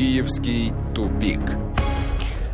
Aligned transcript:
Киевский 0.00 0.72
тупик. 0.94 1.40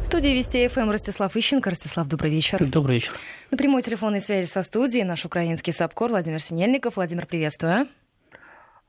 В 0.02 0.06
студии 0.06 0.30
Вести 0.30 0.66
ФМ 0.66 0.90
Ростислав 0.90 1.36
Ищенко. 1.36 1.70
Ростислав, 1.70 2.08
добрый 2.08 2.32
вечер. 2.32 2.58
Добрый 2.64 2.96
вечер. 2.96 3.12
На 3.52 3.56
прямой 3.56 3.82
телефонной 3.82 4.20
связи 4.20 4.48
со 4.48 4.64
студией 4.64 5.04
наш 5.04 5.24
украинский 5.24 5.72
САПКОР 5.72 6.10
Владимир 6.10 6.42
Синельников. 6.42 6.96
Владимир, 6.96 7.24
приветствую. 7.24 7.86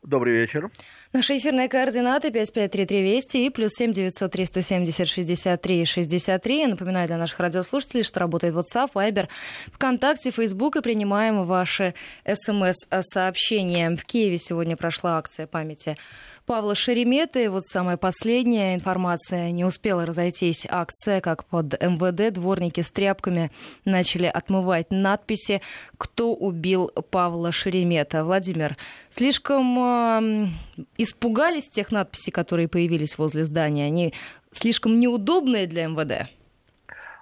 Добрый 0.01 0.33
вечер. 0.33 0.71
Наши 1.13 1.37
эфирные 1.37 1.69
координаты 1.69 2.31
5533 2.31 3.01
Вести 3.03 3.45
и 3.45 3.49
плюс 3.51 3.73
7 3.73 3.91
900 3.91 4.31
370 4.31 5.07
63 5.07 5.85
63. 5.85 6.59
Я 6.59 6.67
напоминаю 6.67 7.07
для 7.07 7.17
наших 7.17 7.39
радиослушателей, 7.39 8.01
что 8.01 8.21
работает 8.21 8.55
WhatsApp, 8.55 8.91
Viber, 8.93 9.27
ВКонтакте, 9.73 10.31
Facebook 10.31 10.77
и 10.77 10.81
принимаем 10.81 11.45
ваши 11.45 11.93
смс-сообщения. 12.25 13.95
В 13.95 14.03
Киеве 14.03 14.39
сегодня 14.39 14.75
прошла 14.75 15.19
акция 15.19 15.45
памяти 15.45 15.97
Павла 16.47 16.75
Шеремета. 16.75 17.39
И 17.39 17.49
вот 17.49 17.65
самая 17.65 17.97
последняя 17.97 18.73
информация. 18.73 19.51
Не 19.51 19.65
успела 19.65 20.05
разойтись 20.05 20.65
акция, 20.67 21.19
как 21.19 21.43
под 21.43 21.73
МВД 21.73 22.33
дворники 22.33 22.79
с 22.79 22.89
тряпками 22.89 23.51
начали 23.83 24.27
отмывать 24.27 24.89
надписи 24.89 25.61
«Кто 25.97 26.33
убил 26.33 26.87
Павла 27.11 27.51
Шеремета?». 27.51 28.23
Владимир, 28.23 28.77
слишком 29.11 29.77
э, 29.77 30.47
испугались 30.97 31.67
тех 31.67 31.91
надписей, 31.91 32.31
которые 32.31 32.69
появились 32.69 33.17
возле 33.17 33.43
здания? 33.43 33.85
Они 33.85 34.13
слишком 34.53 34.99
неудобные 35.01 35.67
для 35.67 35.87
МВД? 35.87 36.29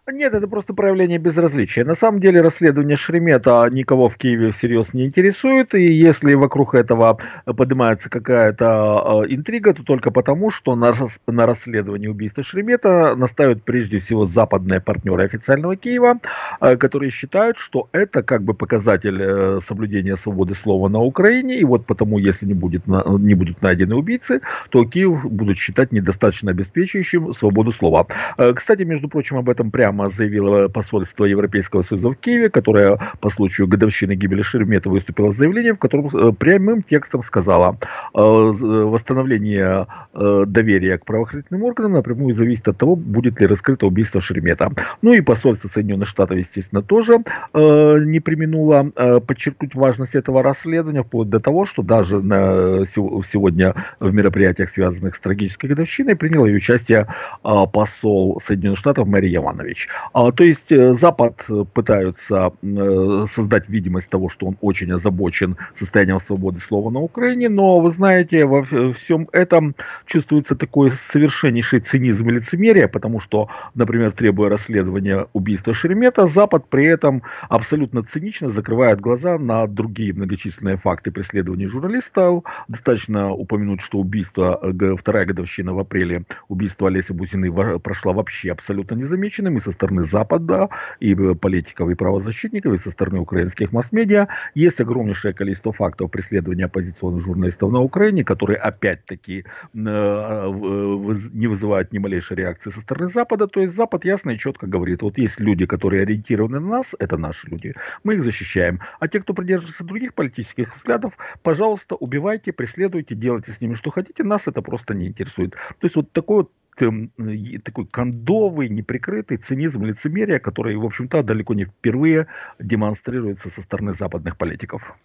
Нет, 0.08 0.36
это 0.36 0.48
просто 0.48 0.76
проявление 0.76 1.18
безразличия. 1.18 1.84
На 1.84 1.96
самом 1.96 2.20
деле 2.20 2.40
расследование 2.42 2.96
Шеремета 2.96 3.68
никого 3.72 4.08
в 4.08 4.18
Киеве 4.18 4.52
всерьез 4.52 4.94
не 4.94 5.08
интересует, 5.08 5.74
и 5.74 5.82
если 5.82 6.36
вокруг 6.36 6.76
этого 6.76 7.18
поднимается 7.46 8.08
какая-то 8.08 8.66
а, 8.68 9.24
интрига, 9.28 9.74
то 9.74 9.82
только 9.82 10.12
потому, 10.12 10.52
что 10.52 10.76
на, 10.76 10.94
на 11.26 11.48
расследование 11.48 12.12
убийства 12.12 12.44
Шеремета 12.44 13.16
наставят 13.16 13.64
прежде 13.64 13.98
всего 13.98 14.26
западные 14.26 14.80
партнеры 14.80 15.24
официального 15.24 15.76
Киева, 15.76 16.20
а, 16.60 16.76
которые 16.76 17.10
считают, 17.10 17.58
что 17.58 17.90
это 17.92 18.22
как 18.22 18.44
бы 18.44 18.54
показатель 18.54 19.20
э, 19.20 19.60
соблюдения 19.68 20.18
свободы 20.18 20.54
слова 20.54 20.88
на 20.88 21.00
Украине, 21.00 21.58
и 21.58 21.64
вот 21.64 21.88
потому, 21.88 22.20
если 22.20 22.46
не, 22.46 22.54
будет, 22.54 22.86
не 22.86 23.34
будут 23.34 23.60
найдены 23.64 23.96
убийцы, 23.96 24.42
то 24.70 24.86
Киев 24.86 25.26
будут 25.26 25.58
считать 25.58 25.92
недостаточно 25.92 26.52
обеспечивающим 26.52 27.34
свободу 27.34 27.72
слова. 27.72 28.06
Э, 28.38 28.54
кстати, 28.54 28.84
между 28.84 29.10
прочим, 29.10 29.38
об 29.38 29.50
этом 29.50 29.72
прямо 29.72 29.95
прямо 29.96 30.10
заявило 30.10 30.68
посольство 30.68 31.26
Европейского 31.26 31.84
Союза 31.84 32.10
в 32.10 32.16
Киеве, 32.16 32.50
которое 32.50 32.98
по 33.20 33.30
случаю 33.30 33.68
годовщины 33.68 34.16
гибели 34.16 34.42
Шеремета 34.42 34.90
выступило 34.90 35.32
с 35.32 35.38
заявлением, 35.38 35.76
в 35.76 35.80
котором 35.80 36.08
э, 36.08 36.32
прямым 36.34 36.84
текстом 36.84 37.24
сказала, 37.24 37.78
восстановление 38.22 39.88
э, 40.14 40.44
доверия 40.48 40.98
к 40.98 41.06
правоохранительным 41.06 41.64
органам 41.64 41.94
напрямую 41.94 42.36
зависит 42.36 42.68
от 42.68 42.78
того, 42.78 42.96
будет 42.96 43.40
ли 43.40 43.48
раскрыто 43.48 43.88
убийство 43.88 44.22
Шеремета. 44.22 44.72
Ну 45.02 45.14
и 45.14 45.22
посольство 45.22 45.68
Соединенных 45.68 46.08
Штатов, 46.08 46.38
естественно, 46.38 46.82
тоже 46.82 47.20
не 47.54 48.20
применуло 48.20 48.92
подчеркнуть 49.26 49.76
важность 49.76 50.16
этого 50.16 50.44
расследования, 50.44 51.04
вплоть 51.04 51.30
до 51.30 51.40
того, 51.40 51.66
что 51.66 51.84
даже 51.84 52.22
на, 52.22 52.86
сегодня 52.86 53.74
в 54.00 54.14
мероприятиях, 54.14 54.70
связанных 54.70 55.16
с 55.16 55.20
трагической 55.20 55.70
годовщиной, 55.70 56.16
принял 56.16 56.46
ее 56.46 56.58
участие 56.58 57.08
посол 57.42 58.42
Соединенных 58.46 58.80
Штатов 58.80 59.08
Мэри 59.08 59.28
Яванович. 59.28 59.88
А, 60.14 60.32
то 60.32 60.44
есть 60.44 60.72
э, 60.72 60.94
Запад 60.94 61.44
э, 61.50 61.66
пытаются 61.74 62.52
э, 62.62 63.26
создать 63.34 63.70
видимость 63.70 64.10
того, 64.10 64.30
что 64.30 64.48
он 64.48 64.58
очень 64.62 64.92
озабочен 64.92 65.58
состоянием 65.78 66.20
свободы 66.20 66.60
слова 66.60 66.90
на 66.90 67.00
Украине, 67.00 67.50
но 67.50 67.76
вы 67.76 67.92
знаете, 67.92 68.05
во 68.46 68.94
всем 68.94 69.28
этом 69.32 69.76
чувствуется 70.06 70.56
такой 70.56 70.92
совершеннейший 71.12 71.80
цинизм 71.80 72.30
и 72.30 72.34
лицемерие, 72.34 72.88
потому 72.88 73.20
что, 73.20 73.50
например, 73.74 74.12
требуя 74.12 74.50
расследования 74.50 75.28
убийства 75.34 75.74
Шеремета, 75.74 76.28
Запад 76.28 76.70
при 76.70 76.86
этом 76.86 77.24
абсолютно 77.50 78.04
цинично 78.04 78.50
закрывает 78.50 79.00
глаза 79.00 79.38
на 79.38 79.68
другие 79.68 80.14
многочисленные 80.14 80.78
факты 80.78 81.12
преследования 81.12 81.68
журналистов. 81.68 82.44
Достаточно 82.68 83.32
упомянуть, 83.32 83.82
что 83.82 84.00
убийство, 84.00 84.60
вторая 85.00 85.26
годовщина 85.26 85.74
в 85.74 85.80
апреле, 85.80 86.24
убийство 86.48 86.88
Олеси 86.88 87.12
Бузины 87.12 87.52
прошла 87.80 88.14
вообще 88.14 88.52
абсолютно 88.52 88.96
незамеченным, 88.96 89.58
и 89.58 89.62
со 89.62 89.72
стороны 89.72 90.04
Запада, 90.04 90.70
и 91.00 91.16
политиков, 91.16 91.90
и 91.90 91.96
правозащитников, 91.96 92.74
и 92.74 92.78
со 92.78 92.92
стороны 92.92 93.20
украинских 93.20 93.72
масс-медиа. 93.72 94.28
Есть 94.54 94.80
огромнейшее 94.80 95.34
количество 95.34 95.72
фактов 95.72 96.12
преследования 96.12 96.66
оппозиционных 96.66 97.24
журналистов 97.24 97.72
на 97.72 97.80
Украине, 97.80 97.95
которые 98.24 98.58
опять-таки 98.58 99.44
э, 99.44 99.48
не 99.74 101.48
вызывают 101.48 101.94
ни 101.94 101.98
малейшей 101.98 102.38
реакции 102.38 102.72
со 102.72 102.82
стороны 102.82 103.10
Запада. 103.10 103.48
То 103.48 103.62
есть 103.62 103.76
Запад 103.76 104.06
ясно 104.06 104.32
и 104.32 104.38
четко 104.38 104.68
говорит, 104.68 105.02
вот 105.02 105.18
есть 105.18 105.40
люди, 105.40 105.66
которые 105.66 106.04
ориентированы 106.04 106.60
на 106.60 106.70
нас, 106.70 106.88
это 107.00 107.18
наши 107.18 107.48
люди, 107.48 107.74
мы 108.04 108.16
их 108.16 108.24
защищаем. 108.24 108.80
А 109.00 109.08
те, 109.08 109.20
кто 109.20 109.34
придерживается 109.34 109.84
других 109.84 110.14
политических 110.14 110.76
взглядов, 110.76 111.14
пожалуйста, 111.42 111.96
убивайте, 111.96 112.52
преследуйте, 112.52 113.16
делайте 113.16 113.52
с 113.52 113.62
ними 113.62 113.76
что 113.76 113.92
хотите, 113.92 114.24
нас 114.24 114.42
это 114.46 114.62
просто 114.62 114.94
не 114.94 115.08
интересует. 115.08 115.52
То 115.52 115.88
есть 115.88 115.96
вот 115.96 116.12
такой 116.12 116.36
вот 116.36 116.52
такой 116.76 117.86
кондовый, 117.88 118.70
неприкрытый 118.70 119.38
цинизм 119.38 119.86
лицемерия, 119.86 120.40
который, 120.40 120.76
в 120.76 120.86
общем-то, 120.86 121.24
далеко 121.24 121.54
не 121.54 121.66
впервые 121.66 122.28
демонстрируется 122.60 123.50
со 123.50 123.62
стороны 123.62 123.94
западных 123.94 124.38
политиков. 124.38 124.96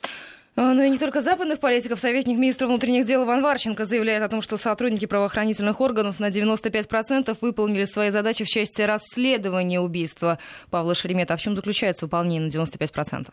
А, 0.56 0.74
ну 0.74 0.82
и 0.82 0.90
не 0.90 0.98
только 0.98 1.20
западных 1.20 1.60
политиков. 1.60 1.98
Советник 1.98 2.36
министра 2.36 2.66
внутренних 2.66 3.06
дел 3.06 3.24
Иван 3.24 3.42
Варченко 3.42 3.84
заявляет 3.84 4.22
о 4.22 4.28
том, 4.28 4.42
что 4.42 4.56
сотрудники 4.56 5.06
правоохранительных 5.06 5.80
органов 5.80 6.18
на 6.20 6.28
95% 6.28 7.36
выполнили 7.40 7.84
свои 7.84 8.10
задачи 8.10 8.44
в 8.44 8.48
части 8.48 8.82
расследования 8.82 9.80
убийства 9.80 10.38
Павла 10.70 10.94
Шеремета. 10.94 11.34
А 11.34 11.36
в 11.36 11.40
чем 11.40 11.54
заключается 11.54 12.06
выполнение 12.06 12.42
на 12.42 12.64
95%? 12.64 13.28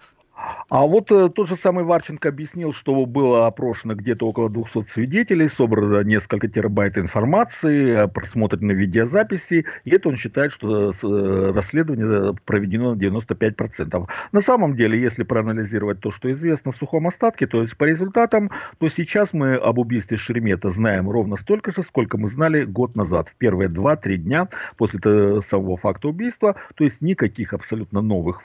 А 0.69 0.85
вот 0.85 1.11
э, 1.11 1.29
тот 1.29 1.47
же 1.47 1.55
самый 1.55 1.83
Варченко 1.83 2.29
объяснил, 2.29 2.73
что 2.73 3.05
было 3.05 3.47
опрошено 3.47 3.95
где-то 3.95 4.27
около 4.27 4.49
200 4.49 4.83
свидетелей, 4.91 5.47
собрано 5.47 6.03
несколько 6.03 6.47
терабайт 6.47 6.97
информации, 6.97 8.03
э, 8.03 8.07
просмотрены 8.07 8.73
видеозаписи, 8.73 9.65
и 9.85 9.89
это 9.89 10.09
он 10.09 10.17
считает, 10.17 10.51
что 10.51 10.91
э, 10.91 11.51
расследование 11.55 12.35
проведено 12.45 12.93
на 12.93 12.99
95%. 12.99 14.07
На 14.31 14.41
самом 14.41 14.75
деле, 14.75 14.99
если 14.99 15.23
проанализировать 15.23 16.01
то, 16.01 16.11
что 16.11 16.31
известно 16.31 16.71
в 16.71 16.77
сухом 16.77 17.07
остатке, 17.07 17.47
то 17.47 17.61
есть 17.61 17.75
по 17.77 17.85
результатам, 17.85 18.51
то 18.77 18.89
сейчас 18.89 19.33
мы 19.33 19.55
об 19.55 19.79
убийстве 19.79 20.17
Шеремета 20.17 20.69
знаем 20.69 21.09
ровно 21.09 21.37
столько 21.37 21.71
же, 21.71 21.81
сколько 21.81 22.17
мы 22.17 22.27
знали 22.27 22.65
год 22.65 22.95
назад, 22.95 23.29
в 23.29 23.35
первые 23.35 23.69
2-3 23.69 24.17
дня 24.17 24.49
после 24.75 24.99
самого 25.49 25.77
факта 25.77 26.09
убийства, 26.09 26.55
то 26.75 26.83
есть 26.83 27.01
никаких 27.01 27.53
абсолютно 27.53 28.01
новых 28.01 28.43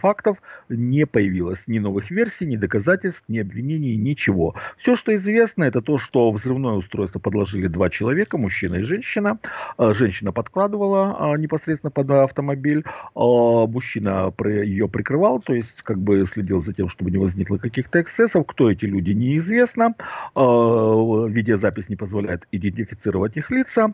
фактов 0.00 0.38
не 0.68 1.04
появилось 1.04 1.17
появилось 1.18 1.58
ни 1.66 1.80
новых 1.80 2.12
версий, 2.12 2.46
ни 2.46 2.54
доказательств, 2.56 3.24
ни 3.26 3.40
обвинений, 3.40 3.96
ничего. 3.96 4.54
Все, 4.76 4.94
что 4.94 5.12
известно, 5.16 5.64
это 5.64 5.82
то, 5.82 5.98
что 5.98 6.30
взрывное 6.30 6.74
устройство 6.74 7.18
подложили 7.18 7.66
два 7.66 7.90
человека, 7.90 8.38
мужчина 8.38 8.76
и 8.76 8.82
женщина. 8.82 9.40
А, 9.76 9.94
женщина 9.94 10.30
подкладывала 10.30 11.16
а, 11.18 11.36
непосредственно 11.36 11.90
под 11.90 12.08
автомобиль, 12.08 12.84
а, 13.16 13.66
мужчина 13.66 14.32
ее 14.44 14.88
прикрывал, 14.88 15.40
то 15.40 15.54
есть 15.54 15.82
как 15.82 15.98
бы 15.98 16.24
следил 16.32 16.60
за 16.60 16.72
тем, 16.72 16.88
чтобы 16.88 17.10
не 17.10 17.18
возникло 17.18 17.56
каких-то 17.56 18.00
эксцессов. 18.00 18.46
Кто 18.46 18.70
эти 18.70 18.84
люди, 18.84 19.10
неизвестно. 19.10 19.96
Видеозапись 20.36 21.88
не 21.88 21.96
позволяет 21.96 22.46
идентифицировать 22.52 23.36
их 23.36 23.50
лица. 23.50 23.92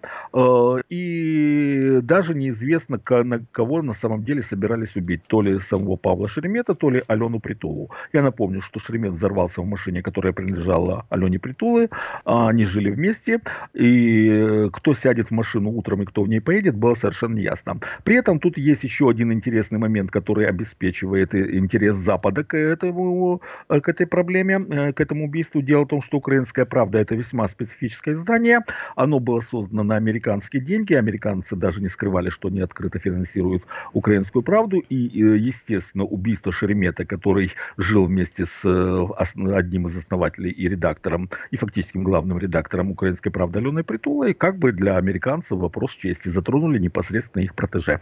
И 0.90 2.00
даже 2.02 2.34
неизвестно, 2.34 2.98
кого 2.98 3.80
на 3.80 3.94
самом 3.94 4.24
деле 4.24 4.42
собирались 4.42 4.94
убить. 4.94 5.22
То 5.26 5.40
ли 5.40 5.58
самого 5.60 5.96
Павла 5.96 6.28
Шеремета, 6.28 6.74
то 6.74 6.90
ли 6.90 7.02
Алену 7.14 7.40
Притулу. 7.40 7.90
Я 8.12 8.22
напомню, 8.22 8.60
что 8.60 8.80
Шеремет 8.80 9.12
взорвался 9.12 9.62
в 9.62 9.66
машине, 9.66 10.02
которая 10.02 10.32
принадлежала 10.32 11.06
Алене 11.08 11.38
Притулы. 11.38 11.88
Они 12.24 12.66
жили 12.66 12.90
вместе. 12.90 13.40
И 13.72 14.68
кто 14.72 14.94
сядет 14.94 15.28
в 15.28 15.30
машину 15.30 15.70
утром 15.70 16.02
и 16.02 16.06
кто 16.06 16.22
в 16.22 16.28
ней 16.28 16.40
поедет, 16.40 16.76
было 16.76 16.94
совершенно 16.94 17.38
ясно. 17.38 17.78
При 18.04 18.16
этом 18.16 18.38
тут 18.38 18.58
есть 18.58 18.84
еще 18.84 19.08
один 19.08 19.32
интересный 19.32 19.78
момент, 19.78 20.10
который 20.10 20.46
обеспечивает 20.46 21.34
интерес 21.34 21.96
Запада 21.96 22.44
к, 22.44 22.56
этому, 22.56 23.40
к 23.68 23.88
этой 23.88 24.06
проблеме, 24.06 24.64
э, 24.68 24.92
к 24.92 25.00
этому 25.00 25.24
убийству. 25.24 25.62
Дело 25.62 25.84
в 25.84 25.88
том, 25.88 26.02
что 26.02 26.18
«Украинская 26.18 26.64
правда» 26.64 26.98
это 26.98 27.14
весьма 27.14 27.48
специфическое 27.48 28.14
издание. 28.14 28.60
Оно 28.96 29.20
было 29.20 29.40
создано 29.40 29.82
на 29.82 29.96
американские 29.96 30.62
деньги. 30.62 30.94
Американцы 30.94 31.56
даже 31.56 31.80
не 31.80 31.88
скрывали, 31.88 32.30
что 32.30 32.48
они 32.48 32.60
открыто 32.60 32.98
финансируют 32.98 33.64
«Украинскую 33.92 34.42
правду». 34.42 34.78
И, 34.78 34.94
естественно, 34.94 36.04
убийство 36.04 36.52
Шеремета 36.52 37.03
который 37.04 37.52
жил 37.76 38.06
вместе 38.06 38.46
с 38.46 38.64
э, 38.64 39.06
одним 39.54 39.88
из 39.88 39.96
основателей 39.96 40.50
и 40.50 40.68
редактором, 40.68 41.30
и 41.50 41.56
фактическим 41.56 42.04
главным 42.04 42.38
редактором 42.38 42.90
«Украинской 42.90 43.30
правды» 43.30 43.58
Аленой 43.58 43.84
Притулой, 43.84 44.34
как 44.34 44.58
бы 44.58 44.72
для 44.72 44.96
американцев 44.96 45.58
вопрос 45.58 45.92
чести 45.94 46.28
затронули 46.28 46.78
непосредственно 46.78 47.42
их 47.42 47.54
протеже. 47.54 48.00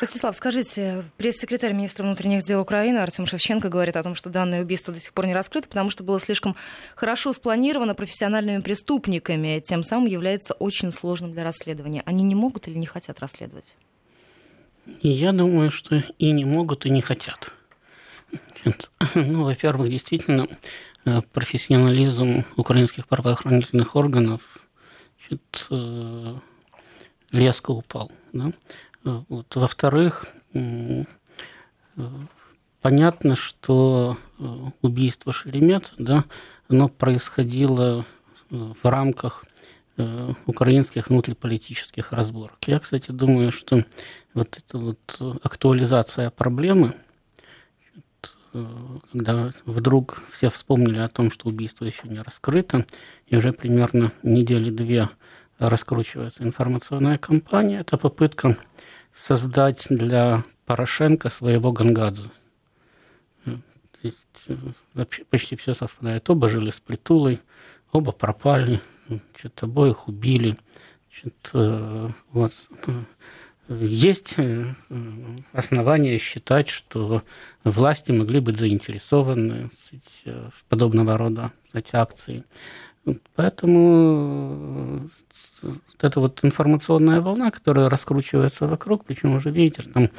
Ростислав, 0.00 0.36
скажите, 0.36 1.04
пресс-секретарь 1.16 1.72
министра 1.72 2.04
внутренних 2.04 2.44
дел 2.44 2.60
Украины 2.60 2.98
Артем 2.98 3.26
Шевченко 3.26 3.68
говорит 3.68 3.96
о 3.96 4.02
том, 4.02 4.14
что 4.14 4.30
данное 4.30 4.62
убийство 4.62 4.94
до 4.94 5.00
сих 5.00 5.12
пор 5.12 5.26
не 5.26 5.34
раскрыто, 5.34 5.68
потому 5.68 5.90
что 5.90 6.04
было 6.04 6.20
слишком 6.20 6.54
хорошо 6.94 7.32
спланировано 7.32 7.94
профессиональными 7.94 8.62
преступниками, 8.62 9.60
тем 9.64 9.82
самым 9.82 10.06
является 10.06 10.54
очень 10.54 10.92
сложным 10.92 11.32
для 11.32 11.42
расследования. 11.42 12.02
Они 12.06 12.22
не 12.22 12.36
могут 12.36 12.68
или 12.68 12.78
не 12.78 12.86
хотят 12.86 13.18
расследовать? 13.18 13.74
Я 15.00 15.32
думаю, 15.32 15.70
что 15.70 16.02
и 16.18 16.30
не 16.30 16.44
могут, 16.44 16.86
и 16.86 16.90
не 16.90 17.02
хотят. 17.02 17.52
Ну, 19.14 19.44
во-первых, 19.44 19.90
действительно, 19.90 20.46
э, 21.04 21.20
профессионализм 21.32 22.44
украинских 22.56 23.06
правоохранительных 23.06 23.96
органов 23.96 24.40
значит, 25.28 25.66
э, 25.70 26.36
резко 27.32 27.70
упал. 27.70 28.10
Да? 28.32 28.52
Вот. 29.04 29.54
Во-вторых, 29.54 30.26
понятно, 32.80 33.36
что 33.36 34.16
э, 34.38 34.44
убийство 34.82 35.32
Шеремет, 35.32 35.92
да, 35.98 36.24
оно 36.68 36.88
происходило 36.88 38.04
э, 38.50 38.72
в 38.82 38.88
рамках 38.88 39.44
э, 39.96 40.32
украинских 40.46 41.08
внутриполитических 41.08 42.12
разборок. 42.12 42.56
Я, 42.66 42.78
кстати, 42.78 43.10
думаю, 43.10 43.52
что 43.52 43.84
вот 44.34 44.56
эта 44.58 44.78
вот 44.78 45.40
актуализация 45.42 46.30
проблемы, 46.30 46.94
когда 48.52 49.52
вдруг 49.64 50.22
все 50.32 50.50
вспомнили 50.50 50.98
о 50.98 51.08
том, 51.08 51.30
что 51.30 51.48
убийство 51.48 51.84
еще 51.84 52.08
не 52.08 52.20
раскрыто, 52.20 52.86
и 53.26 53.36
уже 53.36 53.52
примерно 53.52 54.12
недели 54.22 54.70
две 54.70 55.08
раскручивается 55.58 56.44
информационная 56.44 57.18
кампания, 57.18 57.80
это 57.80 57.96
попытка 57.96 58.56
создать 59.12 59.86
для 59.90 60.44
Порошенко 60.66 61.28
своего 61.30 61.72
Гангадзе. 61.72 62.30
Есть, 64.02 64.60
вообще 64.94 65.24
почти 65.24 65.56
все 65.56 65.74
совпадает. 65.74 66.30
Оба 66.30 66.48
жили 66.48 66.70
с 66.70 66.78
Притулой, 66.78 67.40
оба 67.90 68.12
пропали, 68.12 68.80
значит, 69.08 69.60
обоих 69.62 70.06
убили. 70.06 70.56
Значит, 71.10 71.50
э, 71.54 72.10
вот. 72.30 72.52
Есть 73.68 74.34
э, 74.38 74.74
основания 75.52 76.18
считать, 76.18 76.70
что 76.70 77.22
власти 77.64 78.12
могли 78.12 78.40
быть 78.40 78.58
заинтересованы 78.58 79.70
в 80.24 80.64
подобного 80.68 81.18
рода 81.18 81.52
кстати, 81.66 81.90
акции. 81.94 82.44
Поэтому 83.34 85.10
вот 85.62 85.80
эта 86.00 86.20
вот 86.20 86.42
информационная 86.42 87.20
волна, 87.20 87.50
которая 87.50 87.90
раскручивается 87.90 88.66
вокруг, 88.66 89.04
причем 89.04 89.36
уже 89.36 89.50
видите, 89.50 89.82
что 89.82 89.92
там 89.92 90.10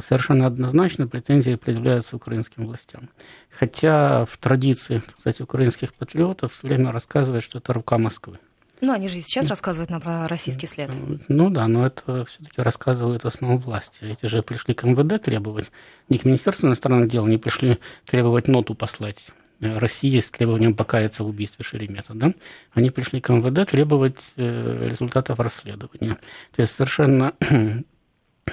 совершенно 0.00 0.46
однозначно 0.46 1.06
претензии 1.06 1.56
предъявляются 1.56 2.16
украинским 2.16 2.66
властям. 2.66 3.08
Хотя 3.50 4.24
в 4.26 4.36
традиции, 4.38 5.02
кстати, 5.16 5.42
украинских 5.42 5.92
патриотов 5.94 6.54
все 6.54 6.68
время 6.68 6.92
рассказывают, 6.92 7.44
что 7.44 7.58
это 7.58 7.72
рука 7.72 7.98
Москвы. 7.98 8.38
Ну, 8.82 8.92
они 8.92 9.06
же 9.06 9.18
и 9.18 9.20
сейчас 9.22 9.48
рассказывают 9.48 9.90
нам 9.90 10.00
про 10.00 10.26
российский 10.26 10.66
след. 10.66 10.90
Ну 11.28 11.50
да, 11.50 11.68
но 11.68 11.86
это 11.86 12.24
все-таки 12.24 12.60
рассказывают 12.60 13.22
в 13.22 13.28
основном 13.28 13.60
власти. 13.60 13.98
Эти 14.02 14.26
же 14.26 14.42
пришли 14.42 14.74
к 14.74 14.82
МВД 14.82 15.22
требовать, 15.22 15.70
не 16.08 16.18
к 16.18 16.24
Министерству 16.24 16.66
иностранных 16.66 17.08
дел, 17.08 17.24
они 17.24 17.38
пришли 17.38 17.78
требовать 18.06 18.48
ноту 18.48 18.74
послать 18.74 19.18
России 19.60 20.18
с 20.18 20.32
требованием 20.32 20.74
покаяться 20.74 21.22
в 21.22 21.28
убийстве 21.28 21.64
Шеремета, 21.64 22.14
да, 22.14 22.32
они 22.72 22.90
пришли 22.90 23.20
к 23.20 23.32
МВД 23.32 23.70
требовать 23.70 24.20
э, 24.36 24.88
результатов 24.88 25.38
расследования. 25.38 26.18
То 26.54 26.62
есть 26.62 26.72
совершенно 26.72 27.34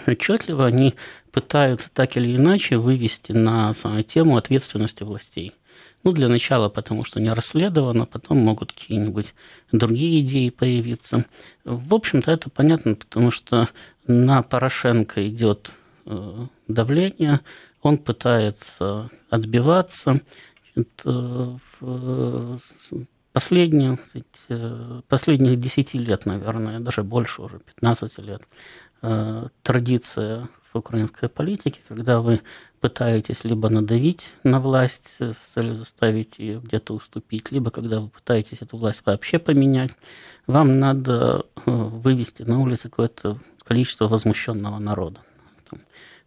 отчетливо 0.05 0.67
они 0.67 0.93
пытаются 1.31 1.89
так 1.91 2.15
или 2.17 2.35
иначе 2.35 2.77
вывести 2.77 3.31
на 3.31 3.73
тему 4.07 4.37
ответственности 4.37 5.01
властей. 5.01 5.55
Ну, 6.03 6.13
для 6.13 6.29
начала, 6.29 6.69
потому 6.69 7.03
что 7.03 7.19
не 7.19 7.29
расследовано, 7.29 8.05
потом 8.05 8.37
могут 8.37 8.71
какие-нибудь 8.71 9.33
другие 9.71 10.21
идеи 10.21 10.49
появиться. 10.49 11.25
В 11.65 11.93
общем-то, 11.93 12.31
это 12.31 12.49
понятно, 12.49 12.95
потому 12.95 13.31
что 13.31 13.67
на 14.07 14.41
Порошенко 14.41 15.27
идет 15.27 15.71
э, 16.05 16.45
давление, 16.67 17.41
он 17.81 17.97
пытается 17.97 19.09
отбиваться, 19.29 20.21
последние, 23.33 23.99
последних 25.07 25.59
10 25.59 25.93
лет, 25.95 26.25
наверное, 26.25 26.79
даже 26.79 27.03
больше 27.03 27.41
уже, 27.41 27.59
15 27.59 28.17
лет, 28.19 28.41
э, 29.01 29.47
традиция 29.63 30.49
в 30.73 30.77
украинской 30.77 31.29
политике, 31.29 31.81
когда 31.87 32.21
вы 32.21 32.41
пытаетесь 32.79 33.43
либо 33.43 33.69
надавить 33.69 34.21
на 34.43 34.59
власть 34.59 35.15
с 35.19 35.35
целью 35.53 35.75
заставить 35.75 36.39
ее 36.39 36.59
где-то 36.59 36.93
уступить, 36.93 37.51
либо 37.51 37.71
когда 37.71 37.99
вы 37.99 38.09
пытаетесь 38.09 38.61
эту 38.61 38.77
власть 38.77 39.01
вообще 39.05 39.39
поменять, 39.39 39.91
вам 40.47 40.79
надо 40.79 41.45
э, 41.55 41.71
вывести 41.71 42.43
на 42.43 42.59
улицы 42.59 42.89
какое-то 42.89 43.37
количество 43.63 44.07
возмущенного 44.07 44.79
народа. 44.79 45.21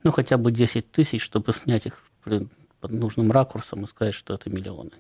Ну, 0.05 0.11
хотя 0.11 0.37
бы 0.37 0.53
10 0.53 0.91
тысяч, 0.91 1.23
чтобы 1.23 1.53
снять 1.53 1.87
их 1.87 2.03
под 2.25 2.91
нужным 2.91 3.31
ракурсом 3.31 3.85
и 3.85 3.87
сказать, 3.87 4.15
что 4.15 4.35
это 4.35 4.51
миллионы. 4.51 4.93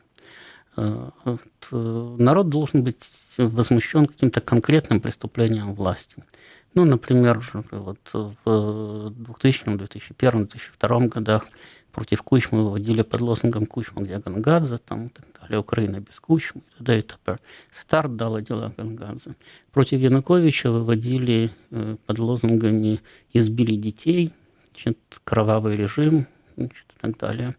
Э, 0.77 1.11
э, 1.27 2.17
народ 2.19 2.49
должен 2.49 2.83
быть 2.83 3.11
возмущен 3.37 4.07
каким-то 4.07 4.41
конкретным 4.41 5.01
преступлением 5.01 5.75
власти. 5.75 6.25
Ну, 6.75 6.85
например, 6.85 7.43
вот 7.71 7.99
в 8.13 9.11
2000, 9.11 9.77
2001, 9.77 10.47
2002 10.47 11.01
годах 11.09 11.47
против 11.93 12.23
Кучмы 12.23 12.65
выводили 12.65 13.03
под 13.03 13.21
лозунгом 13.21 13.67
Кучма, 13.67 14.03
где 14.03 14.19
Гангадзе, 14.19 14.79
там, 14.79 15.11
так 15.11 15.27
далее, 15.41 15.59
Украина 15.59 16.01
без 16.01 16.19
Кучмы, 16.19 16.63
и 16.63 16.79
т.д. 16.79 16.99
и 16.99 17.03
т.п. 17.03 17.39
Старт 17.75 18.17
дала 18.17 18.41
дела 18.41 18.73
Гангадзе. 18.77 19.35
Против 19.73 20.01
Януковича 20.01 20.71
выводили 20.71 21.51
э, 21.71 21.97
под 22.07 22.19
лозунгами 22.19 23.01
«избили 23.35 23.77
детей», 23.77 24.33
значит, 24.71 24.99
«кровавый 25.25 25.77
режим», 25.77 26.27
значит, 26.57 26.87
и 26.97 27.01
так 27.01 27.19
далее. 27.19 27.55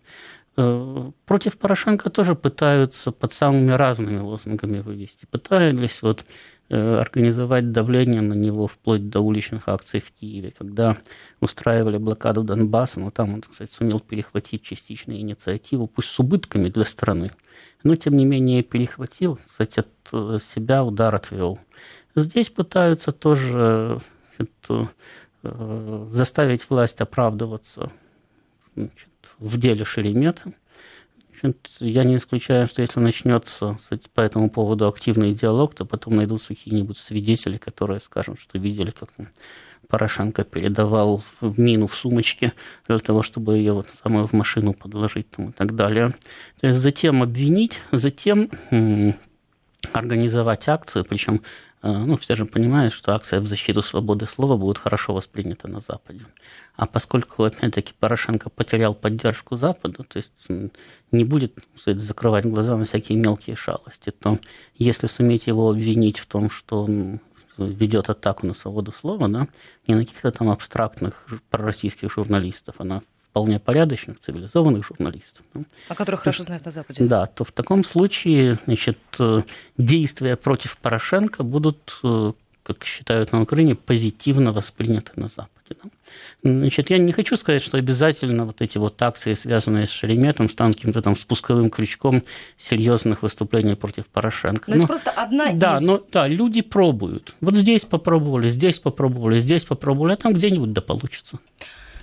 Э, 0.58 1.12
против 1.26 1.58
Порошенко 1.58 2.10
тоже 2.10 2.36
пытаются 2.36 3.12
под 3.12 3.34
самыми 3.34 3.72
разными 3.72 4.20
лозунгами 4.20 4.80
вывести. 4.80 5.26
Пытались 5.26 6.02
вот 6.02 6.26
организовать 6.70 7.72
давление 7.72 8.22
на 8.22 8.34
него 8.34 8.68
вплоть 8.68 9.10
до 9.10 9.20
уличных 9.20 9.68
акций 9.68 10.00
в 10.00 10.12
Киеве, 10.12 10.54
когда 10.58 10.98
устраивали 11.40 11.98
блокаду 11.98 12.44
Донбасса, 12.44 13.00
но 13.00 13.12
там 13.12 13.34
он, 13.36 13.42
кстати, 13.42 13.72
сумел 13.72 14.00
перехватить 14.00 14.64
частично 14.64 15.12
инициативу, 15.12 15.88
пусть 15.88 16.10
с 16.10 16.20
убытками 16.20 16.70
для 16.70 16.86
страны, 16.86 17.32
но 17.84 17.96
тем 17.96 18.18
не 18.18 18.26
менее 18.26 18.64
перехватил, 18.64 19.40
кстати, 19.48 19.80
от 19.80 19.88
э, 20.14 20.40
себя 20.56 20.84
удар 20.84 21.14
отвел. 21.14 21.60
Здесь 22.16 22.50
пытаются 22.50 23.12
тоже 23.12 24.00
значит, 24.38 24.90
заставить 26.12 26.70
власть 26.70 27.02
оправдываться 27.02 27.92
значит, 28.76 29.10
в 29.40 29.60
деле 29.60 29.84
Шеремета. 29.84 30.54
Я 31.80 32.04
не 32.06 32.16
исключаю, 32.16 32.68
что 32.68 32.82
если 32.82 33.00
начнется 33.00 33.78
по 34.14 34.22
этому 34.22 34.50
поводу 34.50 34.88
активный 34.88 35.34
диалог, 35.34 35.76
то 35.76 35.86
потом 35.86 36.16
найдутся 36.16 36.50
какие-нибудь 36.50 36.98
свидетели, 36.98 37.58
которые 37.58 38.00
скажут, 38.00 38.40
что 38.40 38.58
видели, 38.58 38.92
как 38.92 39.10
Порошенко 39.90 40.46
передавал 40.46 41.22
в 41.42 41.60
мину 41.60 41.88
в 41.88 41.96
сумочке 41.96 42.54
для 42.88 43.00
того, 43.00 43.22
чтобы 43.22 43.58
ее 43.58 43.74
вот 43.74 43.88
самую 44.02 44.28
в 44.28 44.34
машину 44.34 44.74
подложить 44.74 45.30
там, 45.30 45.50
и 45.50 45.52
так 45.52 45.76
далее. 45.76 46.16
То 46.62 46.68
есть 46.68 46.80
затем 46.80 47.22
обвинить, 47.22 47.82
затем 47.92 48.50
организовать 49.92 50.68
акцию, 50.70 51.06
причем 51.08 51.42
ну, 51.84 52.18
все 52.18 52.36
же 52.36 52.46
понимают, 52.46 52.94
что 52.94 53.14
акция 53.14 53.42
в 53.42 53.46
защиту 53.46 53.82
свободы 53.82 54.26
слова 54.26 54.56
будет 54.56 54.78
хорошо 54.78 55.14
воспринята 55.14 55.68
на 55.68 55.82
Западе. 55.82 56.26
А 56.76 56.88
поскольку, 56.88 57.44
опять-таки, 57.44 57.94
Порошенко 58.00 58.50
потерял 58.50 58.96
поддержку 58.96 59.58
Запада, 59.58 60.04
то 60.04 60.18
есть 60.18 60.32
не 61.12 61.26
будет 61.26 61.60
сказать, 61.78 62.02
закрывать 62.02 62.46
глаза 62.46 62.78
на 62.78 62.86
всякие 62.86 63.20
мелкие 63.20 63.56
шалости, 63.56 64.12
то 64.12 64.40
если 64.76 65.08
суметь 65.08 65.48
его 65.48 65.70
обвинить 65.70 66.20
в 66.20 66.26
том, 66.26 66.50
что 66.50 66.84
он 66.84 67.20
ведет 67.58 68.10
атаку 68.10 68.48
на 68.48 68.54
свободу 68.54 68.92
слова, 68.92 69.28
да, 69.28 69.48
не 69.86 69.96
на 69.96 70.06
каких-то 70.06 70.32
там 70.32 70.50
абстрактных 70.50 71.28
пророссийских 71.50 72.12
журналистов, 72.12 72.76
а 72.80 72.84
на 72.84 73.04
вполне 73.34 73.60
порядочных, 73.60 74.20
цивилизованных 74.20 74.86
журналистов. 74.86 75.44
О 75.88 75.96
которых 75.96 76.20
то, 76.20 76.26
хорошо 76.26 76.44
знают 76.44 76.66
на 76.66 76.72
Западе. 76.72 77.04
Да, 77.04 77.26
то 77.26 77.44
в 77.44 77.52
таком 77.52 77.84
случае 77.84 78.60
значит, 78.66 79.00
действия 79.76 80.36
против 80.36 80.78
Порошенко 80.78 81.42
будут, 81.42 82.00
э, 82.04 82.34
как 82.62 82.86
считают 82.86 83.32
на 83.32 83.42
Украине, 83.42 83.74
позитивно 83.74 84.54
восприняты 84.54 85.14
на 85.16 85.30
Западе. 85.30 85.50
Значит, 86.44 86.92
я 86.92 87.00
не 87.00 87.12
хочу 87.12 87.36
сказать, 87.36 87.64
что 87.64 87.78
обязательно 87.78 88.46
вот 88.46 88.62
эти 88.62 88.78
вот 88.78 89.02
акции, 89.02 89.34
связанные 89.34 89.88
с 89.88 89.90
Шереметом, 89.90 90.48
станут 90.48 90.76
каким-то 90.76 91.02
там 91.02 91.18
спусковым 91.18 91.72
крючком 91.72 92.22
серьезных 92.60 93.24
выступлений 93.24 93.74
против 93.74 94.06
Порошенко. 94.06 94.70
Но, 94.70 94.76
но 94.76 94.84
это 94.84 94.88
просто 94.88 95.10
одна 95.10 95.54
да, 95.54 95.78
из... 95.78 95.82
Но, 95.82 96.04
да, 96.12 96.28
люди 96.28 96.62
пробуют. 96.62 97.34
Вот 97.42 97.56
здесь 97.56 97.82
попробовали, 97.82 98.48
здесь 98.48 98.78
попробовали, 98.78 99.40
здесь 99.40 99.64
попробовали, 99.64 100.14
а 100.14 100.18
там 100.18 100.34
где-нибудь 100.34 100.72
да 100.72 100.82
получится. 100.82 101.40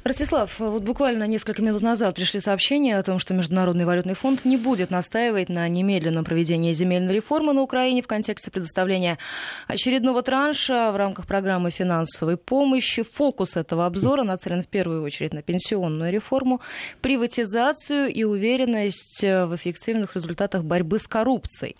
Ростислав, 0.02 0.58
вот 0.58 0.82
буквально 0.82 1.24
несколько 1.24 1.60
минут 1.60 1.82
назад 1.82 2.14
пришли 2.14 2.40
сообщения 2.40 2.96
о 2.96 3.02
том, 3.02 3.18
что 3.18 3.34
Международный 3.34 3.84
валютный 3.84 4.14
фонд 4.14 4.46
не 4.46 4.56
будет 4.56 4.90
настаивать 4.90 5.50
на 5.50 5.68
немедленном 5.68 6.24
проведении 6.24 6.72
земельной 6.72 7.16
реформы 7.16 7.52
на 7.52 7.60
Украине 7.60 8.00
в 8.00 8.06
контексте 8.06 8.50
предоставления 8.50 9.18
очередного 9.66 10.22
транша 10.22 10.90
в 10.92 10.96
рамках 10.96 11.26
программы 11.26 11.70
финансовой 11.70 12.38
помощи. 12.38 13.02
Фокус 13.02 13.58
этого 13.58 13.84
обзора 13.84 14.22
нацелен 14.22 14.62
в 14.62 14.68
первую 14.68 15.02
очередь 15.02 15.34
на 15.34 15.42
пенсионную 15.42 16.10
реформу, 16.10 16.62
приватизацию 17.02 18.08
и 18.08 18.24
уверенность 18.24 19.20
в 19.20 19.54
эффективных 19.54 20.16
результатах 20.16 20.64
борьбы 20.64 20.98
с 20.98 21.06
коррупцией. 21.06 21.76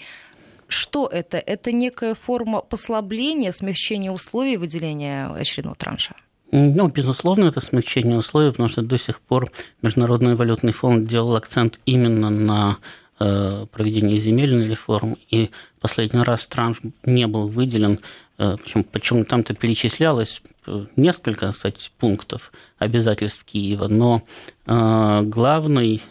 Что 0.69 1.07
это? 1.07 1.39
Это 1.39 1.73
некая 1.73 2.15
форма 2.15 2.61
послабления, 2.61 3.51
смягчения 3.51 4.13
условий 4.13 4.59
выделения 4.59 5.29
очередного 5.35 5.75
транша? 5.75 6.15
Ну, 6.53 6.89
безусловно, 6.89 7.45
это 7.45 7.61
смягчение 7.61 8.19
условий, 8.19 8.51
потому 8.51 8.69
что 8.69 8.83
до 8.83 8.99
сих 8.99 9.21
пор 9.21 9.51
Международный 9.83 10.35
валютный 10.35 10.73
фонд 10.73 11.07
делал 11.09 11.37
акцент 11.37 11.79
именно 11.87 12.29
на 12.29 12.79
э, 13.21 13.67
проведение 13.71 14.19
земельной 14.19 14.69
реформы, 14.69 15.17
и 15.31 15.51
последний 15.81 16.23
раз 16.23 16.47
транш 16.49 16.81
не 17.05 17.29
был 17.29 17.47
выделен, 17.47 18.01
э, 18.39 18.57
причем, 18.63 18.83
почему 18.83 19.25
там-то 19.25 19.55
перечислялось 19.55 20.43
э, 20.67 20.87
несколько, 20.97 21.53
кстати, 21.53 21.91
пунктов 21.99 22.51
обязательств 22.79 23.45
Киева, 23.45 23.89
но 23.89 24.23
главный 24.67 26.03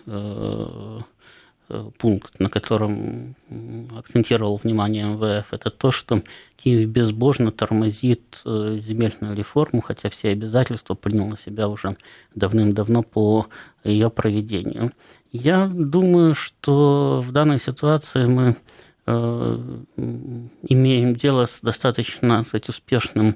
пункт, 1.97 2.39
на 2.39 2.49
котором 2.49 3.35
акцентировал 3.95 4.59
внимание 4.63 5.05
МВФ, 5.05 5.53
это 5.53 5.69
то, 5.69 5.91
что 5.91 6.21
Киев 6.57 6.89
безбожно 6.89 7.51
тормозит 7.51 8.41
э, 8.45 8.77
земельную 8.79 9.35
реформу, 9.35 9.81
хотя 9.81 10.09
все 10.09 10.29
обязательства 10.29 10.95
принял 10.95 11.27
на 11.27 11.37
себя 11.37 11.67
уже 11.67 11.95
давным-давно 12.35 13.03
по 13.03 13.47
ее 13.83 14.09
проведению. 14.09 14.91
Я 15.31 15.67
думаю, 15.67 16.35
что 16.35 17.23
в 17.25 17.31
данной 17.31 17.59
ситуации 17.59 18.25
мы 18.25 18.55
э, 19.05 19.79
имеем 20.63 21.15
дело 21.15 21.45
с 21.45 21.59
достаточно 21.61 22.43
кстати, 22.43 22.69
успешным 22.69 23.35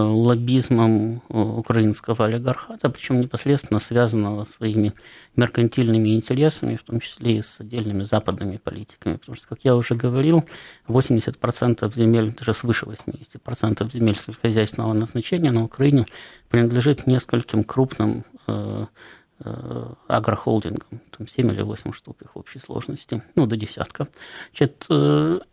лоббизмом 0.00 1.22
э, 1.28 1.38
украинского 1.38 2.26
олигархата, 2.26 2.88
причем 2.90 3.20
непосредственно 3.20 3.80
связанного 3.80 4.44
своими 4.44 4.92
меркантильными 5.36 6.14
интересами, 6.16 6.76
в 6.76 6.82
том 6.82 7.00
числе 7.00 7.38
и 7.38 7.42
с 7.42 7.60
отдельными 7.60 8.04
западными 8.04 8.56
политиками. 8.56 9.16
Потому 9.16 9.36
что, 9.36 9.48
как 9.48 9.58
я 9.62 9.76
уже 9.76 9.94
говорил, 9.94 10.44
80% 10.88 11.94
земель, 11.94 12.34
даже 12.34 12.54
свыше 12.54 12.86
80% 12.86 13.92
земель 13.92 14.16
сельскохозяйственного 14.16 14.92
назначения 14.92 15.50
на 15.50 15.64
Украине 15.64 16.06
принадлежит 16.48 17.06
нескольким 17.06 17.64
крупным 17.64 18.24
э, 19.44 19.86
агрохолдингам, 20.08 21.00
там 21.16 21.28
7 21.28 21.52
или 21.52 21.62
8 21.62 21.92
штук 21.92 22.22
их 22.22 22.34
в 22.34 22.38
общей 22.38 22.58
сложности, 22.58 23.22
ну, 23.36 23.46
до 23.46 23.56
десятка. 23.56 24.08
Значит, 24.50 24.86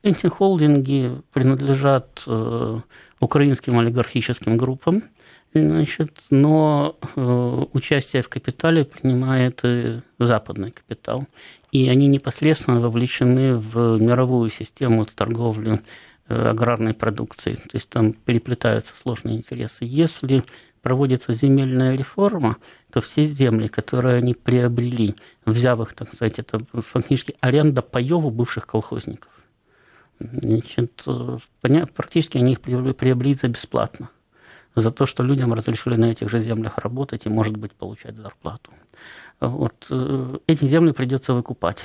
эти 0.03 0.27
холдинги 0.27 1.21
принадлежат 1.33 2.25
украинским 3.19 3.77
олигархическим 3.79 4.57
группам, 4.57 5.03
значит, 5.53 6.11
но 6.29 6.97
э, 7.15 7.65
участие 7.73 8.21
в 8.21 8.29
капитале 8.29 8.85
принимает 8.85 9.61
и 9.63 10.01
западный 10.19 10.71
капитал. 10.71 11.25
И 11.71 11.87
они 11.87 12.07
непосредственно 12.07 12.81
вовлечены 12.81 13.55
в 13.55 14.01
мировую 14.01 14.49
систему 14.49 15.05
торговли 15.05 15.81
э, 16.27 16.49
аграрной 16.49 16.93
продукцией. 16.93 17.57
То 17.57 17.71
есть 17.73 17.89
там 17.89 18.13
переплетаются 18.13 18.97
сложные 18.97 19.37
интересы. 19.37 19.79
Если 19.81 20.43
проводится 20.81 21.33
земельная 21.33 21.95
реформа, 21.95 22.57
то 22.91 23.01
все 23.01 23.25
земли, 23.25 23.67
которые 23.67 24.17
они 24.17 24.33
приобрели, 24.33 25.15
взяв 25.45 25.79
их, 25.81 25.93
так 25.93 26.13
сказать, 26.13 26.39
это 26.39 26.65
фактически 26.73 27.35
аренда 27.39 27.81
паев 27.81 28.31
бывших 28.31 28.67
колхозников. 28.67 29.31
Значит, 30.19 31.05
практически 31.95 32.37
они 32.37 32.53
их 32.53 32.61
приобрели 32.61 33.33
за 33.33 33.47
бесплатно. 33.47 34.09
За 34.75 34.91
то, 34.91 35.05
что 35.05 35.23
людям 35.23 35.53
разрешили 35.53 35.95
на 35.95 36.11
этих 36.11 36.29
же 36.29 36.39
землях 36.39 36.77
работать 36.77 37.25
и, 37.25 37.29
может 37.29 37.57
быть, 37.57 37.73
получать 37.73 38.15
зарплату. 38.15 38.71
Вот. 39.41 39.87
Э, 39.89 40.37
эти 40.47 40.65
земли 40.65 40.93
придется 40.93 41.33
выкупать. 41.33 41.79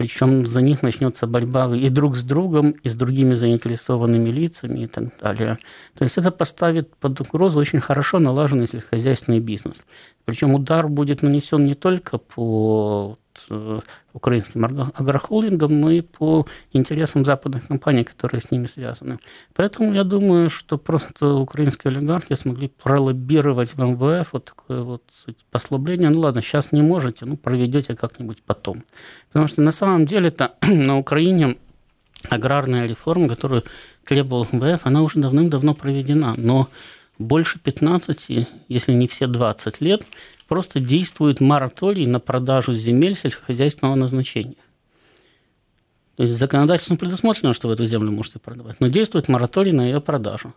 Причем 0.00 0.46
за 0.46 0.62
них 0.62 0.82
начнется 0.82 1.26
борьба 1.26 1.76
и 1.76 1.90
друг 1.90 2.16
с 2.16 2.22
другом, 2.22 2.70
и 2.70 2.88
с 2.88 2.94
другими 2.94 3.34
заинтересованными 3.34 4.30
лицами 4.30 4.84
и 4.84 4.86
так 4.86 5.14
далее. 5.20 5.58
То 5.94 6.04
есть 6.04 6.16
это 6.16 6.30
поставит 6.30 6.96
под 6.96 7.20
угрозу 7.20 7.58
очень 7.58 7.80
хорошо 7.80 8.18
налаженный 8.18 8.66
сельскохозяйственный 8.66 9.40
бизнес. 9.40 9.76
Причем 10.24 10.54
удар 10.54 10.88
будет 10.88 11.20
нанесен 11.20 11.66
не 11.66 11.74
только 11.74 12.16
по 12.16 13.18
украинским 14.12 14.64
агрохолдингам, 14.64 15.80
но 15.80 15.90
и 15.90 16.00
по 16.00 16.46
интересам 16.72 17.24
западных 17.24 17.68
компаний, 17.68 18.04
которые 18.04 18.40
с 18.40 18.50
ними 18.50 18.66
связаны. 18.66 19.18
Поэтому 19.54 19.92
я 19.94 20.04
думаю, 20.04 20.50
что 20.50 20.78
просто 20.78 21.34
украинские 21.34 21.90
олигархи 21.92 22.34
смогли 22.34 22.68
пролоббировать 22.68 23.74
в 23.74 23.78
МВФ 23.78 24.32
вот 24.32 24.44
такое 24.44 24.82
вот 24.82 25.02
послабление. 25.50 26.10
Ну 26.10 26.20
ладно, 26.20 26.42
сейчас 26.42 26.72
не 26.72 26.82
можете, 26.82 27.26
ну 27.26 27.36
проведете 27.36 27.94
как-нибудь 27.94 28.42
потом. 28.42 28.84
Потому 29.28 29.48
что 29.48 29.62
на 29.62 29.72
самом 29.72 30.06
деле-то 30.06 30.54
на 30.66 30.98
Украине 30.98 31.56
аграрная 32.28 32.86
реформа, 32.86 33.28
которую 33.28 33.64
требовал 34.04 34.46
МВФ, 34.50 34.80
она 34.84 35.02
уже 35.02 35.20
давным-давно 35.20 35.74
проведена. 35.74 36.34
Но 36.36 36.68
больше 37.18 37.58
15, 37.58 38.48
если 38.68 38.92
не 38.92 39.06
все 39.06 39.26
20 39.26 39.80
лет, 39.80 40.02
просто 40.50 40.80
действует 40.80 41.40
мораторий 41.40 42.06
на 42.06 42.18
продажу 42.18 42.74
земель 42.74 43.14
сельскохозяйственного 43.14 43.94
назначения. 43.94 44.56
То 46.16 46.24
есть 46.24 46.36
законодательством 46.36 46.96
предусмотрено, 46.96 47.54
что 47.54 47.68
вы 47.68 47.74
эту 47.74 47.86
землю 47.86 48.10
можете 48.10 48.40
продавать, 48.40 48.80
но 48.80 48.88
действует 48.88 49.28
мораторий 49.28 49.70
на 49.70 49.82
ее 49.82 50.00
продажу. 50.00 50.52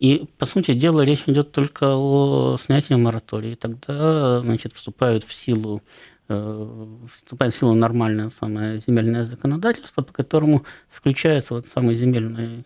И, 0.00 0.26
по 0.36 0.44
сути 0.44 0.74
дела, 0.74 1.00
речь 1.00 1.22
идет 1.24 1.50
только 1.50 1.96
о 1.96 2.58
снятии 2.62 2.92
моратория. 2.92 3.52
И 3.52 3.56
тогда 3.56 4.42
значит, 4.42 4.74
вступают 4.74 5.24
в 5.24 5.32
силу 5.32 5.82
э, 6.28 6.86
вступает 7.16 7.54
в 7.54 7.58
силу 7.58 7.72
нормальное 7.72 8.28
самое 8.28 8.80
земельное 8.86 9.24
законодательство, 9.24 10.02
по 10.02 10.12
которому 10.12 10.64
включается 10.90 11.54
вот 11.54 11.66
самый 11.66 11.94
земельный 11.94 12.64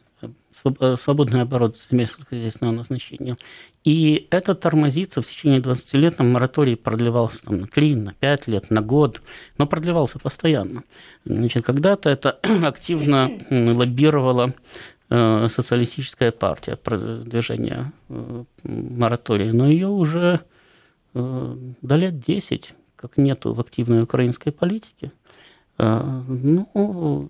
свободный 0.53 1.43
оборот 1.43 1.77
земель 1.91 2.07
сельскохозяйственного 2.07 2.75
назначения. 2.75 3.37
И 3.85 4.29
это 4.31 4.55
тормозится 4.55 5.23
в 5.23 5.27
течение 5.27 5.61
20 5.61 5.95
лет, 5.95 6.17
там 6.17 6.31
мораторий 6.31 6.77
продлевался 6.77 7.43
там, 7.43 7.61
на 7.61 7.67
3, 7.67 7.97
на 7.97 8.15
5 8.15 8.49
лет, 8.49 8.71
на 8.71 8.81
год, 8.81 9.23
но 9.59 9.67
продлевался 9.67 10.19
постоянно. 10.19 10.85
Значит, 11.25 11.65
когда-то 11.65 12.09
это 12.11 12.39
активно 12.63 13.31
лоббировала 13.51 14.55
э, 15.11 15.49
социалистическая 15.49 16.31
партия 16.31 16.79
движения 17.25 17.93
э, 18.09 18.45
моратория, 18.63 19.53
но 19.53 19.69
ее 19.69 19.89
уже 19.89 20.41
до 21.15 21.97
лет 21.97 22.21
10 22.21 22.75
как 23.03 23.17
нету 23.17 23.53
в 23.53 23.61
активной 23.61 24.03
украинской 24.03 24.53
политике. 24.53 25.11
А, 25.85 26.23
ну, 26.29 27.29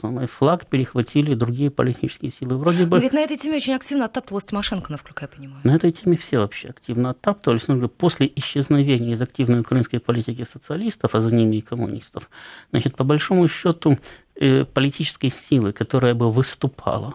самый 0.00 0.26
флаг 0.26 0.66
перехватили 0.66 1.34
другие 1.34 1.70
политические 1.70 2.32
силы. 2.32 2.56
Вроде 2.56 2.84
бы... 2.84 2.96
Но 2.96 3.02
ведь 3.02 3.12
на 3.12 3.20
этой 3.20 3.36
теме 3.36 3.58
очень 3.58 3.74
активно 3.74 4.06
оттаптывалась 4.06 4.44
Тимошенко, 4.44 4.90
насколько 4.90 5.24
я 5.24 5.28
понимаю. 5.28 5.60
На 5.62 5.76
этой 5.76 5.92
теме 5.92 6.16
все 6.16 6.38
вообще 6.38 6.70
активно 6.70 7.10
оттаптывались. 7.10 7.68
Но 7.68 7.88
после 7.88 8.28
исчезновения 8.34 9.12
из 9.12 9.22
активной 9.22 9.60
украинской 9.60 9.98
политики 9.98 10.42
социалистов, 10.42 11.14
а 11.14 11.20
за 11.20 11.30
ними 11.30 11.56
и 11.56 11.60
коммунистов, 11.60 12.28
значит, 12.72 12.96
по 12.96 13.04
большому 13.04 13.46
счету 13.46 14.00
э, 14.34 14.64
политической 14.64 15.30
силы, 15.30 15.72
которая 15.72 16.14
бы 16.14 16.32
выступала 16.32 17.14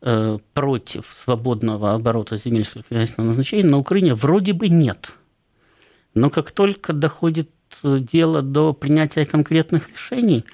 э, 0.00 0.38
против 0.52 1.06
свободного 1.12 1.94
оборота 1.94 2.38
земель 2.38 2.64
сельскохозяйственного 2.64 3.28
назначения, 3.28 3.70
на 3.70 3.78
Украине 3.78 4.16
вроде 4.16 4.52
бы 4.52 4.68
нет. 4.68 5.12
Но 6.14 6.28
как 6.28 6.50
только 6.50 6.92
доходит 6.92 7.50
дело 7.82 8.42
до 8.42 8.72
принятия 8.72 9.24
конкретных 9.24 9.88
решений, 9.88 10.44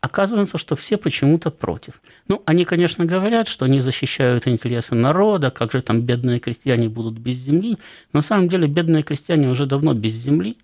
оказывается, 0.00 0.58
что 0.58 0.76
все 0.76 0.96
почему-то 0.96 1.50
против. 1.50 2.00
Ну, 2.28 2.42
они, 2.44 2.64
конечно, 2.64 3.04
говорят, 3.04 3.48
что 3.48 3.64
они 3.64 3.80
защищают 3.80 4.46
интересы 4.46 4.94
народа, 4.94 5.50
как 5.50 5.72
же 5.72 5.82
там 5.82 6.02
бедные 6.02 6.40
крестьяне 6.40 6.88
будут 6.88 7.18
без 7.18 7.38
земли. 7.38 7.78
На 8.12 8.22
самом 8.22 8.48
деле 8.48 8.66
бедные 8.68 9.02
крестьяне 9.02 9.48
уже 9.48 9.66
давно 9.66 9.94
без 9.94 10.12
земли. 10.12 10.56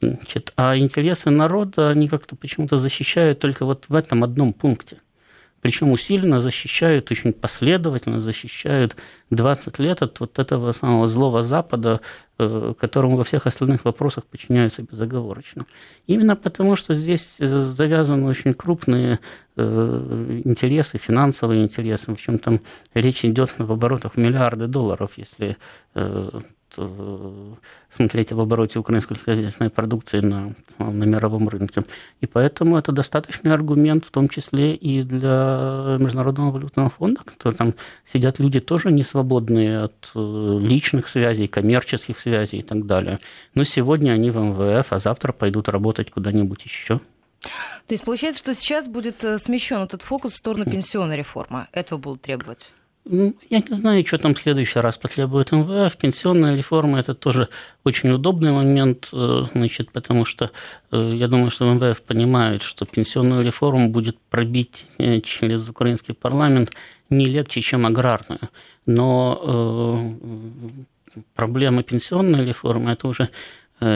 Значит, 0.00 0.52
а 0.56 0.76
интересы 0.76 1.30
народа 1.30 1.90
они 1.90 2.08
как-то 2.08 2.34
почему-то 2.34 2.76
защищают 2.76 3.38
только 3.38 3.64
вот 3.64 3.84
в 3.88 3.94
этом 3.94 4.24
одном 4.24 4.52
пункте– 4.52 4.98
причем 5.62 5.92
усиленно 5.92 6.40
защищают, 6.40 7.10
очень 7.12 7.32
последовательно 7.32 8.20
защищают 8.20 8.96
20 9.30 9.78
лет 9.78 10.02
от 10.02 10.18
вот 10.18 10.38
этого 10.40 10.72
самого 10.72 11.06
злого 11.06 11.42
Запада, 11.42 12.00
э, 12.38 12.74
которому 12.78 13.16
во 13.16 13.22
всех 13.22 13.46
остальных 13.46 13.84
вопросах 13.84 14.24
подчиняются 14.24 14.82
безоговорочно. 14.82 15.66
Именно 16.08 16.34
потому, 16.34 16.74
что 16.74 16.94
здесь 16.94 17.36
завязаны 17.38 18.28
очень 18.28 18.54
крупные 18.54 19.20
э, 19.56 20.40
интересы, 20.44 20.98
финансовые 20.98 21.62
интересы, 21.62 22.12
в 22.12 22.20
чем 22.20 22.38
там 22.40 22.60
речь 22.92 23.24
идет 23.24 23.50
в 23.56 23.72
оборотах 23.72 24.16
миллиарды 24.16 24.66
долларов, 24.66 25.12
если 25.16 25.56
э, 25.94 26.30
э, 26.32 26.40
смотреть 27.94 28.32
об 28.32 28.40
обороте 28.40 28.78
украинской 28.78 29.14
сельскохозяйственной 29.14 29.70
продукции 29.70 30.20
на, 30.20 30.54
на 30.78 31.04
мировом 31.04 31.48
рынке. 31.48 31.84
И 32.20 32.26
поэтому 32.26 32.76
это 32.76 32.92
достаточный 32.92 33.52
аргумент, 33.52 34.04
в 34.04 34.10
том 34.10 34.28
числе 34.28 34.74
и 34.74 35.02
для 35.02 35.96
Международного 35.98 36.50
валютного 36.50 36.90
фонда, 36.90 37.22
которые 37.24 37.56
там 37.56 37.74
сидят 38.12 38.38
люди 38.38 38.60
тоже 38.60 38.90
не 38.90 39.02
свободные 39.02 39.84
от 39.84 40.10
э, 40.14 40.58
личных 40.60 41.08
связей, 41.08 41.48
коммерческих 41.48 42.18
связей 42.18 42.58
и 42.58 42.62
так 42.62 42.86
далее. 42.86 43.18
Но 43.54 43.64
сегодня 43.64 44.12
они 44.12 44.30
в 44.30 44.38
МВФ, 44.38 44.92
а 44.92 44.98
завтра 44.98 45.32
пойдут 45.32 45.68
работать 45.68 46.10
куда-нибудь 46.10 46.64
еще. 46.64 47.00
То 47.42 47.94
есть 47.94 48.04
получается, 48.04 48.38
что 48.38 48.54
сейчас 48.54 48.88
будет 48.88 49.24
э, 49.24 49.38
смещен 49.38 49.78
этот 49.78 50.02
фокус 50.02 50.32
в 50.34 50.36
сторону 50.36 50.64
пенсионной 50.64 51.16
реформы. 51.16 51.66
Этого 51.72 51.98
будут 51.98 52.22
требовать? 52.22 52.72
Ну, 53.04 53.34
я 53.50 53.58
не 53.58 53.74
знаю, 53.74 54.06
что 54.06 54.18
там 54.18 54.34
в 54.34 54.38
следующий 54.38 54.78
раз 54.78 54.96
потребует 54.96 55.50
МВФ. 55.50 55.96
Пенсионная 55.96 56.56
реформа– 56.56 56.98
это 57.00 57.14
тоже 57.14 57.48
очень 57.84 58.10
удобный 58.10 58.52
момент, 58.52 59.08
э, 59.12 59.44
значит, 59.52 59.90
потому 59.90 60.24
что 60.24 60.52
э, 60.92 61.14
я 61.16 61.26
думаю, 61.26 61.50
что 61.50 61.72
МВФ 61.72 62.00
понимает, 62.02 62.62
что 62.62 62.86
пенсионную 62.86 63.44
реформу 63.44 63.88
будет 63.88 64.18
пробить 64.30 64.86
через 65.24 65.68
украинский 65.68 66.14
парламент 66.14 66.70
не 67.10 67.26
легче, 67.26 67.60
чем 67.60 67.86
аграрную. 67.86 68.40
Но 68.86 70.16
проблема 71.34 71.82
пенсионной 71.82 72.44
реформы– 72.46 72.90
это 72.92 73.08
уже 73.08 73.30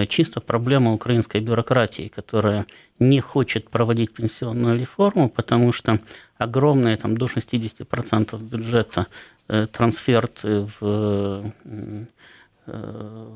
чисто 0.08 0.40
проблема 0.40 0.92
украинской 0.92 1.40
бюрократии, 1.40 2.08
которая 2.08 2.66
не 2.98 3.20
хочет 3.20 3.70
проводить 3.70 4.12
пенсионную 4.12 4.78
реформу, 4.78 5.28
потому 5.28 5.72
что 5.72 6.00
огромные, 6.38 6.96
там, 6.96 7.16
до 7.16 7.26
60% 7.26 8.38
бюджета 8.38 9.06
э, 9.48 9.66
трансферты 9.66 10.68
в 10.80 11.52
э, 11.64 13.28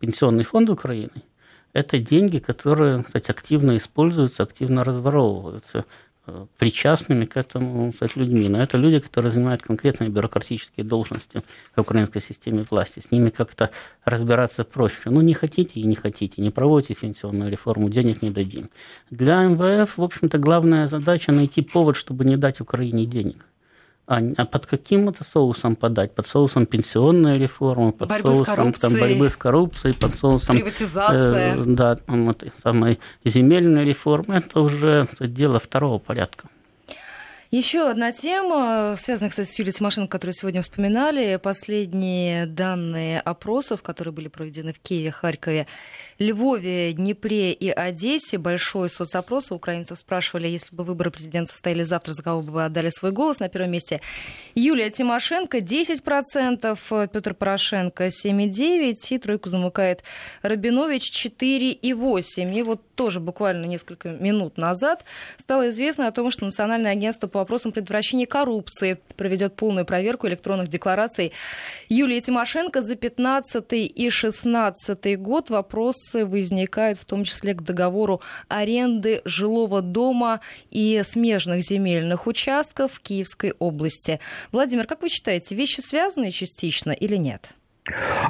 пенсионный 0.00 0.44
фонд 0.44 0.70
Украины, 0.70 1.22
это 1.72 1.98
деньги, 1.98 2.38
которые, 2.38 3.02
кстати, 3.04 3.30
активно 3.30 3.76
используются, 3.76 4.42
активно 4.42 4.84
разворовываются 4.84 5.84
причастными 6.58 7.24
к 7.24 7.36
этому 7.36 7.92
кстати, 7.92 8.18
людьми. 8.18 8.48
Но 8.48 8.62
это 8.62 8.76
люди, 8.76 9.00
которые 9.00 9.32
занимают 9.32 9.62
конкретные 9.62 10.10
бюрократические 10.10 10.84
должности 10.84 11.42
в 11.74 11.80
украинской 11.80 12.20
системе 12.20 12.64
власти. 12.70 13.00
С 13.00 13.10
ними 13.10 13.30
как-то 13.30 13.70
разбираться 14.04 14.64
проще. 14.64 15.10
Ну, 15.10 15.20
не 15.20 15.34
хотите 15.34 15.80
и 15.80 15.84
не 15.84 15.94
хотите, 15.96 16.42
не 16.42 16.50
проводите 16.50 16.94
пенсионную 16.94 17.50
реформу, 17.50 17.88
денег 17.88 18.22
не 18.22 18.30
дадим. 18.30 18.70
Для 19.10 19.42
МВФ, 19.44 19.98
в 19.98 20.02
общем-то, 20.02 20.38
главная 20.38 20.86
задача 20.86 21.32
найти 21.32 21.62
повод, 21.62 21.96
чтобы 21.96 22.24
не 22.24 22.36
дать 22.36 22.60
Украине 22.60 23.06
денег. 23.06 23.46
А, 24.10 24.18
а 24.38 24.44
под 24.44 24.66
каким 24.66 25.08
это 25.08 25.22
соусом 25.22 25.76
подать? 25.76 26.12
Под 26.16 26.26
соусом 26.26 26.66
пенсионной 26.66 27.38
реформы, 27.38 27.92
под 27.92 28.08
борьбы 28.08 28.44
соусом 28.44 28.72
там, 28.72 28.94
борьбы 28.94 29.30
с 29.30 29.36
коррупцией, 29.36 29.94
под 29.94 30.18
соусом 30.18 30.56
приватизация. 30.56 31.54
Э, 31.54 31.64
да, 31.64 31.96
вот, 32.08 32.42
самой 32.60 32.98
земельной 33.24 33.84
реформы. 33.84 34.38
Это 34.38 34.62
уже 34.62 35.06
это 35.12 35.28
дело 35.28 35.60
второго 35.60 36.00
порядка. 36.00 36.48
Еще 37.52 37.88
одна 37.88 38.10
тема, 38.10 38.96
связанная, 38.96 39.30
кстати, 39.30 39.48
с 39.48 39.58
Юлией 39.58 39.74
Тимошенко, 39.74 40.10
которую 40.10 40.34
сегодня 40.34 40.62
вспоминали. 40.62 41.36
Последние 41.36 42.46
данные 42.46 43.20
опросов, 43.20 43.80
которые 43.82 44.12
были 44.12 44.28
проведены 44.28 44.72
в 44.72 44.80
Киеве, 44.80 45.12
Харькове, 45.12 45.66
Львове, 46.20 46.92
Днепре 46.92 47.50
и 47.54 47.70
Одессе. 47.70 48.36
Большой 48.36 48.90
соцопрос. 48.90 49.50
У 49.50 49.54
украинцев 49.54 49.98
спрашивали, 49.98 50.48
если 50.48 50.76
бы 50.76 50.84
выборы 50.84 51.10
президента 51.10 51.50
состояли 51.50 51.82
завтра, 51.82 52.12
за 52.12 52.22
кого 52.22 52.42
бы 52.42 52.52
вы 52.52 52.64
отдали 52.66 52.90
свой 52.90 53.10
голос. 53.10 53.40
На 53.40 53.48
первом 53.48 53.70
месте 53.70 54.02
Юлия 54.54 54.90
Тимошенко 54.90 55.60
10%, 55.60 57.08
Петр 57.08 57.32
Порошенко 57.32 58.08
7,9% 58.08 58.94
и 59.08 59.18
тройку 59.18 59.48
замыкает 59.48 60.04
Рабинович 60.42 61.26
4,8%. 61.26 62.54
И 62.54 62.62
вот 62.64 62.82
тоже 62.96 63.18
буквально 63.18 63.64
несколько 63.64 64.10
минут 64.10 64.58
назад 64.58 65.06
стало 65.38 65.70
известно 65.70 66.06
о 66.06 66.12
том, 66.12 66.30
что 66.30 66.44
Национальное 66.44 66.92
агентство 66.92 67.28
по 67.28 67.38
вопросам 67.38 67.72
предотвращения 67.72 68.26
коррупции 68.26 68.98
проведет 69.16 69.56
полную 69.56 69.86
проверку 69.86 70.28
электронных 70.28 70.68
деклараций 70.68 71.32
Юлии 71.88 72.20
Тимошенко 72.20 72.82
за 72.82 72.94
15 72.94 73.64
и 73.72 74.10
16 74.10 75.18
год. 75.18 75.48
Вопросы 76.10 76.26
возникают 76.26 76.98
в 76.98 77.04
том 77.04 77.24
числе 77.24 77.54
к 77.54 77.62
договору 77.62 78.20
аренды 78.48 79.22
жилого 79.24 79.80
дома 79.80 80.40
и 80.70 81.02
смежных 81.04 81.62
земельных 81.62 82.26
участков 82.26 82.94
в 82.94 83.00
Киевской 83.00 83.54
области. 83.58 84.18
Владимир, 84.50 84.86
как 84.86 85.02
вы 85.02 85.08
считаете, 85.08 85.54
вещи 85.54 85.80
связаны 85.80 86.32
частично 86.32 86.90
или 86.90 87.16
нет? 87.16 87.50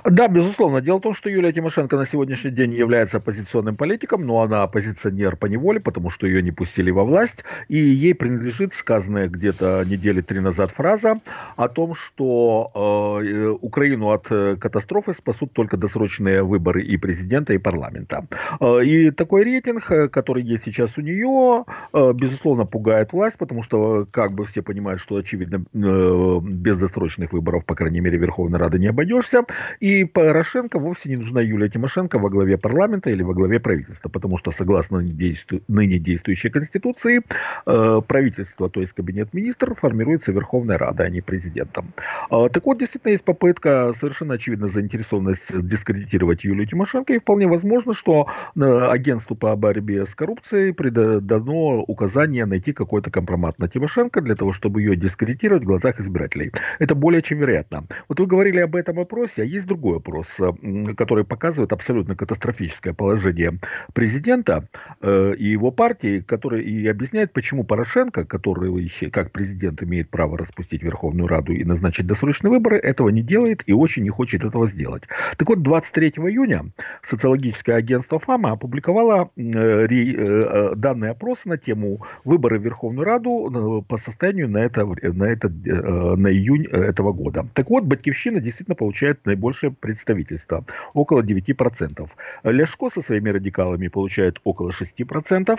Да, 0.05 0.29
безусловно. 0.29 0.81
Дело 0.81 0.99
в 0.99 1.03
том, 1.03 1.15
что 1.15 1.29
Юлия 1.29 1.53
Тимошенко 1.53 1.97
на 1.97 2.07
сегодняшний 2.07 2.51
день 2.51 2.73
является 2.73 3.19
оппозиционным 3.19 3.77
политиком, 3.77 4.27
но 4.27 4.41
она 4.43 4.63
оппозиционер 4.63 5.37
по 5.37 5.47
неволе, 5.47 5.81
потому 5.81 6.11
что 6.11 6.27
ее 6.27 6.43
не 6.43 6.53
пустили 6.53 6.91
во 6.91 7.05
власть, 7.05 7.45
и 7.69 7.79
ей 7.79 8.15
принадлежит 8.15 8.75
сказанная 8.75 9.29
где-то 9.29 9.85
недели 9.87 10.21
три 10.21 10.41
назад 10.41 10.71
фраза 10.71 11.21
о 11.57 11.69
том, 11.69 11.95
что 11.95 13.21
э, 13.21 13.57
Украину 13.61 14.11
от 14.11 14.29
катастрофы 14.29 15.15
спасут 15.15 15.53
только 15.53 15.77
досрочные 15.77 16.43
выборы 16.43 16.83
и 16.83 16.97
президента, 16.97 17.53
и 17.53 17.59
парламента. 17.59 18.27
Э, 18.61 18.85
и 18.85 19.11
такой 19.11 19.45
рейтинг, 19.45 19.91
э, 19.91 20.09
который 20.09 20.43
есть 20.43 20.65
сейчас 20.65 20.97
у 20.97 21.01
нее, 21.01 21.65
э, 21.93 22.13
безусловно, 22.15 22.67
пугает 22.67 23.13
власть, 23.13 23.37
потому 23.37 23.63
что, 23.63 24.07
как 24.11 24.33
бы 24.33 24.45
все 24.47 24.63
понимают, 24.63 25.01
что, 25.01 25.17
очевидно, 25.17 25.65
э, 25.75 26.41
без 26.43 26.79
досрочных 26.79 27.33
выборов, 27.33 27.65
по 27.65 27.75
крайней 27.75 28.01
мере, 28.01 28.19
Верховной 28.19 28.59
Рады 28.59 28.79
не 28.79 28.89
обойдешься. 28.89 29.40
И 29.81 30.05
Порошенко 30.05 30.79
вовсе 30.79 31.09
не 31.09 31.17
нужна 31.17 31.41
Юлия 31.41 31.69
Тимошенко 31.69 32.19
во 32.19 32.29
главе 32.29 32.59
парламента 32.59 33.11
или 33.11 33.23
во 33.23 33.35
главе 33.35 33.61
правительства, 33.61 34.09
потому 34.09 34.39
что 34.39 34.53
согласно 34.53 35.01
ныне 35.01 35.99
действующей 35.99 36.51
Конституции 36.51 37.23
э, 37.67 38.01
правительство, 38.07 38.69
то 38.69 38.81
есть 38.81 38.93
кабинет 38.93 39.35
министров, 39.35 39.79
формируется 39.79 40.33
Верховной 40.33 40.77
Радой, 40.77 41.07
а 41.07 41.11
не 41.11 41.21
президентом. 41.21 41.93
Э, 42.31 42.49
так 42.53 42.65
вот, 42.67 42.79
действительно 42.79 43.13
есть 43.13 43.25
попытка, 43.25 43.93
совершенно 44.01 44.35
очевидно, 44.35 44.69
заинтересованность 44.69 45.67
дискредитировать 45.67 46.45
Юлию 46.45 46.67
Тимошенко, 46.67 47.13
и 47.13 47.19
вполне 47.19 47.47
возможно, 47.47 47.95
что 47.95 48.27
э, 48.57 48.89
агентству 48.91 49.37
по 49.37 49.55
борьбе 49.57 50.07
с 50.07 50.15
коррупцией 50.15 50.75
дано 51.21 51.83
указание 51.87 52.47
найти 52.47 52.73
какой-то 52.73 53.11
компромат 53.11 53.59
на 53.59 53.69
Тимошенко 53.69 54.21
для 54.21 54.35
того, 54.35 54.53
чтобы 54.53 54.83
ее 54.83 54.97
дискредитировать 54.97 55.63
в 55.63 55.67
глазах 55.67 56.01
избирателей. 56.01 56.53
Это 56.79 56.95
более 56.95 57.23
чем 57.23 57.39
вероятно. 57.39 57.85
Вот 58.09 58.21
вы 58.21 58.27
говорили 58.27 58.61
об 58.61 58.77
этом 58.77 58.99
вопросе, 59.31 59.43
а 59.43 59.45
есть 59.45 59.67
другой 59.67 59.95
вопрос, 59.95 60.27
э, 60.39 60.95
который 60.95 61.25
показывает 61.25 61.73
абсолютно 61.73 62.17
катастрофическое 62.17 62.93
положение 62.93 63.59
президента 63.95 64.69
э, 65.01 65.35
и 65.39 65.49
его 65.49 65.71
партии, 65.71 66.21
который 66.21 66.63
и 66.63 66.87
объясняет, 66.89 67.33
почему 67.33 67.65
Порошенко, 67.65 68.25
который 68.25 68.71
как 69.13 69.33
президент 69.33 69.83
имеет 69.83 70.11
право 70.11 70.39
распустить 70.39 70.83
Верховную 70.83 71.29
Раду 71.29 71.53
и 71.53 71.65
назначить 71.65 72.07
досрочные 72.07 72.51
выборы, 72.51 72.79
этого 72.79 73.11
не 73.11 73.23
делает 73.23 73.63
и 73.67 73.73
очень 73.73 74.03
не 74.03 74.11
хочет 74.11 74.45
этого 74.45 74.69
сделать. 74.69 75.03
Так 75.37 75.49
вот, 75.49 75.63
23 75.63 76.09
июня 76.09 76.65
социологическое 77.09 77.77
агентство 77.77 78.19
ФАМА 78.19 78.53
опубликовало 78.53 79.31
э, 79.37 80.75
данные 80.77 81.13
опроса 81.13 81.49
на 81.49 81.57
тему 81.57 82.01
выборы 82.25 82.59
в 82.59 82.63
Верховную 82.63 83.05
Раду 83.05 83.85
по 83.89 83.99
состоянию 83.99 84.49
на, 84.49 84.59
это, 84.59 84.85
на, 84.85 85.25
это, 85.25 85.49
на 85.49 86.29
июнь 86.29 86.67
этого 86.67 87.13
года. 87.13 87.47
Так 87.55 87.71
вот, 87.71 87.85
Батьковщина 87.85 88.41
действительно 88.41 88.75
получает 88.75 89.20
наибольшее 89.25 89.71
представительство, 89.73 90.65
около 90.95 91.23
9%. 91.23 92.09
Ляшко 92.45 92.91
со 92.91 93.03
своими 93.03 93.31
радикалами 93.31 93.89
получает 93.89 94.39
около 94.45 94.71
6% 94.71 95.59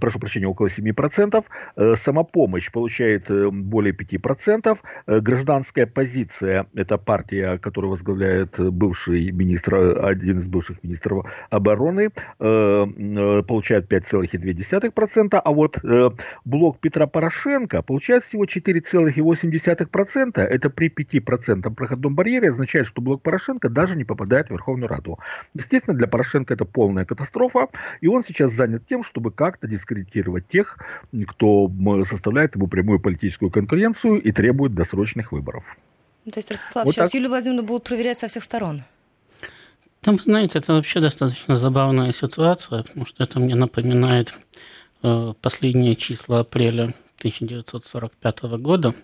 прошу 0.00 0.18
прощения, 0.18 0.46
около 0.46 0.66
7%. 0.68 1.44
Э, 1.76 1.94
самопомощь 2.04 2.70
получает 2.70 3.30
э, 3.30 3.50
более 3.50 3.94
5%. 3.94 4.78
Э, 5.06 5.20
гражданская 5.20 5.86
позиция, 5.86 6.66
это 6.74 6.98
партия, 6.98 7.58
которую 7.58 7.90
возглавляет 7.90 8.58
бывший 8.58 9.30
министр, 9.30 10.04
один 10.04 10.40
из 10.40 10.46
бывших 10.46 10.82
министров 10.82 11.26
обороны, 11.50 12.10
получает 12.38 13.90
5,2%. 13.90 15.40
А 15.44 15.50
вот 15.52 15.78
блок 16.44 16.78
Петра 16.80 17.06
Порошенко 17.06 17.82
получает 17.82 18.24
всего 18.24 18.44
4,8%. 18.44 20.40
Это 20.40 20.70
при 20.70 20.88
5% 20.88 21.74
проходном 21.74 22.14
барьере 22.14 22.50
означает, 22.50 22.86
что 22.86 23.00
блок 23.00 23.22
Порошенко 23.22 23.68
даже 23.68 23.96
не 23.96 24.04
попадает 24.04 24.48
в 24.48 24.50
Верховную 24.50 24.88
Раду. 24.88 25.18
Естественно, 25.54 25.96
для 25.96 26.06
Порошенко 26.06 26.54
это 26.54 26.64
полная 26.64 27.04
катастрофа, 27.04 27.68
и 28.00 28.08
он 28.08 28.24
сейчас 28.24 28.52
занят 28.52 28.82
тем, 28.88 29.04
чтобы 29.04 29.30
как-то 29.30 29.67
дискредитировать 29.68 30.48
тех, 30.48 30.78
кто 31.28 31.70
составляет 32.08 32.54
ему 32.54 32.66
прямую 32.66 33.00
политическую 33.00 33.50
конкуренцию 33.50 34.20
и 34.20 34.32
требует 34.32 34.74
досрочных 34.74 35.32
выборов. 35.32 35.64
То 36.24 36.40
есть, 36.40 36.50
Ростислав, 36.50 36.84
вот 36.84 36.94
сейчас 36.94 37.06
так. 37.08 37.14
Юлию 37.14 37.30
Владимировну 37.30 37.66
будут 37.66 37.84
проверять 37.84 38.18
со 38.18 38.28
всех 38.28 38.42
сторон? 38.42 38.82
Там, 40.00 40.18
знаете, 40.18 40.58
это 40.58 40.74
вообще 40.74 41.00
достаточно 41.00 41.54
забавная 41.54 42.12
ситуация, 42.12 42.82
потому 42.82 43.06
что 43.06 43.22
это 43.24 43.40
мне 43.40 43.54
напоминает 43.54 44.38
э, 45.02 45.32
последние 45.40 45.96
числа 45.96 46.40
апреля 46.40 46.94
1945 47.18 48.42
года, 48.60 48.94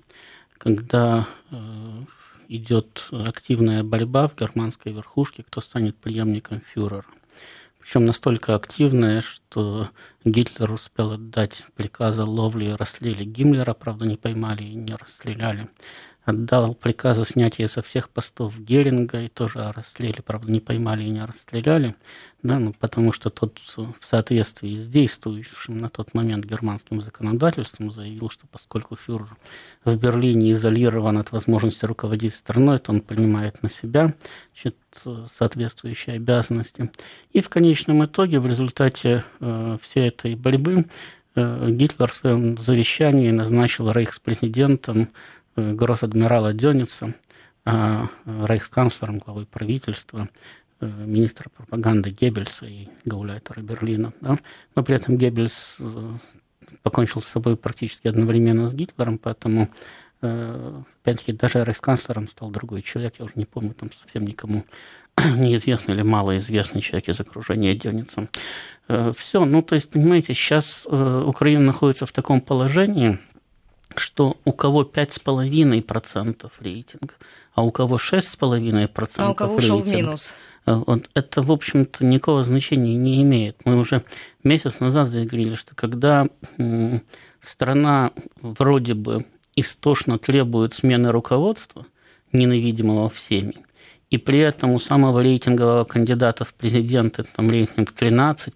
когда 0.59 1.27
э, 1.51 1.57
идет 2.49 3.09
активная 3.11 3.83
борьба 3.83 4.29
в 4.29 4.37
германской 4.37 4.93
верхушке, 4.93 5.43
кто 5.43 5.61
станет 5.61 5.97
преемником 5.97 6.63
фюрера. 6.73 7.05
Причем 7.85 8.07
настолько 8.07 8.55
активная, 8.55 9.21
что 9.21 9.91
Гитлер 10.25 10.73
успел 10.73 11.13
отдать 11.13 11.65
приказы 11.75 12.25
ловли 12.25 12.65
и 12.65 12.73
расстреле 12.73 13.27
Гиммлера, 13.27 13.75
правда, 13.75 14.07
не 14.07 14.17
поймали 14.17 14.63
и 14.63 14.75
не 14.75 14.95
расстреляли 14.95 15.69
отдал 16.25 16.75
приказ 16.75 17.19
о 17.19 17.25
снятии 17.25 17.67
со 17.67 17.83
всех 17.83 18.09
постов 18.09 18.59
Геринга 18.59 19.23
и 19.23 19.29
тоже 19.29 19.73
расстреле, 19.73 20.23
правда, 20.25 20.51
не 20.51 20.61
поймали 20.61 21.05
и 21.05 21.11
не 21.11 21.25
расстреляли, 21.25 21.95
да, 22.43 22.59
ну, 22.59 22.75
потому 22.79 23.13
что 23.13 23.31
тот 23.31 23.59
в 23.77 24.05
соответствии 24.05 24.77
с 24.77 24.87
действующим 24.87 25.81
на 25.81 25.89
тот 25.89 26.13
момент 26.13 26.45
германским 26.45 27.01
законодательством 27.01 27.91
заявил, 27.91 28.31
что 28.31 28.47
поскольку 28.47 28.97
фюрер 28.97 29.37
в 29.85 29.97
Берлине 29.97 30.53
изолирован 30.53 31.19
от 31.19 31.33
возможности 31.33 31.87
руководить 31.87 32.35
страной, 32.35 32.79
то 32.79 32.93
он 32.93 33.01
принимает 33.01 33.63
на 33.63 33.71
себя 33.71 34.15
значит, 34.53 34.77
соответствующие 35.33 36.17
обязанности. 36.17 36.91
И 37.33 37.41
в 37.41 37.49
конечном 37.49 38.05
итоге, 38.05 38.41
в 38.41 38.47
результате 38.47 39.25
э, 39.41 39.79
всей 39.81 40.09
этой 40.09 40.35
борьбы, 40.35 40.85
э, 41.35 41.71
Гитлер 41.71 42.11
в 42.11 42.15
своем 42.15 42.59
завещании 42.59 43.31
назначил 43.31 43.91
рейхспрезидентом 43.91 45.09
гросс-адмирала 45.57 46.53
Дёница, 46.53 47.15
а, 47.67 48.09
рейхсканцлером, 48.27 49.21
главой 49.21 49.47
правительства, 49.47 50.29
э, 50.81 50.87
министра 50.87 51.49
пропаганды 51.49 52.11
Геббельса 52.11 52.67
и 52.67 52.89
гауляйтера 53.07 53.63
Берлина. 53.63 54.13
Да? 54.21 54.39
Но 54.75 54.83
при 54.83 54.97
этом 54.97 55.17
Геббельс 55.17 55.77
э, 55.79 56.13
покончил 56.83 57.23
с 57.23 57.27
собой 57.27 57.57
практически 57.57 58.07
одновременно 58.07 58.69
с 58.69 58.75
Гитлером, 58.75 59.19
поэтому 59.19 59.71
опять-таки 60.21 61.33
даже 61.33 61.63
рейхсканцлером 61.65 62.29
стал 62.29 62.51
другой 62.51 62.81
человек, 62.81 63.17
я 63.19 63.27
уже 63.27 63.35
не 63.37 63.45
помню, 63.45 63.75
там 63.75 63.91
совсем 63.93 64.25
никому 64.25 64.65
неизвестный 65.37 65.95
или 65.95 66.03
малоизвестный 66.03 66.81
человек 66.81 67.11
из 67.11 67.21
окружения 67.21 67.75
Дёница. 67.75 68.29
Все, 68.89 69.45
ну 69.45 69.61
то 69.61 69.75
есть, 69.75 69.91
понимаете, 69.91 70.33
сейчас 70.33 70.87
Украина 70.87 71.61
находится 71.61 72.07
в 72.07 72.13
таком 72.13 72.41
положении, 72.41 73.19
что 73.97 74.37
у 74.45 74.53
кого 74.53 74.83
5,5% 74.83 76.51
рейтинг, 76.61 77.15
а 77.55 77.63
у 77.63 77.71
кого 77.71 77.97
6,5% 77.97 79.13
а 79.17 79.31
у 79.31 79.35
кого 79.35 79.57
ушел 79.57 79.81
в 79.81 79.89
минус. 79.89 80.35
Э, 80.67 80.75
вот 80.87 81.09
это, 81.15 81.43
в 81.43 81.53
общем-то, 81.53 82.05
никакого 82.05 82.43
значения 82.43 82.95
не 82.97 83.23
имеет. 83.23 83.65
Мы 83.65 83.79
уже 83.79 84.03
месяц 84.43 84.81
назад 84.81 85.09
заявили, 85.09 85.55
что 85.55 85.75
когда 85.75 86.27
страна 87.41 88.13
вроде 88.41 88.95
бы 88.95 89.27
истошно 89.57 90.19
требует 90.19 90.75
смены 90.75 91.13
руководства, 91.13 91.87
ненавидимого 92.33 93.11
всеми, 93.11 93.55
и 94.11 94.19
при 94.19 94.39
этом 94.39 94.73
у 94.73 94.79
самого 94.79 95.21
рейтингового 95.21 95.85
кандидата 95.85 96.45
в 96.45 96.55
президенты 96.55 97.25
там 97.25 97.51
рейтинг 97.51 97.93
13%, 97.93 98.53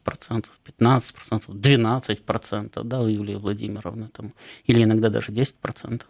15%, 0.78 1.02
12%, 1.48 2.84
да, 2.84 3.00
у 3.00 3.08
Юлии 3.08 3.34
Владимировны, 3.34 4.08
там, 4.08 4.32
или 4.64 4.82
иногда 4.82 5.08
даже 5.08 5.32
10%, 5.32 6.02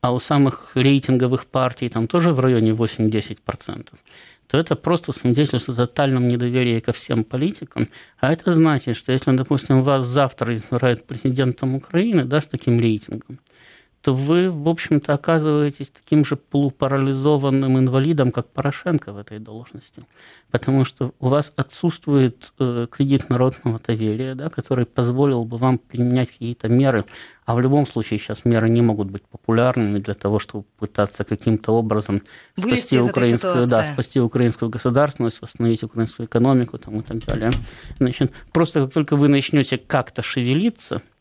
а 0.00 0.12
у 0.12 0.20
самых 0.20 0.72
рейтинговых 0.74 1.46
партий 1.46 1.88
там 1.88 2.06
тоже 2.06 2.32
в 2.32 2.40
районе 2.40 2.72
8-10%, 2.72 3.88
то 4.46 4.58
это 4.58 4.76
просто 4.76 5.12
свидетельство 5.12 5.72
о 5.74 5.76
тотальном 5.76 6.28
недоверии 6.28 6.80
ко 6.80 6.92
всем 6.92 7.24
политикам. 7.24 7.88
А 8.18 8.32
это 8.32 8.54
значит, 8.54 8.96
что 8.96 9.12
если, 9.12 9.34
допустим, 9.36 9.82
вас 9.82 10.06
завтра 10.06 10.54
избирают 10.54 11.06
президентом 11.06 11.74
Украины, 11.74 12.24
да, 12.24 12.40
с 12.40 12.46
таким 12.46 12.78
рейтингом, 12.78 13.38
то 14.04 14.14
вы, 14.14 14.50
в 14.50 14.68
общем-то, 14.68 15.14
оказываетесь 15.14 15.88
таким 15.88 16.26
же 16.26 16.36
полупарализованным 16.36 17.78
инвалидом, 17.78 18.32
как 18.32 18.50
Порошенко 18.50 19.14
в 19.14 19.16
этой 19.16 19.38
должности. 19.38 20.02
Потому 20.50 20.84
что 20.84 21.12
у 21.20 21.28
вас 21.28 21.54
отсутствует 21.56 22.52
э, 22.58 22.86
кредит 22.90 23.30
народного 23.30 23.80
доверия, 23.80 24.34
да, 24.34 24.50
который 24.50 24.84
позволил 24.84 25.46
бы 25.46 25.56
вам 25.56 25.78
применять 25.78 26.30
какие-то 26.32 26.68
меры. 26.68 27.06
А 27.46 27.54
в 27.54 27.60
любом 27.60 27.86
случае 27.86 28.18
сейчас 28.18 28.44
меры 28.44 28.68
не 28.68 28.82
могут 28.82 29.10
быть 29.10 29.22
популярными 29.22 29.96
для 29.96 30.12
того, 30.12 30.38
чтобы 30.38 30.66
пытаться 30.78 31.24
каким-то 31.24 31.72
образом 31.72 32.20
спасти 32.58 33.00
украинскую, 33.00 33.66
да, 33.66 33.84
спасти 33.84 34.20
украинскую 34.20 34.68
государственность, 34.70 35.40
восстановить 35.40 35.82
украинскую 35.82 36.26
экономику 36.26 36.76
там, 36.76 37.00
и 37.00 37.02
так 37.02 37.24
далее. 37.24 37.52
Значит, 37.98 38.32
просто 38.52 38.84
как 38.84 38.92
только 38.92 39.16
вы 39.16 39.28
начнете 39.28 39.78
как-то 39.78 40.22
шевелиться– 40.22 41.00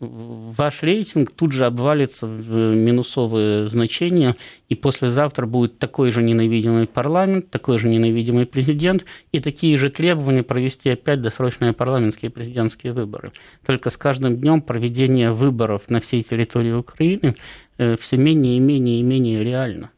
ваш 0.00 0.82
рейтинг 0.82 1.30
тут 1.30 1.52
же 1.52 1.66
обвалится 1.66 2.26
в 2.26 2.74
минусовые 2.74 3.68
значения, 3.68 4.36
и 4.68 4.74
послезавтра 4.74 5.46
будет 5.46 5.78
такой 5.78 6.10
же 6.10 6.22
ненавидимый 6.22 6.86
парламент, 6.86 7.50
такой 7.50 7.78
же 7.78 7.88
ненавидимый 7.88 8.46
президент, 8.46 9.04
и 9.32 9.40
такие 9.40 9.76
же 9.76 9.90
требования 9.90 10.42
провести 10.42 10.88
опять 10.88 11.20
досрочные 11.20 11.74
парламентские 11.74 12.30
и 12.30 12.32
президентские 12.32 12.92
выборы. 12.92 13.32
Только 13.64 13.90
с 13.90 13.96
каждым 13.96 14.36
днем 14.36 14.62
проведение 14.62 15.32
выборов 15.32 15.90
на 15.90 16.00
всей 16.00 16.22
территории 16.22 16.72
Украины 16.72 17.36
э, 17.76 17.96
все 17.98 18.16
менее 18.16 18.56
и 18.56 18.60
менее 18.60 19.00
и 19.00 19.02
менее 19.02 19.44
реально. 19.44 19.90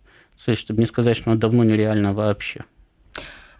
То 0.44 0.50
есть, 0.50 0.62
чтобы 0.62 0.80
не 0.80 0.86
сказать, 0.86 1.16
что 1.16 1.30
оно 1.30 1.38
давно 1.38 1.62
нереально 1.62 2.12
вообще. 2.12 2.64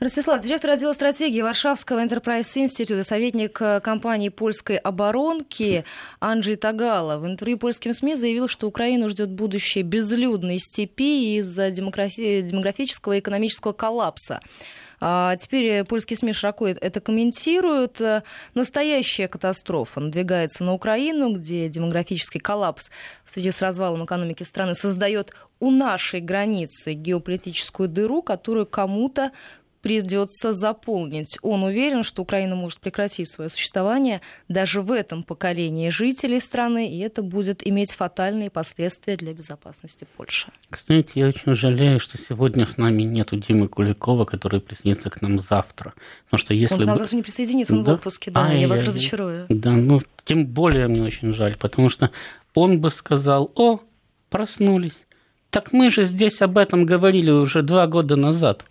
Ростислав, 0.03 0.43
директор 0.43 0.71
отдела 0.71 0.95
стратегии 0.95 1.43
Варшавского 1.43 2.05
Enterprise 2.05 2.57
Institute, 2.57 3.05
советник 3.05 3.63
э, 3.63 3.79
компании 3.79 4.31
польской 4.31 4.77
оборонки 4.77 5.85
Анджей 6.19 6.57
Тагала 6.57 7.19
в 7.19 7.27
интервью 7.27 7.57
польским 7.57 7.95
СМИ 7.95 8.17
заявил, 8.17 8.49
что 8.49 8.67
Украину 8.67 9.09
ждет 9.09 9.31
будущее 9.31 9.85
безлюдной 9.85 10.59
степи 10.59 11.37
из-за 11.39 11.71
демографического 11.71 13.13
и 13.13 13.21
экономического 13.21 13.73
коллапса. 13.73 14.41
А 15.05 15.37
теперь 15.37 15.85
польские 15.85 16.17
СМИ 16.17 16.33
широко 16.33 16.67
это 16.67 17.01
комментируют. 17.01 18.01
Настоящая 18.55 19.29
катастрофа 19.29 20.01
надвигается 20.01 20.65
на 20.65 20.75
Украину, 20.75 21.37
где 21.37 21.69
демографический 21.69 22.41
коллапс 22.41 22.91
в 23.25 23.33
связи 23.33 23.51
с 23.53 23.61
развалом 23.61 24.05
экономики 24.05 24.43
страны 24.45 24.75
создает 24.75 25.33
у 25.59 25.71
нашей 25.71 26.21
границы 26.21 26.95
геополитическую 26.95 27.89
дыру, 27.89 28.23
которую 28.23 28.67
кому-то 28.67 29.31
придется 29.83 30.55
заполнить. 30.55 31.37
Он 31.43 31.65
уверен, 31.65 32.05
что 32.05 32.23
Украина 32.23 32.55
может 32.57 32.79
прекратить 32.79 33.29
свое 33.29 33.51
существование 33.51 34.21
даже 34.49 34.81
в 34.81 34.93
этом 34.93 35.25
поколении 35.25 35.91
жителей 35.91 36.41
страны, 36.41 36.91
и 36.91 36.99
это 37.01 37.23
будет 37.23 37.67
иметь 37.67 37.93
фатальные 37.93 38.51
последствия 38.51 39.17
для 39.17 39.35
безопасности 39.35 40.07
Польши. 40.17 40.49
Кстати, 40.71 41.19
я 41.19 41.27
очень 41.27 41.55
жалею, 41.55 41.99
что 41.99 42.17
сегодня 42.17 42.67
с 42.67 42.77
нами 42.77 43.03
нет 43.03 43.31
Димы 43.33 43.69
Куликова, 43.69 44.25
который 44.25 44.61
присоединится 44.61 45.11
к 45.11 45.21
нам 45.21 45.41
завтра. 45.41 45.95
Потому 46.25 46.39
что 46.39 46.55
если 46.55 46.75
он 46.75 46.83
к 46.83 46.87
нам 46.87 46.97
завтра 46.97 47.17
не 47.17 47.23
присоединится, 47.23 47.75
он 47.75 47.85
да? 47.85 47.93
в 47.93 47.95
отпуске, 47.97 48.31
да, 48.31 48.47
а, 48.47 48.53
я, 48.53 48.61
я 48.61 48.69
вас 48.69 48.83
разочарую. 48.85 49.47
Да, 49.49 49.73
ну, 49.73 50.01
тем 50.25 50.47
более 50.47 50.87
мне 50.87 51.03
очень 51.03 51.35
жаль, 51.35 51.57
потому 51.57 51.91
что 51.91 52.11
он 52.55 52.81
бы 52.81 52.91
сказал, 52.91 53.51
о, 53.57 53.81
проснулись. 54.31 55.07
Так 55.51 55.73
мы 55.73 55.91
же 55.91 56.05
здесь 56.05 56.41
об 56.41 56.57
этом 56.57 56.87
говорили 56.87 57.31
уже 57.31 57.63
два 57.63 57.87
года 57.87 58.17
назад. 58.17 58.65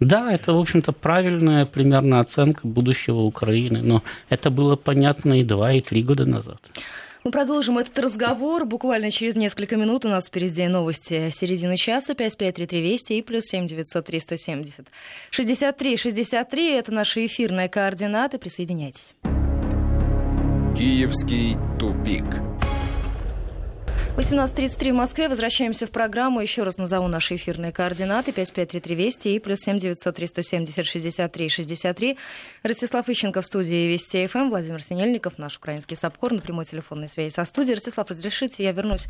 Да, 0.00 0.32
это, 0.32 0.52
в 0.52 0.58
общем-то, 0.58 0.92
правильная 0.92 1.66
примерно 1.66 2.20
оценка 2.20 2.66
будущего 2.66 3.20
Украины, 3.20 3.82
но 3.82 4.02
это 4.30 4.50
было 4.50 4.76
понятно 4.76 5.40
и 5.40 5.44
два, 5.44 5.72
и 5.72 5.80
три 5.80 6.02
года 6.02 6.24
назад. 6.24 6.58
Мы 7.22 7.32
продолжим 7.32 7.76
этот 7.76 7.98
разговор 7.98 8.64
буквально 8.64 9.10
через 9.10 9.34
несколько 9.34 9.76
минут. 9.76 10.06
У 10.06 10.08
нас 10.08 10.28
впереди 10.28 10.66
новости 10.68 11.28
середины 11.30 11.76
часа, 11.76 12.14
5533 12.14 12.80
Вести 12.80 13.18
и 13.18 13.22
плюс 13.22 13.44
7900 13.44 14.06
370. 14.06 14.86
63 15.30 15.96
63– 15.98 16.70
это 16.78 16.92
наши 16.92 17.26
эфирные 17.26 17.68
координаты. 17.68 18.38
Присоединяйтесь. 18.38 19.12
Киевский 20.74 21.56
тупик. 21.78 22.24
18.33 24.16 24.90
в 24.90 24.94
Москве. 24.94 25.28
Возвращаемся 25.28 25.86
в 25.86 25.90
программу. 25.90 26.40
Еще 26.40 26.62
раз 26.62 26.76
назову 26.76 27.06
наши 27.06 27.36
эфирные 27.36 27.72
координаты. 27.72 28.32
5533 28.32 28.94
Вести 28.94 29.34
и 29.34 29.38
плюс 29.38 29.60
7 29.60 29.78
900 29.78 30.14
370 30.14 30.86
63 30.86 31.48
63. 31.48 32.18
Ростислав 32.62 33.08
Ищенко 33.08 33.40
в 33.40 33.46
студии 33.46 33.88
Вести 33.88 34.26
ФМ. 34.26 34.50
Владимир 34.50 34.82
Синельников, 34.82 35.38
наш 35.38 35.56
украинский 35.56 35.96
САПКОР 35.96 36.32
на 36.32 36.40
прямой 36.40 36.64
телефонной 36.64 37.08
связи 37.08 37.32
со 37.32 37.44
студией. 37.44 37.76
Ростислав, 37.76 38.10
разрешите, 38.10 38.64
я 38.64 38.72
вернусь 38.72 39.06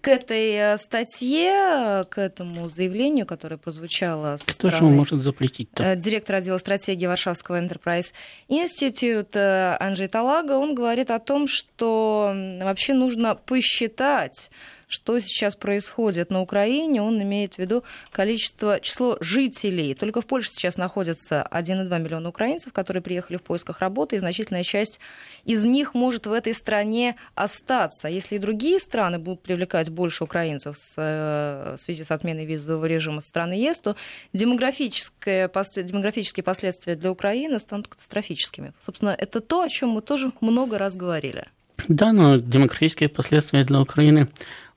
к 0.00 0.08
этой 0.08 0.52
э, 0.52 0.78
статье, 0.78 2.04
к 2.08 2.18
этому 2.18 2.70
заявлению, 2.70 3.26
которое 3.26 3.58
прозвучало 3.58 4.36
со 4.38 4.46
Кто 4.46 4.70
стороны... 4.70 4.78
же 4.78 4.96
может 4.96 5.22
запретить 5.22 5.70
-то? 5.74 5.84
Э, 5.84 5.96
директора 5.96 6.38
отдела 6.38 6.58
стратегии 6.58 7.06
Варшавского 7.06 7.60
Enterprise 7.60 8.14
Institute 8.48 9.34
э, 9.34 9.76
Анджей 9.80 10.08
Талага. 10.08 10.52
Он 10.52 10.74
говорит 10.74 11.10
о 11.10 11.18
том, 11.18 11.46
что 11.46 12.32
вообще 12.60 12.94
нужно 12.94 13.34
посчитать 13.34 14.45
понять, 14.46 14.50
что 14.88 15.18
сейчас 15.18 15.56
происходит 15.56 16.30
на 16.30 16.40
Украине, 16.40 17.02
он 17.02 17.20
имеет 17.20 17.54
в 17.54 17.58
виду 17.58 17.82
количество, 18.12 18.78
число 18.80 19.16
жителей. 19.20 19.94
Только 19.94 20.20
в 20.20 20.26
Польше 20.26 20.50
сейчас 20.50 20.76
находится 20.76 21.46
1,2 21.50 21.98
миллиона 21.98 22.28
украинцев, 22.28 22.72
которые 22.72 23.02
приехали 23.02 23.36
в 23.36 23.42
поисках 23.42 23.80
работы, 23.80 24.16
и 24.16 24.18
значительная 24.18 24.62
часть 24.62 25.00
из 25.44 25.64
них 25.64 25.94
может 25.94 26.26
в 26.26 26.32
этой 26.32 26.54
стране 26.54 27.16
остаться. 27.34 28.08
Если 28.08 28.36
и 28.36 28.38
другие 28.38 28.78
страны 28.78 29.18
будут 29.18 29.42
привлекать 29.42 29.90
больше 29.90 30.24
украинцев 30.24 30.76
э, 30.96 31.74
в 31.76 31.80
связи 31.80 32.04
с 32.04 32.10
отменой 32.10 32.46
визового 32.46 32.86
режима 32.86 33.20
страны 33.20 33.54
ЕС, 33.54 33.78
то 33.78 33.96
демографические, 34.32 35.50
демографические 35.82 36.44
последствия 36.44 36.94
для 36.94 37.10
Украины 37.10 37.58
станут 37.58 37.88
катастрофическими. 37.88 38.72
Собственно, 38.80 39.16
это 39.18 39.40
то, 39.40 39.62
о 39.62 39.68
чем 39.68 39.90
мы 39.90 40.02
тоже 40.02 40.32
много 40.40 40.78
раз 40.78 40.94
говорили. 40.94 41.48
Да, 41.88 42.12
но 42.12 42.36
демографические 42.36 43.08
последствия 43.08 43.64
для 43.64 43.80
Украины 43.80 44.28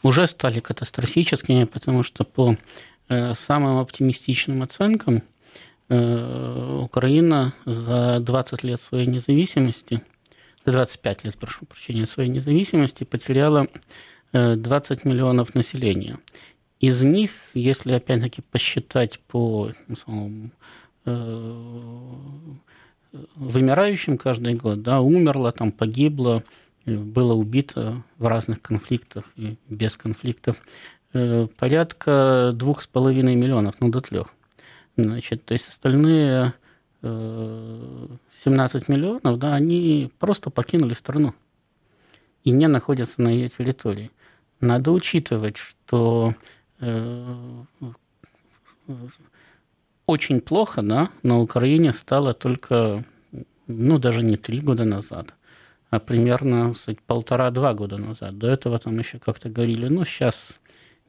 уже 0.04 0.28
стали 0.28 0.60
катастрофическими, 0.60 1.64
потому 1.64 2.04
что 2.04 2.24
по 2.24 2.56
э, 3.08 3.34
самым 3.34 3.80
оптимистичным 3.80 4.62
оценкам 4.62 5.24
э, 5.90 6.82
Украина 6.84 7.54
за 7.66 8.20
20 8.20 8.64
лет 8.64 8.80
своей 8.80 9.08
независимости, 9.08 10.04
25 10.66 11.24
лет, 11.24 11.38
прошу 11.38 11.66
прощения, 11.66 12.06
своей 12.06 12.30
независимости 12.30 13.04
потеряла 13.06 13.68
20 14.32 15.00
э, 15.04 15.10
миллионов 15.10 15.56
населения. 15.56 16.20
Из 16.80 17.02
них, 17.02 17.32
если 17.56 17.94
опять-таки 17.94 18.42
посчитать 18.42 19.20
по 19.20 19.72
самому, 20.06 20.52
вымирающим 23.36 24.18
каждый 24.18 24.54
год, 24.54 24.84
да, 24.84 25.02
умерло, 25.02 25.52
там 25.52 25.72
погибло 25.72 26.44
было 26.98 27.34
убито 27.34 28.04
в 28.18 28.28
разных 28.28 28.62
конфликтах 28.62 29.26
и 29.36 29.58
без 29.68 29.98
конфликтов 29.98 30.58
э, 31.14 31.48
порядка 31.58 32.52
двух 32.54 32.82
с 32.82 32.88
половиной 32.88 33.36
миллионов, 33.36 33.76
ну 33.80 33.90
до 33.90 34.02
трех. 34.02 34.34
Значит, 34.96 35.46
то 35.46 35.54
есть 35.54 35.68
остальные 35.70 36.54
17 37.02 37.06
э, 37.06 38.92
миллионов, 38.92 39.40
да, 39.40 39.56
они 39.56 40.12
просто 40.20 40.50
покинули 40.50 40.94
страну 40.94 41.34
и 42.44 42.52
не 42.52 42.68
находятся 42.68 43.22
на 43.22 43.30
ее 43.30 43.50
территории. 43.50 44.12
Надо 44.60 44.92
учитывать, 44.92 45.58
что 45.58 46.34
э, 46.80 47.64
очень 50.06 50.42
плохо, 50.42 50.82
да, 50.82 51.10
на 51.24 51.40
Украине 51.40 51.94
стало 51.94 52.34
только, 52.34 53.06
ну, 53.68 54.00
даже 54.00 54.24
не 54.24 54.38
три 54.38 54.60
года 54.60 54.84
назад, 54.84 55.36
примерно 55.98 56.76
полтора-два 57.08 57.74
года 57.74 57.98
назад. 57.98 58.38
До 58.38 58.48
этого 58.48 58.78
там 58.78 59.00
еще 59.00 59.18
как-то 59.18 59.50
говорили, 59.50 59.88
ну, 59.88 60.06
сейчас 60.06 60.60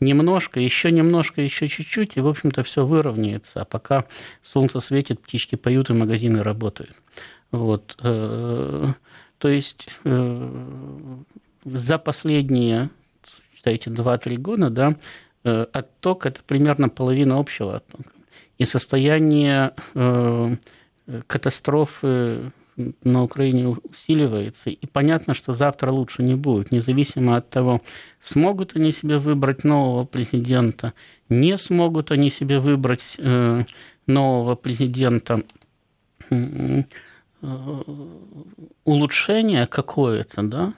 немножко, 0.01 0.59
еще 0.61 0.91
немножко, 0.91 1.43
еще 1.43 1.69
чуть-чуть, 1.69 2.17
и, 2.17 2.21
в 2.21 2.29
общем-то, 2.29 2.63
все 2.63 2.87
выровняется. 2.87 3.61
А 3.61 3.65
пока 3.65 4.07
солнце 4.43 4.81
светит, 4.81 5.21
птички 5.21 5.57
поют, 5.57 5.91
и 5.91 5.93
магазины 5.93 6.43
работают. 6.43 6.97
Вот. 7.51 7.97
Э, 8.03 8.87
то 9.39 9.49
есть 9.49 9.89
э, 10.05 11.17
за 11.65 11.99
последние, 11.99 12.91
считайте, 13.55 13.91
2-3 13.91 14.37
года, 14.37 14.71
да, 14.71 14.97
э, 15.45 15.67
отток– 15.73 16.27
это 16.27 16.43
примерно 16.43 16.89
половина 16.89 17.39
общего 17.39 17.77
оттока. 17.77 18.11
И 18.59 18.67
состояние 18.67 19.73
катастрофы 21.27 22.53
на 23.05 23.23
Украине 23.23 23.69
усиливается, 23.69 24.71
и 24.71 24.87
понятно, 24.87 25.35
что 25.35 25.53
завтра 25.53 25.91
лучше 25.91 26.23
не 26.23 26.35
будет, 26.35 26.73
независимо 26.73 27.37
от 27.37 27.51
того, 27.51 27.81
смогут 28.21 28.77
они 28.77 28.93
себе 28.93 29.19
выбрать 29.19 29.65
нового 29.65 30.05
президента, 30.05 30.93
не 31.29 31.59
смогут 31.59 32.11
они 32.11 32.31
себе 32.31 32.61
выбрать 32.61 33.17
э, 33.19 33.65
нового 34.07 34.55
президента. 34.55 35.43
Э, 36.31 36.83
улучшение 38.85 39.67
какое-то, 39.67 40.43
да, 40.43 40.75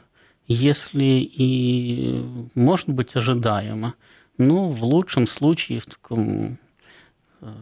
если 0.47 1.31
и 1.38 2.25
может 2.55 2.88
быть 2.88 3.17
ожидаемо, 3.17 3.95
ну, 4.38 4.71
в 4.71 4.83
лучшем 4.85 5.27
случае 5.27 5.81
в 5.81 5.87
таком 5.87 6.59
э, 7.41 7.53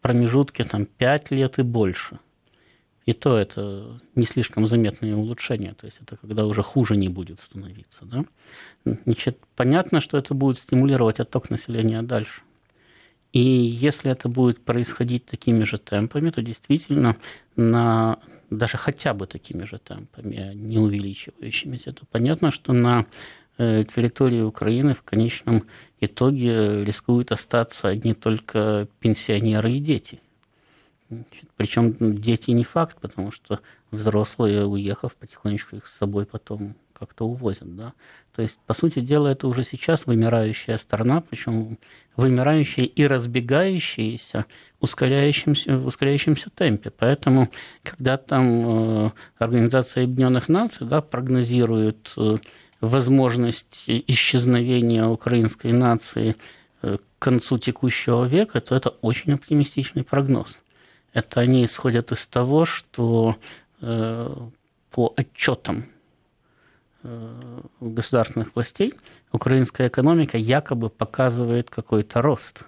промежутке 0.00 0.64
там 0.64 0.86
5 0.86 1.30
лет 1.32 1.58
и 1.58 1.62
больше. 1.62 2.18
И 3.06 3.12
то 3.12 3.38
это 3.38 4.00
не 4.16 4.26
слишком 4.26 4.66
заметное 4.66 5.14
улучшение, 5.14 5.74
то 5.74 5.86
есть 5.86 5.98
это 6.02 6.16
когда 6.16 6.44
уже 6.44 6.62
хуже 6.62 6.96
не 6.96 7.08
будет 7.08 7.40
становиться. 7.40 8.04
Да? 8.04 8.24
Значит, 9.04 9.38
понятно, 9.54 10.00
что 10.00 10.18
это 10.18 10.34
будет 10.34 10.58
стимулировать 10.58 11.20
отток 11.20 11.48
населения 11.48 12.02
дальше. 12.02 12.42
И 13.32 13.40
если 13.40 14.10
это 14.10 14.28
будет 14.28 14.64
происходить 14.64 15.24
такими 15.26 15.64
же 15.64 15.78
темпами, 15.78 16.30
то 16.30 16.42
действительно 16.42 17.16
на 17.54 18.18
даже 18.50 18.76
хотя 18.76 19.14
бы 19.14 19.26
такими 19.26 19.64
же 19.64 19.78
темпами, 19.78 20.38
а 20.38 20.54
не 20.54 20.78
увеличивающимися, 20.78 21.92
то 21.92 22.06
понятно, 22.10 22.50
что 22.50 22.72
на 22.72 23.06
э, 23.58 23.84
территории 23.84 24.40
Украины 24.40 24.94
в 24.94 25.02
конечном 25.02 25.64
итоге 26.00 26.84
рискуют 26.84 27.32
остаться 27.32 27.88
одни 27.88 28.14
только 28.14 28.88
пенсионеры 29.00 29.72
и 29.72 29.80
дети. 29.80 30.20
Причем 31.56 32.16
дети 32.20 32.50
не 32.50 32.64
факт, 32.64 32.96
потому 33.00 33.30
что 33.30 33.60
взрослые, 33.90 34.66
уехав, 34.66 35.14
потихонечку 35.14 35.76
их 35.76 35.86
с 35.86 35.96
собой 35.96 36.26
потом 36.26 36.74
как-то 36.98 37.26
увозят. 37.26 37.76
Да? 37.76 37.92
То 38.34 38.42
есть, 38.42 38.58
по 38.66 38.74
сути 38.74 39.00
дела, 39.00 39.28
это 39.28 39.46
уже 39.48 39.64
сейчас 39.64 40.06
вымирающая 40.06 40.78
страна, 40.78 41.22
причем 41.22 41.78
вымирающая 42.16 42.84
и 42.84 43.06
разбегающаяся 43.06 44.46
ускоряющимся, 44.80 45.78
в 45.78 45.86
ускоряющемся 45.86 46.50
темпе. 46.50 46.90
Поэтому, 46.90 47.50
когда 47.82 48.16
там 48.16 49.06
э, 49.06 49.10
Организация 49.38 50.04
Объединенных 50.04 50.48
Наций 50.48 50.86
да, 50.86 51.00
прогнозирует 51.00 52.12
э, 52.16 52.36
возможность 52.80 53.84
исчезновения 53.86 55.06
украинской 55.06 55.72
нации 55.72 56.36
э, 56.82 56.96
к 56.98 57.22
концу 57.22 57.58
текущего 57.58 58.24
века, 58.24 58.60
то 58.60 58.74
это 58.74 58.90
очень 59.00 59.32
оптимистичный 59.32 60.02
прогноз 60.04 60.58
это 61.16 61.40
они 61.40 61.64
исходят 61.64 62.12
из 62.12 62.26
того, 62.26 62.66
что 62.66 63.36
э, 63.80 64.36
по 64.90 65.14
отчетам 65.16 65.86
э, 67.02 67.60
государственных 67.80 68.54
властей 68.54 68.92
украинская 69.32 69.88
экономика 69.88 70.36
якобы 70.36 70.90
показывает 70.90 71.70
какой-то 71.70 72.20
рост. 72.20 72.64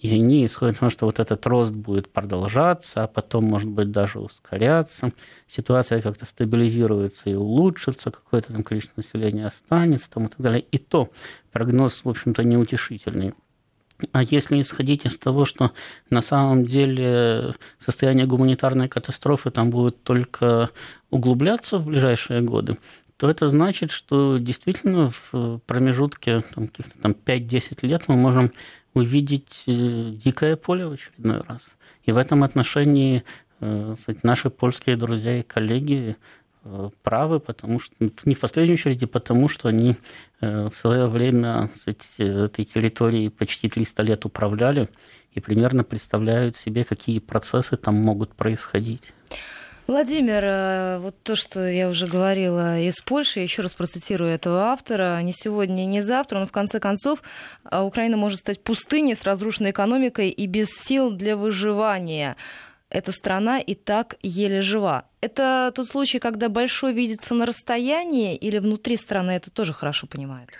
И 0.00 0.12
они 0.12 0.44
исходят 0.44 0.74
из 0.74 0.78
того, 0.80 0.90
что 0.90 1.06
вот 1.06 1.20
этот 1.20 1.46
рост 1.46 1.70
будет 1.70 2.10
продолжаться, 2.10 3.04
а 3.04 3.06
потом, 3.06 3.44
может 3.44 3.70
быть, 3.70 3.92
даже 3.92 4.18
ускоряться. 4.18 5.12
Ситуация 5.46 6.02
как-то 6.02 6.26
стабилизируется 6.26 7.30
и 7.30 7.34
улучшится, 7.34 8.10
какое-то 8.10 8.52
там 8.52 8.64
количество 8.64 8.94
населения 8.96 9.46
останется 9.46 10.10
там, 10.10 10.26
и 10.26 10.28
так 10.30 10.40
далее. 10.40 10.64
И 10.72 10.78
то 10.78 11.10
прогноз, 11.52 12.00
в 12.02 12.08
общем-то, 12.08 12.42
неутешительный. 12.42 13.34
А 14.12 14.22
если 14.22 14.60
исходить 14.60 15.06
из 15.06 15.18
того, 15.18 15.44
что 15.44 15.72
на 16.08 16.20
самом 16.20 16.64
деле 16.64 17.54
состояние 17.80 18.26
гуманитарной 18.26 18.88
катастрофы 18.88 19.50
там 19.50 19.70
будет 19.70 20.02
только 20.02 20.70
углубляться 21.10 21.78
в 21.78 21.86
ближайшие 21.86 22.40
годы, 22.40 22.78
то 23.16 23.28
это 23.28 23.48
значит, 23.48 23.90
что 23.90 24.38
действительно 24.38 25.10
в 25.10 25.58
промежутке 25.66 26.40
там, 26.54 26.68
там 27.02 27.12
5-10 27.12 27.86
лет 27.86 28.04
мы 28.06 28.16
можем 28.16 28.52
увидеть 28.94 29.64
э, 29.66 30.12
дикое 30.24 30.56
поле 30.56 30.86
в 30.86 30.92
очередной 30.92 31.40
раз. 31.40 31.62
И 32.04 32.12
в 32.12 32.16
этом 32.16 32.44
отношении 32.44 33.24
э, 33.60 33.96
наши 34.22 34.50
польские 34.50 34.96
друзья 34.96 35.40
и 35.40 35.42
коллеги 35.42 36.16
правы, 37.02 37.40
потому 37.40 37.80
что 37.80 37.94
не 38.24 38.34
в 38.34 38.40
последнюю 38.40 38.74
очередь, 38.74 39.10
потому 39.10 39.48
что 39.48 39.68
они 39.68 39.96
э, 40.40 40.68
в 40.68 40.76
свое 40.76 41.06
время 41.06 41.70
этой 42.18 42.64
территорией 42.64 43.30
почти 43.30 43.68
300 43.68 44.02
лет 44.02 44.24
управляли 44.24 44.88
и 45.32 45.40
примерно 45.40 45.84
представляют 45.84 46.56
себе, 46.56 46.84
какие 46.84 47.18
процессы 47.18 47.76
там 47.76 47.94
могут 47.94 48.34
происходить. 48.34 49.12
Владимир, 49.86 50.44
э, 50.44 50.98
вот 50.98 51.14
то, 51.22 51.34
что 51.34 51.66
я 51.66 51.88
уже 51.88 52.06
говорила 52.06 52.78
из 52.78 53.00
Польши, 53.00 53.40
еще 53.40 53.62
раз 53.62 53.72
процитирую 53.72 54.30
этого 54.30 54.64
автора, 54.64 55.18
не 55.22 55.32
сегодня, 55.32 55.86
не 55.86 56.02
завтра, 56.02 56.40
но 56.40 56.46
в 56.46 56.52
конце 56.52 56.78
концов 56.78 57.22
Украина 57.64 58.18
может 58.18 58.40
стать 58.40 58.62
пустыней 58.62 59.16
с 59.16 59.24
разрушенной 59.24 59.70
экономикой 59.70 60.28
и 60.28 60.46
без 60.46 60.68
сил 60.68 61.10
для 61.10 61.38
выживания 61.38 62.36
эта 62.90 63.12
страна 63.12 63.60
и 63.60 63.74
так 63.74 64.16
еле 64.22 64.62
жива. 64.62 65.04
Это 65.20 65.72
тот 65.74 65.88
случай, 65.88 66.18
когда 66.18 66.48
большой 66.48 66.92
видится 66.92 67.34
на 67.34 67.46
расстоянии 67.46 68.36
или 68.36 68.58
внутри 68.58 68.96
страны 68.96 69.32
это 69.32 69.50
тоже 69.50 69.72
хорошо 69.72 70.06
понимают? 70.06 70.50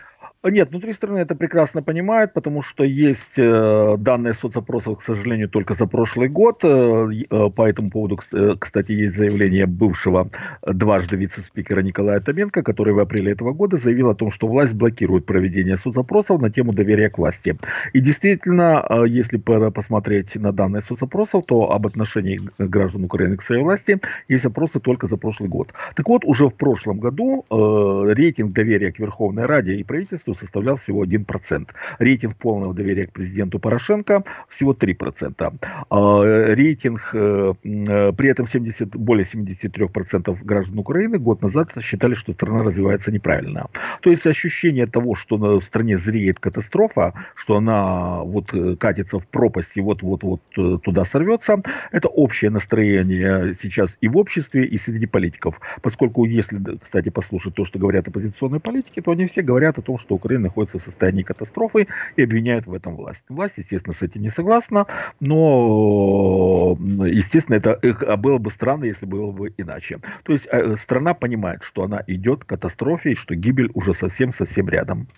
Нет, 0.45 0.71
внутри 0.71 0.93
страны 0.93 1.19
это 1.19 1.35
прекрасно 1.35 1.83
понимают, 1.83 2.33
потому 2.33 2.63
что 2.63 2.85
есть 2.85 3.37
э, 3.37 3.97
данные 3.99 4.35
соцопросов, 4.35 5.01
к 5.01 5.03
сожалению, 5.03 5.49
только 5.49 5.75
за 5.75 5.87
прошлый 5.87 6.29
год. 6.29 6.61
Э, 6.63 7.09
э, 7.29 7.51
по 7.51 7.69
этому 7.69 7.91
поводу, 7.91 8.21
кстати, 8.61 8.93
есть 8.93 9.17
заявление 9.17 9.67
бывшего 9.67 10.31
дважды 10.65 11.17
вице-спикера 11.17 11.81
Николая 11.81 12.21
Томенко, 12.21 12.63
который 12.63 12.95
в 12.95 13.01
апреле 13.01 13.33
этого 13.33 13.53
года 13.53 13.79
заявил 13.79 14.11
о 14.11 14.15
том, 14.15 14.31
что 14.31 14.47
власть 14.47 14.75
блокирует 14.75 15.27
проведение 15.27 15.77
соцопросов 15.77 16.41
на 16.41 16.51
тему 16.51 16.73
доверия 16.73 17.11
к 17.11 17.19
власти. 17.19 17.59
И 17.93 18.01
действительно, 18.01 18.87
если 19.07 19.39
посмотреть 19.39 20.37
на 20.37 20.53
данные 20.53 20.83
соцопросов, 20.83 21.47
то 21.47 21.73
об 21.73 21.85
отношении 21.85 22.41
граждан 22.59 23.03
Украины 23.03 23.39
к 23.39 23.43
своей 23.43 23.63
власти 23.63 24.01
есть 24.29 24.45
опросы 24.45 24.79
только 24.79 25.09
за 25.09 25.17
прошлый 25.17 25.49
год. 25.49 25.73
Так 25.97 26.09
вот, 26.09 26.25
уже 26.25 26.47
в 26.47 26.55
прошлом 26.55 27.01
году 27.01 27.45
рейтинг 27.51 28.53
доверия 28.53 28.93
к 28.93 29.01
Верховной 29.01 29.47
Раде 29.47 29.75
и 29.75 29.83
правительству 29.83 30.28
правительству 30.29 30.35
составлял 30.35 30.77
всего 30.77 31.05
1%. 31.05 31.69
Рейтинг 31.99 32.37
полного 32.37 32.75
доверия 32.75 33.07
к 33.07 33.13
президенту 33.13 33.59
Порошенко 33.59 34.25
всего 34.49 34.73
3%. 34.73 35.53
А, 35.91 36.55
рейтинг, 36.55 37.11
э, 37.15 37.55
э, 37.65 38.13
при 38.13 38.29
этом 38.29 38.47
70, 38.47 38.97
более 38.97 39.25
73% 39.25 40.45
граждан 40.45 40.79
Украины 40.79 41.19
год 41.19 41.43
назад 41.43 41.69
считали, 41.83 42.15
что 42.15 42.33
страна 42.33 42.63
развивается 42.63 43.13
неправильно. 43.13 43.67
То 44.01 44.11
есть 44.11 44.27
ощущение 44.27 44.87
того, 44.87 45.15
что 45.15 45.37
в 45.37 45.65
стране 45.65 45.99
зреет 45.99 46.39
катастрофа, 46.39 47.13
что 47.35 47.57
она 47.57 48.23
вот 48.25 48.55
э, 48.55 48.77
катится 48.77 49.19
в 49.19 49.27
пропасть 49.27 49.77
и 49.77 49.81
вот-вот-вот 49.81 50.41
туда 50.83 51.05
сорвется, 51.05 51.63
это 51.93 52.09
общее 52.09 52.51
настроение 52.51 53.55
сейчас 53.63 53.97
и 54.03 54.09
в 54.09 54.17
обществе, 54.17 54.65
и 54.65 54.79
среди 54.79 55.07
политиков. 55.07 55.61
Поскольку 55.83 56.25
если, 56.25 56.59
кстати, 56.83 57.11
послушать 57.11 57.55
то, 57.55 57.65
что 57.65 57.79
говорят 57.79 58.09
оппозиционные 58.09 58.61
политики, 58.61 59.01
то 59.01 59.11
они 59.13 59.27
все 59.27 59.43
говорят 59.43 59.79
о 59.79 59.83
том, 59.83 59.99
что 59.99 60.18
Украина 60.19 60.45
находится 60.45 60.79
в 60.79 60.83
состоянии 60.83 61.23
катастрофы 61.23 61.89
и 62.17 62.23
обвиняют 62.23 62.67
в 62.67 62.75
этом 62.75 62.97
власть. 62.97 63.23
Власть, 63.29 63.55
естественно, 63.57 63.95
с 63.95 64.03
этим 64.03 64.23
не 64.23 64.31
согласна, 64.31 64.87
но, 65.21 66.77
естественно, 67.07 67.57
это 67.57 67.79
а 68.07 68.17
было 68.17 68.39
бы 68.39 68.51
странно, 68.51 68.85
если 68.85 69.07
было 69.07 69.33
бы 69.33 69.53
иначе. 69.57 69.99
То 70.25 70.33
есть 70.33 70.47
э, 70.51 70.77
страна 70.77 71.15
понимает, 71.15 71.63
что 71.63 71.83
она 71.83 72.03
идет 72.07 72.45
к 72.45 72.49
катастрофе 72.49 73.13
и 73.13 73.17
что 73.17 73.35
гибель 73.35 73.71
уже 73.75 73.95
совсем-совсем 73.95 74.69
рядом. 74.69 75.09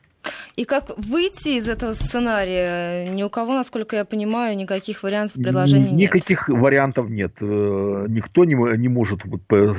И 0.61 0.67
как 0.67 0.91
выйти 0.99 1.57
из 1.57 1.69
этого 1.69 1.95
сценария? 1.95 3.09
Ни 3.09 3.23
у 3.23 3.31
кого, 3.31 3.55
насколько 3.55 3.97
я 3.97 4.05
понимаю, 4.05 4.55
никаких 4.59 5.03
вариантов 5.03 5.43
предложений 5.43 5.93
нет. 5.93 6.15
Никаких 6.15 6.51
вариантов 6.51 7.09
нет. 7.09 7.33
Э, 7.41 8.05
никто 8.11 8.45
не, 8.45 8.77
не 8.77 8.89
может 8.89 9.23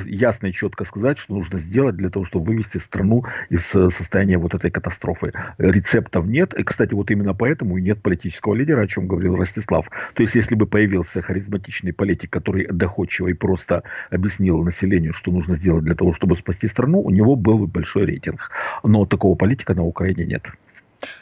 ясно 0.06 0.48
и 0.48 0.52
четко 0.52 0.84
сказать, 0.84 1.18
что 1.18 1.34
нужно 1.34 1.60
сделать 1.60 1.94
для 1.94 2.10
того, 2.10 2.24
чтобы 2.24 2.46
вывести 2.46 2.78
страну 2.78 3.22
из 3.48 3.62
э, 3.74 3.90
состояния 3.96 4.38
вот 4.38 4.54
этой 4.54 4.72
катастрофы. 4.72 5.32
Рецептов 5.58 6.26
нет. 6.26 6.52
И, 6.54 6.64
кстати, 6.64 6.94
вот 6.94 7.12
именно 7.12 7.32
поэтому 7.32 7.76
и 7.76 7.82
нет 7.82 8.02
политического 8.02 8.56
лидера, 8.56 8.80
о 8.80 8.88
чем 8.88 9.06
говорил 9.06 9.36
Ростислав. 9.36 9.88
То 10.14 10.22
есть, 10.24 10.34
если 10.34 10.56
бы 10.56 10.66
появился 10.66 11.22
харизматичный 11.22 11.92
политик, 11.92 12.30
который 12.30 12.66
доходчиво 12.66 13.28
и 13.28 13.34
просто 13.34 13.84
объяснил 14.10 14.64
населению, 14.64 15.14
что 15.14 15.30
нужно 15.30 15.54
сделать 15.54 15.84
для 15.84 15.94
того, 15.94 16.12
чтобы 16.12 16.34
спасти 16.34 16.66
страну, 16.66 17.02
у 17.02 17.10
него 17.10 17.36
был 17.36 17.58
бы 17.58 17.66
большой 17.68 18.04
рейтинг. 18.04 18.50
Но 18.82 19.06
такого 19.06 19.36
политика 19.36 19.74
на 19.74 19.84
Украине 19.84 20.24
нет. 20.26 20.42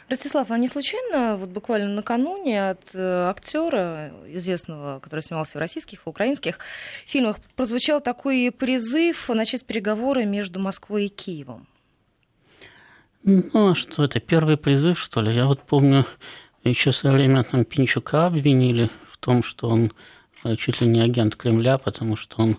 Ростислав, 0.09 0.51
а 0.51 0.57
не 0.57 0.67
случайно 0.67 1.37
вот 1.37 1.49
буквально 1.49 1.89
накануне 1.89 2.71
от 2.71 2.81
э, 2.93 3.29
актера 3.29 4.11
известного, 4.27 4.99
который 4.99 5.21
снимался 5.21 5.57
в 5.57 5.61
российских 5.61 5.99
и 6.05 6.09
украинских 6.09 6.59
фильмах, 7.05 7.37
прозвучал 7.55 8.01
такой 8.01 8.51
призыв 8.51 9.29
начать 9.29 9.65
переговоры 9.65 10.25
между 10.25 10.59
Москвой 10.59 11.05
и 11.05 11.09
Киевом? 11.09 11.67
Ну, 13.23 13.71
а 13.71 13.75
что 13.75 14.03
это, 14.03 14.19
первый 14.19 14.57
призыв, 14.57 14.99
что 14.99 15.21
ли? 15.21 15.33
Я 15.33 15.45
вот 15.45 15.61
помню, 15.61 16.05
еще 16.63 16.91
в 16.91 16.95
свое 16.95 17.15
время 17.15 17.43
там 17.43 17.65
Пинчука 17.65 18.25
обвинили 18.25 18.89
в 19.11 19.17
том, 19.17 19.43
что 19.43 19.69
он 19.69 19.91
э, 20.43 20.55
чуть 20.55 20.81
ли 20.81 20.87
не 20.87 21.01
агент 21.01 21.35
Кремля, 21.35 21.77
потому 21.77 22.15
что 22.15 22.41
он 22.41 22.57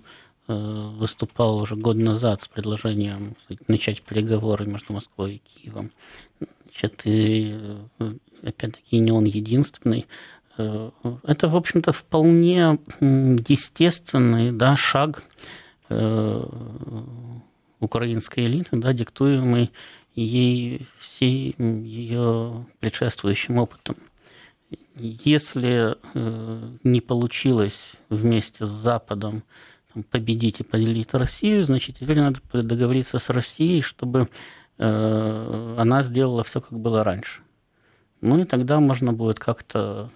э, 0.48 0.54
выступал 0.54 1.58
уже 1.58 1.74
год 1.74 1.96
назад 1.96 2.42
с 2.42 2.48
предложением 2.48 3.36
начать 3.66 4.02
переговоры 4.02 4.66
между 4.66 4.92
Москвой 4.92 5.34
и 5.34 5.38
Киевом. 5.38 5.90
Значит, 6.72 7.02
и 7.04 7.54
э, 7.98 8.12
опять-таки 8.42 8.98
не 8.98 9.12
он 9.12 9.24
единственный. 9.24 10.06
Э, 10.56 10.90
это, 11.24 11.48
в 11.48 11.56
общем-то, 11.56 11.92
вполне 11.92 12.78
естественный 13.00 14.52
да, 14.52 14.76
шаг 14.76 15.24
э, 15.90 16.44
украинской 17.80 18.46
элиты, 18.46 18.76
да, 18.76 18.92
диктуемый 18.92 19.70
ей 20.14 20.86
всей 20.98 21.54
ее 21.58 22.66
предшествующим 22.80 23.58
опытом. 23.58 23.96
Если 24.94 25.96
не 26.84 27.00
получилось 27.00 27.92
вместе 28.10 28.66
с 28.66 28.68
Западом 28.68 29.42
победить 30.10 30.60
и 30.60 30.64
поделить 30.64 31.14
Россию, 31.14 31.64
значит, 31.64 31.98
теперь 31.98 32.20
надо 32.20 32.40
договориться 32.52 33.18
с 33.18 33.30
Россией, 33.30 33.80
чтобы 33.80 34.28
она 34.84 36.02
сделала 36.02 36.44
все, 36.44 36.60
как 36.60 36.78
было 36.78 37.04
раньше. 37.04 37.40
Ну 38.20 38.40
и 38.40 38.44
тогда 38.44 38.80
можно 38.80 39.12
будет 39.12 39.38
как-то 39.38 40.10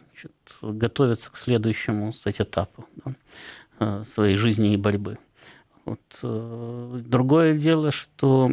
готовиться 0.62 1.30
к 1.30 1.36
следующему 1.36 2.12
кстати, 2.12 2.42
этапу 2.42 2.86
да, 3.04 3.14
э, 3.80 4.04
своей 4.04 4.36
жизни 4.36 4.74
и 4.74 4.76
борьбы. 4.76 5.18
Вот. 5.84 6.00
Э, 6.22 7.00
другое 7.04 7.58
дело, 7.58 7.92
что 7.92 8.50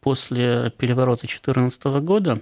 после 0.00 0.72
переворота 0.76 1.22
2014 1.22 1.84
года 2.02 2.40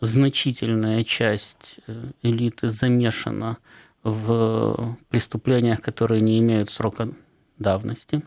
значительная 0.00 1.04
часть 1.04 1.80
элиты 2.22 2.68
замешана 2.68 3.58
в 4.02 4.96
преступлениях, 5.08 5.80
которые 5.80 6.20
не 6.20 6.38
имеют 6.38 6.70
срока 6.70 7.12
давности, 7.58 8.22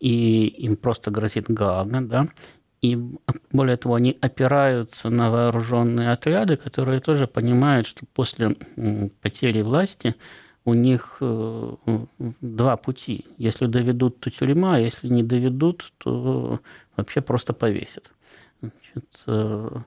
и 0.00 0.46
им 0.46 0.76
просто 0.76 1.10
грозит 1.10 1.46
Гаага, 1.48 2.00
да, 2.02 2.28
и 2.80 2.96
более 3.52 3.76
того, 3.76 3.96
они 3.96 4.16
опираются 4.20 5.10
на 5.10 5.30
вооруженные 5.30 6.12
отряды, 6.12 6.56
которые 6.56 7.00
тоже 7.00 7.26
понимают, 7.26 7.86
что 7.86 8.06
после 8.14 8.56
потери 9.20 9.62
власти 9.62 10.14
у 10.64 10.74
них 10.74 11.16
э, 11.20 11.76
два 12.40 12.76
пути. 12.76 13.24
Если 13.36 13.66
доведут, 13.66 14.20
то 14.20 14.30
тюрьма, 14.30 14.76
а 14.76 14.78
если 14.78 15.08
не 15.08 15.22
доведут, 15.22 15.92
то 15.98 16.60
вообще 16.96 17.20
просто 17.20 17.52
повесят. 17.52 18.10
Значит, 18.60 19.22
э, 19.26 19.78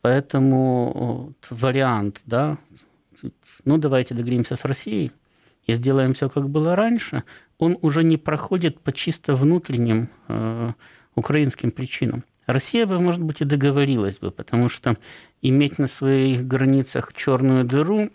поэтому 0.00 1.32
вариант, 1.50 2.22
да, 2.26 2.58
ну 3.64 3.78
давайте 3.78 4.14
договоримся 4.14 4.56
с 4.56 4.64
Россией 4.64 5.10
и 5.66 5.74
сделаем 5.74 6.14
все, 6.14 6.28
как 6.28 6.48
было 6.48 6.76
раньше, 6.76 7.24
он 7.58 7.76
уже 7.82 8.04
не 8.04 8.16
проходит 8.16 8.80
по 8.80 8.92
чисто 8.92 9.34
внутренним 9.34 10.10
э, 10.28 10.72
украинским 11.18 11.70
причинам. 11.70 12.24
Россия 12.46 12.86
бы, 12.86 12.98
может 12.98 13.22
быть, 13.22 13.42
и 13.42 13.44
договорилась 13.44 14.16
бы, 14.18 14.30
потому 14.30 14.70
что 14.70 14.96
иметь 15.42 15.78
на 15.78 15.86
своих 15.86 16.46
границах 16.46 17.12
черную 17.12 17.64
дыру 17.64 18.10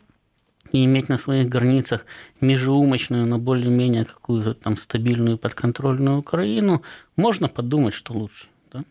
и 0.72 0.86
иметь 0.86 1.08
на 1.08 1.18
своих 1.18 1.50
границах 1.50 2.06
межеумочную, 2.42 3.28
но 3.28 3.38
более-менее 3.38 4.06
какую-то 4.06 4.56
там 4.56 4.76
стабильную 4.78 5.38
подконтрольную 5.38 6.18
Украину, 6.18 6.82
можно 7.16 7.48
подумать, 7.48 7.94
что 7.94 8.13
лучше. 8.13 8.48
Да? 8.72 8.84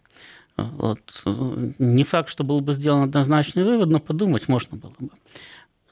Вот. 0.56 1.00
Не 1.78 2.04
факт, 2.04 2.28
что 2.28 2.44
был 2.44 2.60
бы 2.60 2.72
сделан 2.72 3.02
однозначный 3.02 3.64
вывод, 3.64 3.88
но 3.88 3.98
подумать 3.98 4.46
можно 4.46 4.76
было 4.78 4.94
бы. 4.98 5.10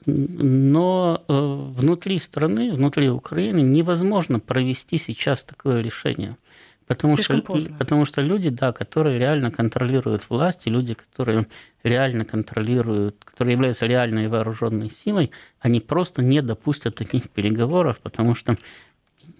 Но 0.05 1.23
э, 1.27 1.33
внутри 1.77 2.19
страны, 2.19 2.71
внутри 2.71 3.09
Украины 3.09 3.59
невозможно 3.59 4.39
провести 4.39 4.97
сейчас 4.97 5.43
такое 5.43 5.81
решение– 5.81 6.37
Потому 6.91 7.15
что, 7.15 7.41
потому 7.79 8.05
что 8.05 8.19
люди, 8.19 8.49
да, 8.49 8.73
которые 8.73 9.17
реально 9.17 9.49
контролируют 9.49 10.29
власть, 10.29 10.67
и 10.67 10.69
люди, 10.69 10.93
которые 10.93 11.47
реально 11.83 12.25
контролируют, 12.25 13.15
которые 13.23 13.53
являются 13.53 13.85
реальной 13.85 14.27
вооруженной 14.27 14.91
силой, 14.91 15.31
они 15.61 15.79
просто 15.79 16.21
не 16.21 16.41
допустят 16.41 16.95
таких 16.95 17.29
переговоров, 17.29 18.01
потому 18.03 18.35
что 18.35 18.57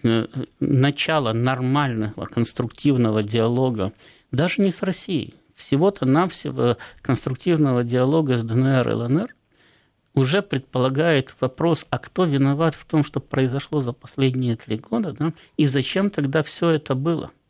э, 0.03 0.27
начало 0.61 1.33
нормального 1.33 2.23
конструктивного 2.23 3.21
диалога, 3.21 3.91
даже 4.31 4.61
не 4.61 4.71
с 4.71 4.81
Россией, 4.81 5.33
всего-то 5.53 6.05
навсего 6.05 6.77
конструктивного 7.01 7.83
диалога 7.83 8.37
с 8.37 8.43
ДНР 8.45 8.87
и 8.87 8.93
ЛНР, 8.93 9.35
уже 10.13 10.41
предполагает 10.41 11.35
вопрос, 11.41 11.85
а 11.89 11.97
кто 11.97 12.23
виноват 12.23 12.75
в 12.75 12.85
том, 12.85 13.03
что 13.03 13.19
произошло 13.19 13.81
за 13.81 13.91
последние 13.91 14.55
три 14.55 14.77
года, 14.77 15.11
да, 15.11 15.33
и 15.57 15.65
зачем 15.65 16.09
тогда 16.09 16.43
все 16.43 16.69
это 16.69 16.95
было– 16.95 17.31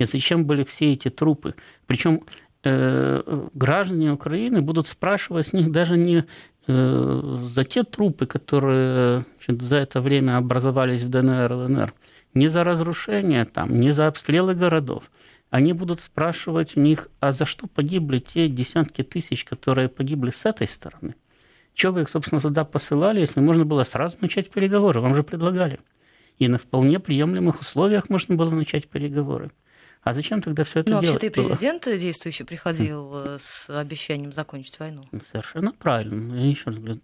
и 0.00 0.04
зачем 0.04 0.44
были 0.46 0.64
все 0.64 0.92
эти 0.92 1.10
трупы? 1.10 1.54
Причем 1.86 2.22
э, 2.64 3.48
граждане 3.52 4.12
Украины 4.12 4.62
будут 4.62 4.88
спрашивать 4.88 5.48
с 5.48 5.52
них 5.52 5.70
даже 5.70 5.96
не 5.98 6.24
э, 6.66 7.40
за 7.44 7.64
те 7.64 7.84
трупы, 7.84 8.26
которые 8.26 9.26
значит, 9.44 9.62
за 9.62 9.76
это 9.76 10.00
время 10.00 10.38
образовались 10.38 11.02
в 11.02 11.10
ДНР 11.10 11.52
и 11.52 11.54
ЛНР, 11.54 11.94
не 12.32 12.48
за 12.48 12.64
разрушение 12.64 13.44
там, 13.44 13.78
не 13.78 13.90
за 13.92 14.06
обстрелы 14.06 14.54
городов. 14.54 15.10
они 15.50 15.72
будут 15.74 16.00
спрашивать 16.00 16.76
у 16.76 16.80
них, 16.80 17.08
а 17.20 17.32
за 17.32 17.44
что 17.44 17.66
погибли 17.66 18.20
те 18.20 18.48
десятки 18.48 19.02
тысяч, 19.02 19.44
которые 19.44 19.88
погибли 19.88 20.30
с 20.30 20.46
этой 20.46 20.68
стороны? 20.68 21.14
Чего 21.74 21.94
вы 21.94 22.02
их, 22.02 22.08
собственно, 22.08 22.40
туда 22.40 22.64
посылали, 22.64 23.20
если 23.20 23.40
можно 23.40 23.64
было 23.64 23.84
сразу 23.84 24.16
начать 24.20 24.50
переговоры? 24.50 25.00
Вам 25.00 25.14
же 25.14 25.22
предлагали. 25.22 25.80
И 26.38 26.48
на 26.48 26.56
вполне 26.56 26.98
приемлемых 26.98 27.60
условиях 27.60 28.08
можно 28.08 28.34
было 28.34 28.50
начать 28.50 28.88
переговоры. 28.88 29.50
А 30.02 30.14
зачем 30.14 30.40
тогда 30.40 30.64
все 30.64 30.80
это 30.80 30.92
ну, 30.92 31.00
делать? 31.00 31.06
Ну, 31.06 31.12
вообще-то 31.12 31.40
и 31.40 31.44
президент 31.44 31.84
было? 31.84 31.98
действующий 31.98 32.44
приходил 32.44 33.10
хм. 33.12 33.38
с 33.38 33.68
обещанием 33.68 34.32
закончить 34.32 34.78
войну. 34.78 35.04
Совершенно 35.30 35.72
правильно. 35.72 36.34
Я 36.34 36.50
еще 36.50 36.64
раз 36.66 36.76
говорю, 36.76 37.00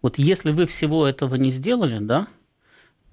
вот 0.00 0.18
если 0.18 0.52
вы 0.52 0.66
всего 0.66 1.06
этого 1.06 1.34
не 1.34 1.50
сделали, 1.50 1.98
да, 1.98 2.28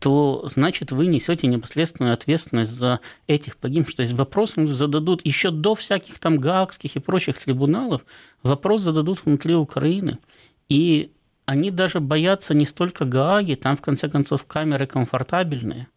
то 0.04 0.50
значит 0.54 0.92
вы 0.92 1.08
несете 1.08 1.48
непосредственную 1.48 2.14
ответственность 2.14 2.74
за 2.74 3.00
этих 3.26 3.56
погибших. 3.58 3.96
То 3.96 4.02
есть 4.04 4.14
вопрос 4.14 4.56
зададут 4.56 5.26
еще 5.26 5.50
до 5.50 5.76
всяких 5.76 6.20
там 6.20 6.38
гаагских 6.38 6.98
и 6.98 7.00
прочих 7.00 7.38
трибуналов, 7.38 8.06
вопрос 8.44 8.82
зададут 8.82 9.24
внутри 9.26 9.56
Украины. 9.56 10.20
И 10.68 11.12
они 11.46 11.72
даже 11.72 12.02
боятся 12.02 12.54
не 12.54 12.66
столько 12.66 13.06
Гааги, 13.06 13.56
там 13.56 13.78
в 13.78 13.82
конце 13.82 14.10
концов 14.10 14.46
камеры 14.46 14.88
комфортабельные. 14.88 15.88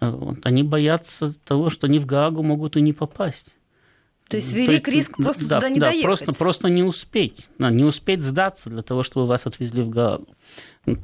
Вот, 0.00 0.38
они 0.44 0.62
боятся 0.62 1.32
того, 1.44 1.70
что 1.70 1.86
они 1.86 1.98
в 1.98 2.06
Гаагу 2.06 2.42
могут 2.42 2.76
и 2.76 2.80
не 2.80 2.92
попасть. 2.92 3.48
То 4.28 4.36
есть 4.36 4.52
велик 4.52 4.84
То 4.84 4.90
риск 4.90 5.16
просто 5.16 5.46
да, 5.46 5.56
туда 5.56 5.70
не 5.70 5.80
да, 5.80 5.86
доехать. 5.86 6.04
Просто, 6.04 6.32
просто 6.38 6.68
не 6.68 6.82
успеть. 6.82 7.48
Не 7.58 7.84
успеть 7.84 8.22
сдаться 8.22 8.68
для 8.68 8.82
того, 8.82 9.02
чтобы 9.02 9.26
вас 9.26 9.46
отвезли 9.46 9.82
в 9.82 9.88
Гаагу. 9.88 10.28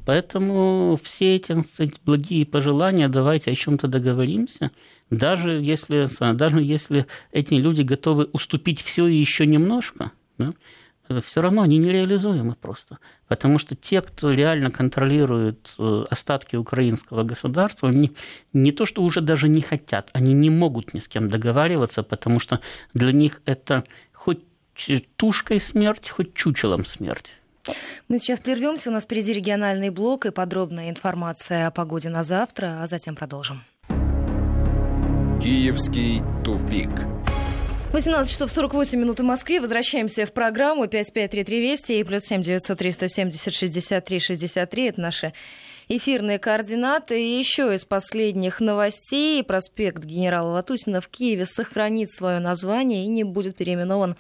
Поэтому 0.05 0.99
все 1.03 1.37
эти 1.37 1.59
сказать, 1.63 1.95
благие 2.05 2.47
пожелания, 2.47 3.09
давайте 3.09 3.51
о 3.51 3.55
чем-то 3.55 3.89
договоримся. 3.89 4.71
Даже 5.11 5.53
если, 5.53 6.07
даже 6.35 6.63
если 6.63 7.07
эти 7.33 7.55
люди 7.55 7.83
готовы 7.83 8.29
уступить 8.33 8.83
все 8.83 9.07
и 9.07 9.17
еще 9.17 9.47
немножко, 9.47 10.13
да, 10.39 10.53
все 11.23 11.41
равно 11.41 11.63
они 11.63 11.79
нереализуемы 11.79 12.55
просто. 12.55 12.99
Потому 13.29 13.59
что 13.59 13.77
те, 13.77 14.01
кто 14.01 14.33
реально 14.33 14.71
контролирует 14.71 15.75
э, 15.79 16.05
остатки 16.11 16.57
украинского 16.57 17.23
государства, 17.23 17.89
не, 17.89 18.13
не 18.53 18.73
то, 18.73 18.87
что 18.87 19.03
уже 19.03 19.21
даже 19.21 19.49
не 19.49 19.63
хотят, 19.63 20.11
они 20.13 20.33
не 20.33 20.51
могут 20.51 20.95
ни 20.95 21.01
с 21.01 21.09
кем 21.09 21.29
договариваться, 21.29 22.03
потому 22.03 22.41
что 22.41 22.61
для 22.95 23.13
них 23.13 23.43
это 23.45 23.85
хоть 24.13 24.41
тушкой 25.17 25.61
смерть, 25.61 26.11
хоть 26.11 26.35
чучелом 26.35 26.85
смерть. 26.85 27.31
Мы 28.09 28.19
сейчас 28.19 28.41
прервемся. 28.41 28.91
У 28.91 28.93
нас 28.93 29.05
впереди 29.05 29.33
региональный 29.33 29.91
блок 29.91 30.27
и 30.27 30.31
подробная 30.31 30.91
информация 30.91 31.67
о 31.67 31.71
погоде 31.71 32.09
на 32.09 32.23
завтра, 32.23 32.83
а 32.83 32.87
затем 32.87 33.15
продолжим. 33.15 33.65
Киевский 35.41 36.23
тупик. 36.45 37.14
18 37.95 38.29
часов 38.33 38.51
48 38.51 38.99
минут 38.99 39.21
в 39.21 39.23
Москве. 39.23 39.61
Возвращаемся 39.61 40.27
в 40.27 40.33
программу 40.33 40.89
5533 40.89 41.61
Вести 41.61 42.01
и 42.01 42.03
плюс 42.03 42.25
7 42.25 42.43
900 42.43 42.77
370 42.77 43.55
63 43.55 44.19
63. 44.19 44.89
Это 44.89 45.01
наши 45.01 45.33
эфирные 45.87 46.41
координаты. 46.41 47.23
И 47.23 47.39
еще 47.39 47.73
из 47.73 47.85
последних 47.85 48.59
новостей. 48.59 49.45
Проспект 49.45 50.03
генерала 50.03 50.55
Ватутина 50.55 51.01
в 51.01 51.07
Киеве 51.07 51.47
сохранит 51.47 52.11
свое 52.11 52.41
название 52.41 53.05
и 53.05 53.07
не 53.07 53.23
будет 53.23 53.57
переименован 53.57 54.17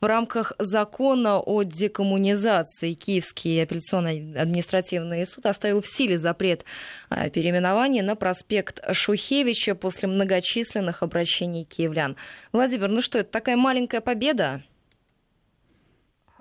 в 0.00 0.04
рамках 0.04 0.52
закона 0.58 1.40
о 1.40 1.62
декоммунизации 1.62 2.94
Киевский 2.94 3.62
апелляционный 3.62 4.34
административный 4.38 5.26
суд 5.26 5.46
оставил 5.46 5.82
в 5.82 5.86
силе 5.86 6.18
запрет 6.18 6.64
а, 7.08 7.30
переименования 7.30 8.02
на 8.02 8.16
проспект 8.16 8.80
Шухевича 8.92 9.74
после 9.74 10.08
многочисленных 10.08 11.02
обращений 11.02 11.64
киевлян. 11.64 12.16
Владимир, 12.52 12.88
ну 12.88 13.02
что, 13.02 13.18
это 13.18 13.30
такая 13.30 13.56
маленькая 13.56 14.00
победа? 14.00 14.62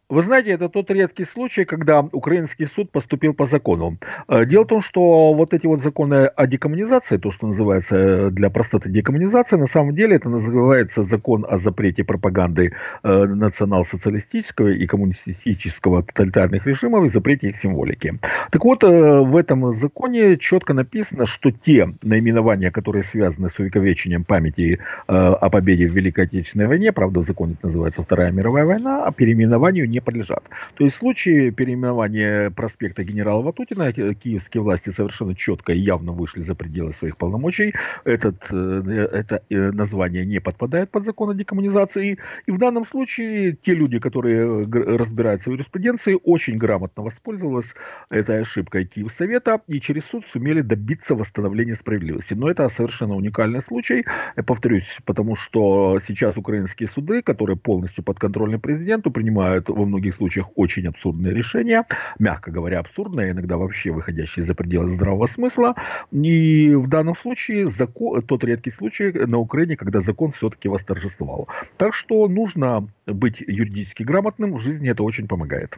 Вы 0.10 0.24
знаете, 0.24 0.52
это 0.52 0.70
тот 0.70 0.90
редкий 0.90 1.26
случай, 1.26 1.66
когда 1.66 2.00
украинский 2.00 2.66
суд 2.66 2.90
поступил 2.92 3.34
по 3.34 3.46
закону. 3.46 3.98
Э, 4.30 4.46
дело 4.46 4.64
в 4.64 4.68
том, 4.68 4.82
что 4.82 5.34
вот 5.34 5.54
эти 5.54 5.66
вот 5.66 5.82
законы 5.82 6.28
о 6.28 6.48
декоммунизации, 6.48 7.18
то, 7.18 7.30
что 7.30 7.48
называется 7.48 7.96
э, 7.98 8.30
для 8.32 8.50
простоты 8.50 8.90
декоммунизация, 8.90 9.60
на 9.60 9.68
самом 9.68 9.96
деле 9.96 10.16
это 10.16 10.30
называется 10.30 11.04
закон 11.04 11.46
о 11.50 11.58
запрете 11.58 12.06
пропаганды 12.06 12.72
э, 13.04 13.24
национал-социалистического 13.26 14.70
и 14.70 14.88
коммунистического 14.88 16.04
тоталитарных 16.04 16.66
режимов 16.66 17.04
и 17.04 17.10
запрете 17.10 17.50
их 17.50 17.58
символики. 17.58 18.18
Так 18.52 18.64
вот, 18.64 18.84
в 18.84 19.36
этом 19.36 19.76
законе 19.76 20.38
четко 20.38 20.74
написано, 20.74 21.26
что 21.26 21.52
те 21.52 21.90
наименования, 22.02 22.72
которые 22.72 23.04
связаны 23.04 23.50
с 23.50 23.60
увековечением 23.60 24.24
памяти 24.24 24.80
о 25.08 25.50
победе 25.50 25.88
в 25.88 25.94
Великой 25.94 26.26
Отечественной 26.26 26.68
войне, 26.68 26.94
правда, 26.94 27.20
в 27.20 27.24
законе 27.24 27.56
это 27.58 27.68
называется 27.68 28.04
Вторая 28.04 28.32
мировая 28.32 28.64
война, 28.66 29.06
а 29.06 29.12
переименованию 29.12 29.90
не 29.90 29.97
не 29.98 30.02
подлежат. 30.02 30.44
То 30.76 30.84
есть 30.84 30.96
в 30.96 31.00
случае 31.00 31.52
переименования 31.52 32.50
проспекта 32.52 33.04
генерала 33.04 33.42
Ватутина 33.42 33.92
киевские 33.94 34.62
власти 34.62 34.92
совершенно 34.92 35.36
четко 35.36 35.74
и 35.74 35.80
явно 35.80 36.12
вышли 36.12 36.44
за 36.44 36.56
пределы 36.56 36.94
своих 36.94 37.18
полномочий. 37.18 37.74
Этот, 38.06 38.36
э, 38.52 39.08
это 39.14 39.42
э, 39.50 39.72
название 39.72 40.26
не 40.26 40.40
подпадает 40.40 40.92
под 40.92 41.06
закон 41.06 41.30
о 41.30 41.34
декоммунизации. 41.34 42.18
И 42.48 42.52
в 42.52 42.58
данном 42.58 42.86
случае 42.86 43.58
те 43.66 43.74
люди, 43.74 44.00
которые 44.00 44.68
разбираются 44.98 45.50
в 45.50 45.54
юриспруденции, 45.54 46.18
очень 46.24 46.58
грамотно 46.58 47.04
воспользовались 47.04 47.74
этой 48.10 48.42
ошибкой 48.42 48.86
Киевсовета 48.86 49.62
и 49.68 49.80
через 49.82 50.06
суд 50.06 50.26
сумели 50.26 50.62
добиться 50.62 51.16
восстановления 51.16 51.76
справедливости. 51.76 52.36
Но 52.36 52.50
это 52.50 52.70
совершенно 52.70 53.16
уникальный 53.16 53.62
случай, 53.62 54.06
я 54.36 54.44
повторюсь, 54.44 54.98
потому 55.06 55.36
что 55.36 56.00
сейчас 56.08 56.38
украинские 56.38 56.90
суды, 56.90 57.22
которые 57.22 57.58
полностью 57.58 58.04
подконтрольны 58.04 58.60
президенту, 58.60 59.12
принимают 59.12 59.70
во 59.70 59.86
многих 59.88 60.16
случаях 60.16 60.48
очень 60.56 60.88
абсурдные 60.88 61.34
решения, 61.34 61.86
мягко 62.20 62.52
говоря, 62.52 62.80
абсурдные, 62.80 63.32
иногда 63.32 63.58
вообще 63.58 63.92
выходящие 63.92 64.46
за 64.46 64.54
пределы 64.54 64.92
здравого 64.92 65.28
смысла. 65.28 65.76
И 66.12 66.74
в 66.76 66.88
данном 66.88 67.16
случае 67.18 67.70
закон, 67.70 68.22
тот 68.22 68.44
редкий 68.44 68.72
случай 68.72 69.12
на 69.12 69.38
Украине, 69.38 69.78
когда 69.78 70.02
закон 70.02 70.32
все-таки 70.32 70.70
восторжествовал. 70.70 71.48
Так 71.78 71.94
что 71.94 72.28
нужно 72.28 72.88
быть 73.06 73.40
юридически 73.40 74.04
грамотным, 74.04 74.54
в 74.54 74.62
жизни 74.62 74.90
это 74.90 75.04
очень 75.04 75.28
помогает. 75.28 75.78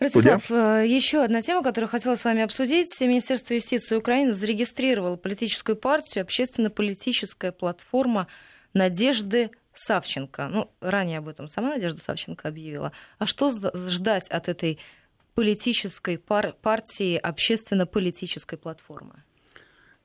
Ростислав? 0.00 0.50
Э, 0.50 0.84
еще 0.86 1.24
одна 1.24 1.40
тема, 1.42 1.62
которую 1.62 1.88
хотела 1.88 2.14
с 2.14 2.24
вами 2.24 2.42
обсудить. 2.42 3.00
Министерство 3.00 3.54
юстиции 3.54 3.96
Украины 3.96 4.32
зарегистрировало 4.32 5.16
политическую 5.16 5.76
партию 5.76 6.22
«Общественно-политическая 6.22 7.52
платформа 7.52 8.28
Надежды 8.74 9.50
Савченко. 9.78 10.48
Ну, 10.48 10.70
ранее 10.80 11.18
об 11.18 11.28
этом 11.28 11.48
сама 11.48 11.70
Надежда 11.70 12.00
Савченко 12.00 12.48
объявила. 12.48 12.92
А 13.18 13.26
что 13.26 13.50
ждать 13.50 14.28
от 14.28 14.48
этой 14.48 14.78
политической 15.34 16.18
пар- 16.18 16.54
партии, 16.60 17.16
общественно-политической 17.16 18.56
платформы? 18.56 19.22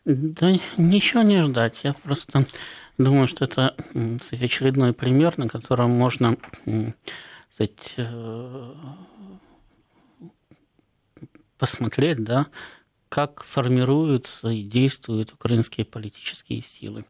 Да 0.06 0.52
ничего 0.78 1.22
не 1.22 1.42
ждать. 1.42 1.80
Я 1.84 1.94
просто 1.94 2.46
думаю, 2.98 3.28
что 3.28 3.46
это 3.46 3.76
кстати, 4.20 4.44
очередной 4.44 4.94
пример, 4.94 5.38
на 5.38 5.48
котором 5.48 5.92
можно 5.92 6.38
кстати, 7.50 7.94
э, 7.98 8.74
посмотреть, 11.58 12.24
да, 12.24 12.48
как 13.10 13.44
формируются 13.44 14.50
и 14.50 14.64
действуют 14.64 15.34
украинские 15.34 15.86
политические 15.86 16.62
силы. 16.62 17.06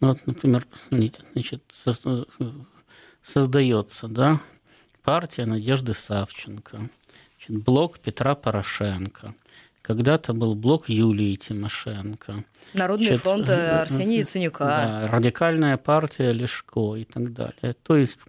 Ну, 0.00 0.08
вот, 0.08 0.26
например, 0.26 0.64
посмотрите, 0.70 1.22
значит, 1.32 1.62
создается, 3.22 4.08
да, 4.08 4.40
партия 5.02 5.44
Надежды 5.44 5.94
Савченко, 5.94 6.76
значит, 6.78 7.64
блок 7.64 7.98
Петра 7.98 8.34
Порошенко, 8.34 9.34
когда-то 9.82 10.34
был 10.34 10.54
блок 10.54 10.88
Юлии 10.88 11.34
Тимошенко. 11.36 12.44
Народный 12.74 13.06
значит, 13.06 13.22
фронт 13.22 13.48
э, 13.48 13.80
Арсения 13.80 14.18
Яценюка. 14.18 14.64
Да, 14.64 15.08
радикальная 15.10 15.78
партия 15.78 16.32
Лешко 16.32 16.94
и 16.96 17.04
так 17.04 17.32
далее. 17.32 17.74
То 17.82 17.96
есть 17.96 18.20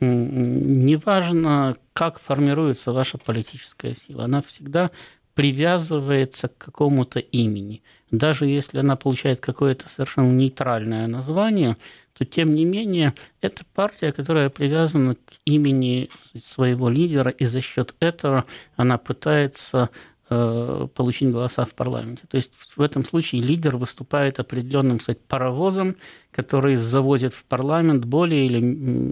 неважно, 0.00 1.76
как 1.92 2.20
формируется 2.20 2.92
ваша 2.92 3.18
политическая 3.18 3.94
сила, 3.94 4.24
она 4.24 4.42
всегда 4.42 4.90
привязывается 5.34 6.48
к 6.48 6.58
какому-то 6.58 7.18
имени. 7.18 7.82
Даже 8.10 8.46
если 8.46 8.78
она 8.78 8.96
получает 8.96 9.40
какое-то 9.40 9.88
совершенно 9.88 10.30
нейтральное 10.30 11.06
название, 11.08 11.76
то 12.16 12.24
тем 12.24 12.54
не 12.54 12.64
менее 12.64 13.14
это 13.40 13.64
партия, 13.74 14.12
которая 14.12 14.48
привязана 14.48 15.16
к 15.16 15.32
имени 15.44 16.08
своего 16.46 16.88
лидера, 16.88 17.30
и 17.30 17.44
за 17.44 17.60
счет 17.60 17.94
этого 17.98 18.44
она 18.76 18.98
пытается 18.98 19.90
э, 20.30 20.88
получить 20.94 21.30
голоса 21.30 21.64
в 21.64 21.74
парламенте. 21.74 22.22
То 22.28 22.36
есть 22.36 22.52
в 22.76 22.80
этом 22.80 23.04
случае 23.04 23.42
лидер 23.42 23.76
выступает 23.76 24.38
определенным 24.38 25.00
сказать, 25.00 25.20
паровозом, 25.22 25.96
который 26.30 26.76
завозит 26.76 27.34
в 27.34 27.42
парламент 27.44 28.04
более 28.04 28.46
или 28.46 28.60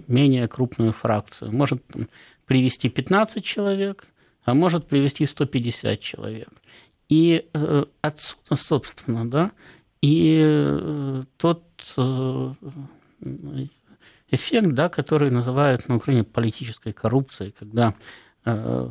менее 0.07 0.47
крупную 0.47 0.93
фракцию. 0.93 1.51
Может 1.51 1.85
там, 1.87 2.07
привести 2.45 2.87
15 2.87 3.43
человек, 3.43 4.07
а 4.45 4.53
может 4.53 4.87
привести 4.87 5.25
150 5.25 5.99
человек. 5.99 6.49
И 7.09 7.47
э, 7.53 7.85
отсюда, 8.01 8.55
собственно, 8.55 9.29
да, 9.29 9.51
и 10.01 10.41
э, 10.43 11.23
тот, 11.37 11.63
э, 11.97 12.53
эффект, 14.31 14.73
да, 14.73 14.89
который 14.89 15.29
называют 15.29 15.87
на 15.87 15.95
Украине 15.95 16.23
политической 16.23 16.91
коррупцией, 16.91 17.53
когда 17.57 17.93
э, 18.45 18.89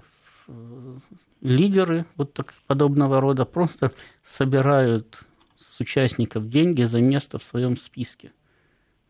лидеры 1.41 2.07
вот 2.17 2.33
так, 2.33 2.55
подобного 2.67 3.21
рода 3.21 3.45
просто 3.45 3.93
собирают 4.25 5.25
с 5.59 5.81
участников 5.81 6.49
деньги 6.49 6.83
за 6.85 7.01
место 7.01 7.39
в 7.39 7.43
своем 7.43 7.77
списке. 7.77 8.33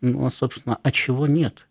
Ну, 0.01 0.27
а, 0.27 0.31
собственно, 0.31 0.79
а 0.83 0.91
чего 0.91 1.27
нет? 1.27 1.67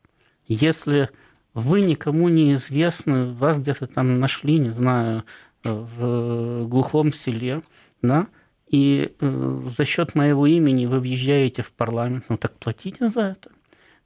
Если 0.47 1.09
вы 1.53 1.81
никому 1.81 2.29
не 2.29 2.53
известны, 2.53 3.33
вас 3.33 3.59
где-то 3.59 3.87
там 3.87 4.19
нашли, 4.19 4.59
не 4.59 4.71
знаю, 4.71 5.23
в 5.63 6.65
глухом 6.67 7.13
селе, 7.13 7.61
да, 8.01 8.27
и 8.71 9.13
э, 9.19 9.61
за 9.77 9.85
счет 9.85 10.15
моего 10.15 10.47
имени 10.47 10.85
вы 10.85 10.99
въезжаете 10.99 11.61
в 11.61 11.71
парламент, 11.73 12.25
ну 12.29 12.37
так 12.37 12.53
платите 12.57 13.09
за 13.09 13.21
это. 13.21 13.51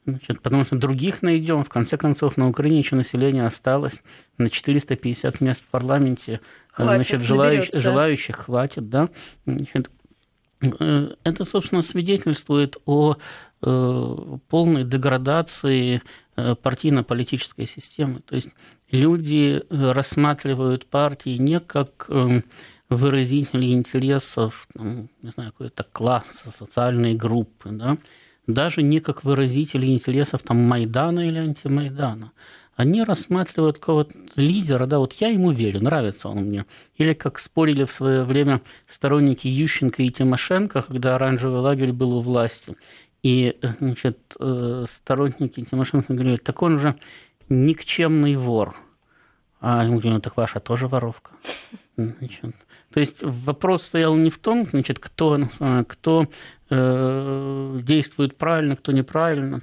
Значит, 0.08 0.42
потому 0.42 0.66
что 0.66 0.76
других 0.76 1.22
найдем. 1.22 1.64
В 1.64 1.70
конце 1.70 1.98
концов, 1.98 2.38
на 2.38 2.48
Украине 2.48 2.80
еще 2.80 2.96
население 2.96 3.46
осталось. 3.46 4.04
На 4.38 4.50
450 4.50 5.42
мест 5.42 5.62
в 5.64 5.68
парламенте 5.68 6.34
э, 6.34 6.40
хватит, 6.72 7.08
значит, 7.08 7.22
желающих, 7.22 7.82
желающих 7.82 8.36
хватит. 8.36 8.90
Да? 8.90 9.10
Значит, 9.46 9.90
э, 10.62 11.10
это, 11.24 11.46
собственно, 11.46 11.82
свидетельствует 11.82 12.78
о 12.86 13.18
полной 13.62 14.84
деградации 14.84 16.04
партийно-политической 16.36 17.66
системы. 17.66 18.22
То 18.22 18.36
есть 18.36 18.50
люди 18.92 19.64
рассматривают 19.70 20.86
партии 20.86 21.38
не 21.38 21.60
как 21.60 22.10
выразители 22.90 23.74
интересов, 23.74 24.68
не 24.76 25.32
знаю, 25.32 25.52
какой-то 25.52 25.84
класса, 25.92 26.52
социальной 26.58 27.16
группы, 27.16 27.70
да, 27.72 27.98
даже 28.48 28.84
не 28.84 29.00
как 29.00 29.24
выразители 29.24 29.88
интересов 29.88 30.42
там, 30.44 30.58
Майдана 30.58 31.28
или 31.28 31.40
антимайдана. 31.40 32.32
Они 32.76 33.02
рассматривают 33.04 33.80
какого-то 33.80 34.14
лидера, 34.36 34.86
да, 34.86 35.00
вот 35.00 35.14
я 35.14 35.30
ему 35.30 35.52
верю, 35.52 35.82
нравится 35.82 36.28
он 36.28 36.40
мне. 36.40 36.66
Или 36.98 37.14
как 37.14 37.40
спорили 37.40 37.86
в 37.86 37.92
свое 37.92 38.24
время 38.26 38.62
сторонники 38.86 39.48
Ющенко 39.48 40.04
и 40.04 40.10
Тимошенко, 40.10 40.82
когда 40.82 41.16
оранжевый 41.16 41.62
лагерь 41.62 41.94
был 41.94 42.18
у 42.18 42.22
власти. 42.22 42.76
И 43.26 43.58
значит, 43.80 44.20
э, 44.40 44.86
сторонники 44.88 45.66
Тимошенко 45.66 46.14
говорили, 46.14 46.36
так 46.36 46.62
он 46.62 46.78
же 46.78 46.96
никчемный 47.50 48.36
вор. 48.36 48.76
А 49.60 49.84
ему 49.84 49.94
говорят, 49.94 50.14
ну 50.14 50.22
так 50.22 50.38
ваша 50.38 50.60
тоже 50.60 50.88
воровка. 50.88 51.32
Значит, 51.98 52.56
то 52.94 53.00
есть 53.00 53.24
вопрос 53.24 53.82
стоял 53.82 54.16
не 54.16 54.30
в 54.30 54.38
том, 54.38 54.68
значит, 54.68 55.00
кто, 55.00 55.40
кто 55.88 56.28
э, 56.70 57.80
действует 57.82 58.38
правильно, 58.38 58.76
кто 58.76 58.92
неправильно, 58.92 59.62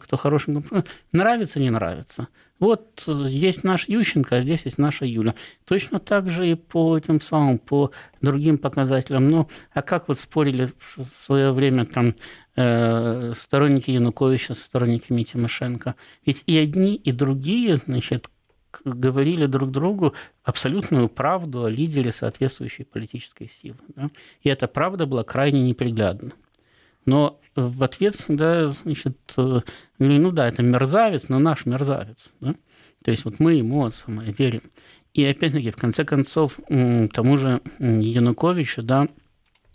кто 0.00 0.16
хороший, 0.16 0.62
нравится, 1.10 1.58
не 1.58 1.70
нравится. 1.70 2.28
Вот 2.60 3.04
э, 3.06 3.26
есть 3.28 3.64
наш 3.64 3.88
Ющенко, 3.88 4.36
а 4.36 4.40
здесь 4.42 4.66
есть 4.66 4.78
наша 4.78 5.06
Юля. 5.06 5.34
Точно 5.66 5.98
так 5.98 6.28
же 6.30 6.48
и 6.48 6.54
по 6.54 6.96
этим 6.96 7.20
самым, 7.20 7.58
по 7.58 7.90
другим 8.20 8.58
показателям. 8.58 9.28
Ну, 9.28 9.48
а 9.72 9.80
как 9.80 10.08
вот 10.08 10.18
спорили 10.18 10.66
в 10.66 11.06
свое 11.24 11.52
время 11.52 11.86
там 11.86 12.08
э, 12.08 12.12
сторонники 12.54 13.90
Януковича 13.90 14.54
с 14.54 14.58
сторонниками 14.60 15.22
Тимошенко? 15.22 15.94
Ведь 16.26 16.42
и 16.46 16.58
одни, 16.58 16.94
и 16.96 17.12
другие, 17.12 17.76
значит, 17.76 18.28
говорили 18.84 19.46
друг 19.46 19.70
другу 19.70 20.14
абсолютную 20.42 21.08
правду 21.08 21.64
о 21.64 21.70
лидере 21.70 22.12
соответствующей 22.12 22.84
политической 22.84 23.50
силы. 23.60 23.78
Да? 23.96 24.10
И 24.42 24.48
эта 24.48 24.68
правда 24.68 25.06
была 25.06 25.24
крайне 25.24 25.62
неприглядна. 25.62 26.32
Но 27.06 27.40
в 27.56 27.82
ответ 27.82 28.14
всегда, 28.14 28.68
значит, 28.68 29.16
говорили, 29.36 30.18
ну 30.18 30.30
да, 30.30 30.46
это 30.48 30.62
мерзавец, 30.62 31.28
но 31.28 31.38
наш 31.38 31.66
мерзавец. 31.66 32.30
Да? 32.40 32.54
То 33.04 33.10
есть 33.10 33.24
вот 33.24 33.40
мы 33.40 33.54
ему 33.54 33.90
самое 33.90 34.32
верим. 34.32 34.62
И 35.14 35.24
опять-таки, 35.24 35.70
в 35.70 35.76
конце 35.76 36.04
концов, 36.04 36.58
тому 36.68 37.36
же 37.38 37.60
Януковичу, 37.80 38.82
да, 38.82 39.08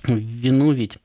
вину 0.05 0.71
ведь 0.71 0.99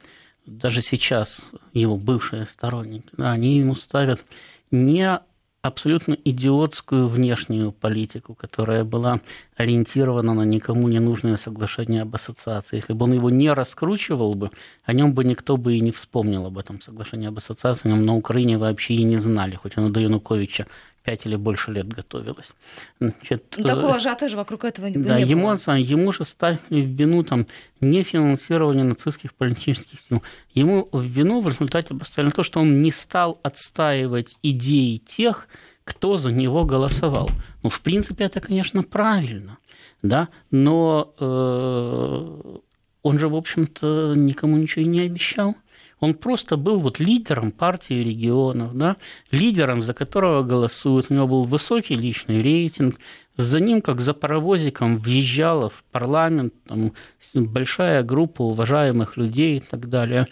даже 0.47 0.82
сейчас 0.82 1.51
его 1.72 1.97
бывшие 1.97 2.47
сторонники, 2.47 3.09
они 3.18 3.59
ему 3.59 3.74
ставят 3.74 4.24
не 4.70 5.20
абсолютно 5.62 6.14
идиотскую 6.14 7.09
внешнюю 7.09 7.72
политику, 7.72 8.34
которая 8.34 8.84
была 8.84 9.20
ориентирована 9.57 10.32
на 10.32 10.43
никому 10.43 10.88
не 10.88 11.01
нужное 11.01 11.36
соглашение 11.36 12.03
об 12.03 12.14
ассоциации. 12.14 12.76
Если 12.76 12.95
бы 12.95 13.05
он 13.05 13.12
его 13.12 13.28
не 13.28 13.53
раскручивал 13.53 14.34
бы, 14.34 14.51
о 14.84 14.93
нем 14.95 15.12
бы 15.12 15.24
никто 15.24 15.57
бы 15.57 15.76
и 15.76 15.80
не 15.80 15.93
вспомнил 15.93 16.47
об 16.47 16.57
этом 16.57 16.80
соглашении 16.80 17.28
об 17.28 17.36
ассоциации, 17.36 17.88
о 17.88 17.93
нем 17.95 18.07
на 18.07 18.16
Украине 18.16 18.57
вообще 18.57 18.95
и 18.95 19.03
не 19.03 19.18
знали, 19.18 19.55
хоть 19.55 19.76
оно 19.76 19.91
до 19.91 20.01
Януковича 20.01 20.66
пять 21.11 21.27
или 21.27 21.37
больше 21.37 21.73
лет 21.73 21.89
готовилась. 21.89 22.53
Значит, 23.01 23.55
ну, 23.57 23.65
такого 23.65 23.97
ажиотажа 23.97 24.37
вокруг 24.37 24.65
этого 24.65 24.89
да, 24.91 25.19
не 25.19 25.29
ему, 25.29 25.49
было. 25.49 25.75
Ему 25.75 26.13
же 26.13 26.25
ставили 26.25 26.83
в 26.83 26.93
вину 26.93 27.25
там, 27.25 27.47
нефинансирование 27.81 28.85
нацистских 28.85 29.35
политических 29.35 30.01
сил. 30.01 30.23
Ему 30.55 30.89
в 30.93 31.03
вину 31.03 31.41
в 31.41 31.49
результате 31.49 31.95
поставили 31.95 32.31
то, 32.31 32.45
что 32.45 32.61
он 32.61 32.81
не 32.83 32.93
стал 32.93 33.41
отстаивать 33.43 34.37
идеи 34.43 34.99
тех, 34.99 35.49
кто 35.83 36.17
за 36.17 36.31
него 36.31 36.65
голосовал. 36.65 37.31
Ну, 37.65 37.71
в 37.71 37.81
принципе, 37.81 38.25
это, 38.25 38.41
конечно, 38.41 38.85
правильно, 38.85 39.59
да, 40.03 40.29
но 40.53 41.13
э, 41.19 42.59
он 43.03 43.19
же, 43.19 43.29
в 43.29 43.35
общем-то, 43.35 44.15
никому 44.15 44.57
ничего 44.57 44.85
и 44.85 44.89
не 44.89 45.01
обещал. 45.01 45.57
Он 46.01 46.14
просто 46.14 46.57
был 46.57 46.78
вот 46.78 46.98
лидером 46.98 47.53
партии 47.53 48.03
регионов, 48.03 48.74
да, 48.76 48.96
лидером, 49.30 49.82
за 49.82 49.92
которого 49.92 50.42
голосуют. 50.42 51.07
У 51.11 51.14
него 51.14 51.28
был 51.28 51.44
высокий 51.44 51.94
личный 51.94 52.42
рейтинг. 52.42 52.98
За 53.36 53.61
ним, 53.61 53.80
как 53.80 54.01
за 54.01 54.12
паровозиком, 54.12 54.98
въезжала 54.98 55.70
в 55.70 55.84
парламент 55.92 56.53
там, 56.66 56.92
большая 57.34 58.03
группа 58.03 58.42
уважаемых 58.42 59.16
людей 59.16 59.59
и 59.59 59.61
так 59.61 59.88
далее. 59.88 60.26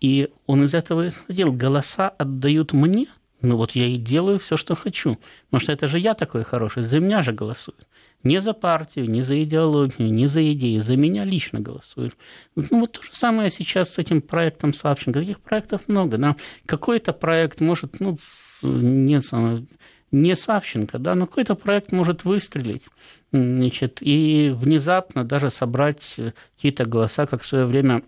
И 0.00 0.28
он 0.46 0.64
из 0.64 0.74
этого 0.74 1.08
исходил. 1.08 1.52
Голоса 1.52 2.08
отдают 2.08 2.72
мне, 2.72 3.08
ну 3.42 3.56
вот 3.56 3.72
я 3.72 3.86
и 3.86 3.96
делаю 3.96 4.38
все, 4.38 4.56
что 4.56 4.74
хочу. 4.74 5.18
Потому 5.46 5.62
что 5.62 5.72
это 5.72 5.88
же 5.88 5.98
я 5.98 6.14
такой 6.14 6.44
хороший, 6.44 6.82
за 6.82 7.00
меня 7.00 7.22
же 7.22 7.32
голосуют. 7.32 7.86
Не 8.22 8.40
за 8.40 8.52
партию, 8.52 9.08
не 9.08 9.22
за 9.22 9.42
идеологию, 9.42 10.12
не 10.12 10.26
за 10.26 10.52
идеи, 10.52 10.78
за 10.78 10.96
меня 10.96 11.24
лично 11.24 11.60
голосуют. 11.60 12.16
Ну, 12.54 12.80
вот 12.80 12.92
то 12.92 13.02
же 13.02 13.10
самое 13.12 13.50
сейчас 13.50 13.94
с 13.94 13.98
этим 13.98 14.20
проектом 14.20 14.74
Савченко. 14.74 15.20
Таких 15.20 15.40
проектов 15.40 15.88
много. 15.88 16.18
Да? 16.18 16.36
Какой-то 16.66 17.12
проект 17.12 17.60
может, 17.60 17.98
ну, 18.00 18.18
не, 18.62 19.20
не 20.12 20.36
Савченко, 20.36 20.98
да, 20.98 21.14
но 21.14 21.26
какой-то 21.26 21.54
проект 21.54 21.92
может 21.92 22.24
выстрелить 22.24 22.84
значит, 23.32 23.98
и 24.00 24.52
внезапно 24.54 25.24
даже 25.24 25.50
собрать 25.50 26.16
какие-то 26.56 26.84
голоса, 26.84 27.26
как 27.26 27.42
в 27.42 27.46
свое 27.46 27.64
время 27.66 28.02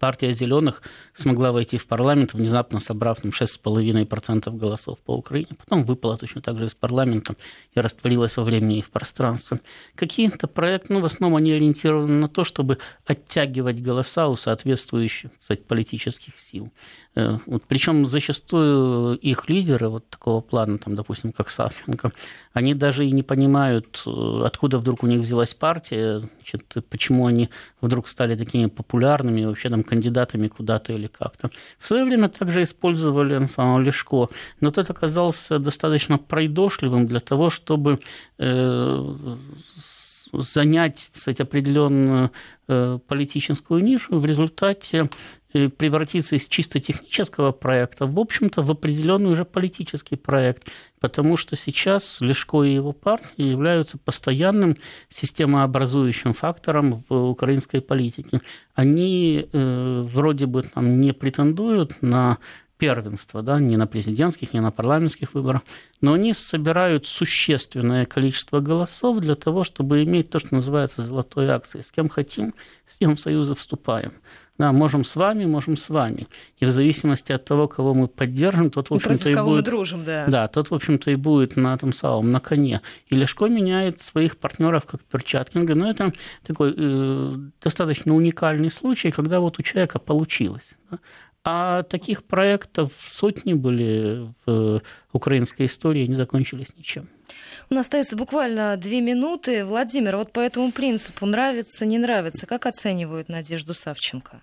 партия 0.00 0.32
зеленых 0.32 0.82
смогла 1.14 1.52
войти 1.52 1.76
в 1.76 1.86
парламент, 1.86 2.34
внезапно 2.34 2.80
собрав 2.80 3.20
там 3.20 3.30
6,5% 3.30 4.56
голосов 4.56 4.98
по 4.98 5.14
Украине. 5.14 5.50
Потом 5.56 5.84
выпала 5.84 6.16
точно 6.16 6.40
так 6.40 6.58
же 6.58 6.64
из 6.64 6.74
парламента 6.74 7.34
и 7.74 7.80
растворилась 7.80 8.36
во 8.36 8.42
времени 8.42 8.78
и 8.78 8.82
в 8.82 8.90
пространстве. 8.90 9.60
Какие-то 9.94 10.48
проекты, 10.48 10.94
ну, 10.94 11.00
в 11.00 11.04
основном 11.04 11.36
они 11.36 11.52
ориентированы 11.52 12.14
на 12.14 12.28
то, 12.28 12.44
чтобы 12.44 12.78
оттягивать 13.04 13.80
голоса 13.80 14.28
у 14.28 14.36
соответствующих 14.36 15.30
кстати, 15.38 15.60
политических 15.60 16.32
сил. 16.40 16.72
Э, 17.16 17.38
вот, 17.46 17.64
причем 17.66 18.06
зачастую 18.06 19.18
их 19.18 19.48
лидеры 19.48 19.88
вот 19.88 20.08
такого 20.08 20.40
плана, 20.40 20.78
там, 20.78 20.94
допустим, 20.94 21.32
как 21.32 21.50
Савченко, 21.50 22.12
они 22.52 22.72
даже 22.74 23.04
и 23.04 23.10
не 23.10 23.24
понимают, 23.24 24.02
э, 24.06 24.42
откуда 24.44 24.78
вдруг 24.78 25.02
у 25.02 25.06
них 25.08 25.20
взялась 25.20 25.52
партия, 25.52 26.20
значит, 26.20 26.86
почему 26.88 27.26
они 27.26 27.50
вдруг 27.80 28.08
стали 28.08 28.36
такими 28.36 28.66
популярными, 28.66 29.44
вообще 29.44 29.70
там 29.70 29.82
кандидатами 29.82 30.46
куда-то 30.46 30.92
или 30.92 31.08
как-то. 31.08 31.50
В 31.80 31.86
свое 31.86 32.04
время 32.04 32.28
также 32.28 32.62
использовали 32.62 33.34
Ансамбль 33.34 33.86
Лешко, 33.86 34.28
но 34.60 34.70
тот 34.70 34.88
оказался 34.88 35.58
достаточно 35.58 36.16
пройдошливым 36.16 37.08
для 37.08 37.20
того, 37.20 37.50
чтобы 37.50 37.98
э, 38.38 39.36
занять 40.32 41.10
кстати, 41.12 41.42
определенную 41.42 42.30
э, 42.68 42.98
политическую 43.06 43.82
нишу, 43.82 44.18
в 44.18 44.24
результате 44.24 45.08
Э, 45.52 45.68
превратиться 45.68 46.36
из 46.36 46.46
чисто 46.46 46.78
технического 46.78 47.50
проекта, 47.50 48.06
в 48.06 48.20
общем-то, 48.20 48.62
в 48.62 48.70
определенный 48.70 49.32
уже 49.32 49.44
политический 49.44 50.14
проект, 50.14 50.70
потому 51.00 51.36
что 51.36 51.56
сейчас 51.56 52.18
Лешко 52.20 52.62
и 52.62 52.74
его 52.74 52.92
партия 52.92 53.50
являются 53.50 53.98
постоянным 53.98 54.76
системообразующим 55.08 56.34
фактором 56.34 57.02
в 57.08 57.30
украинской 57.30 57.80
политике. 57.80 58.40
Они 58.74 59.48
э, 59.52 60.06
вроде 60.12 60.46
бы 60.46 60.62
там 60.62 61.00
не 61.00 61.12
претендуют 61.12 62.00
на 62.00 62.38
первенство, 62.80 63.42
да, 63.42 63.60
не 63.60 63.76
на 63.76 63.86
президентских, 63.86 64.54
не 64.54 64.60
на 64.60 64.70
парламентских 64.70 65.34
выборах, 65.34 65.60
но 66.00 66.14
они 66.14 66.32
собирают 66.32 67.06
существенное 67.06 68.06
количество 68.06 68.60
голосов 68.60 69.20
для 69.20 69.34
того, 69.34 69.64
чтобы 69.64 70.02
иметь 70.02 70.30
то, 70.30 70.38
что 70.38 70.54
называется 70.54 71.02
золотой 71.02 71.48
акцией. 71.48 71.84
С 71.84 71.92
кем 71.92 72.08
хотим, 72.08 72.54
с 72.88 72.98
кем 72.98 73.16
в 73.16 73.20
союзы 73.20 73.54
вступаем. 73.54 74.12
Да, 74.58 74.72
можем 74.72 75.04
с 75.04 75.16
вами, 75.16 75.46
можем 75.46 75.76
с 75.76 75.88
вами. 75.88 76.26
И 76.58 76.66
в 76.66 76.70
зависимости 76.70 77.32
от 77.32 77.44
того, 77.44 77.66
кого 77.68 77.94
мы 77.94 78.08
поддержим, 78.08 78.70
тот, 78.70 78.90
в 78.90 78.94
общем-то, 78.94 79.30
и 79.30 79.34
кого 79.34 79.50
будет... 79.52 79.64
дружим, 79.64 80.04
да. 80.04 80.26
Да, 80.26 80.48
тот, 80.48 80.70
в 80.70 80.74
общем-то, 80.74 81.10
и 81.10 81.14
будет 81.14 81.56
на 81.56 81.74
этом 81.74 81.94
самом, 81.94 82.30
на 82.30 82.40
коне. 82.40 82.82
И 83.08 83.14
Лешко 83.14 83.46
меняет 83.46 84.02
своих 84.02 84.36
партнеров 84.36 84.84
как 84.84 85.00
перчатки. 85.02 85.56
Он 85.56 85.64
говорит, 85.64 85.82
ну, 85.82 85.90
это 85.90 86.12
такой 86.46 86.74
э, 86.76 87.36
достаточно 87.62 88.14
уникальный 88.14 88.70
случай, 88.70 89.10
когда 89.10 89.40
вот 89.40 89.58
у 89.58 89.62
человека 89.62 89.98
получилось. 89.98 90.70
Да? 90.90 90.98
А 91.42 91.84
таких 91.84 92.24
проектов 92.24 92.92
сотни 92.98 93.54
были 93.54 94.32
в 94.44 94.82
украинской 95.12 95.66
истории, 95.66 96.04
они 96.04 96.14
закончились 96.14 96.68
ничем. 96.76 97.08
У 97.70 97.74
нас 97.74 97.86
остается 97.86 98.16
буквально 98.16 98.76
две 98.76 99.00
минуты. 99.00 99.64
Владимир, 99.64 100.16
вот 100.16 100.32
по 100.32 100.40
этому 100.40 100.70
принципу 100.70 101.24
нравится, 101.24 101.86
не 101.86 101.98
нравится, 101.98 102.46
как 102.46 102.66
оценивают 102.66 103.28
Надежду 103.28 103.72
Савченко? 103.72 104.42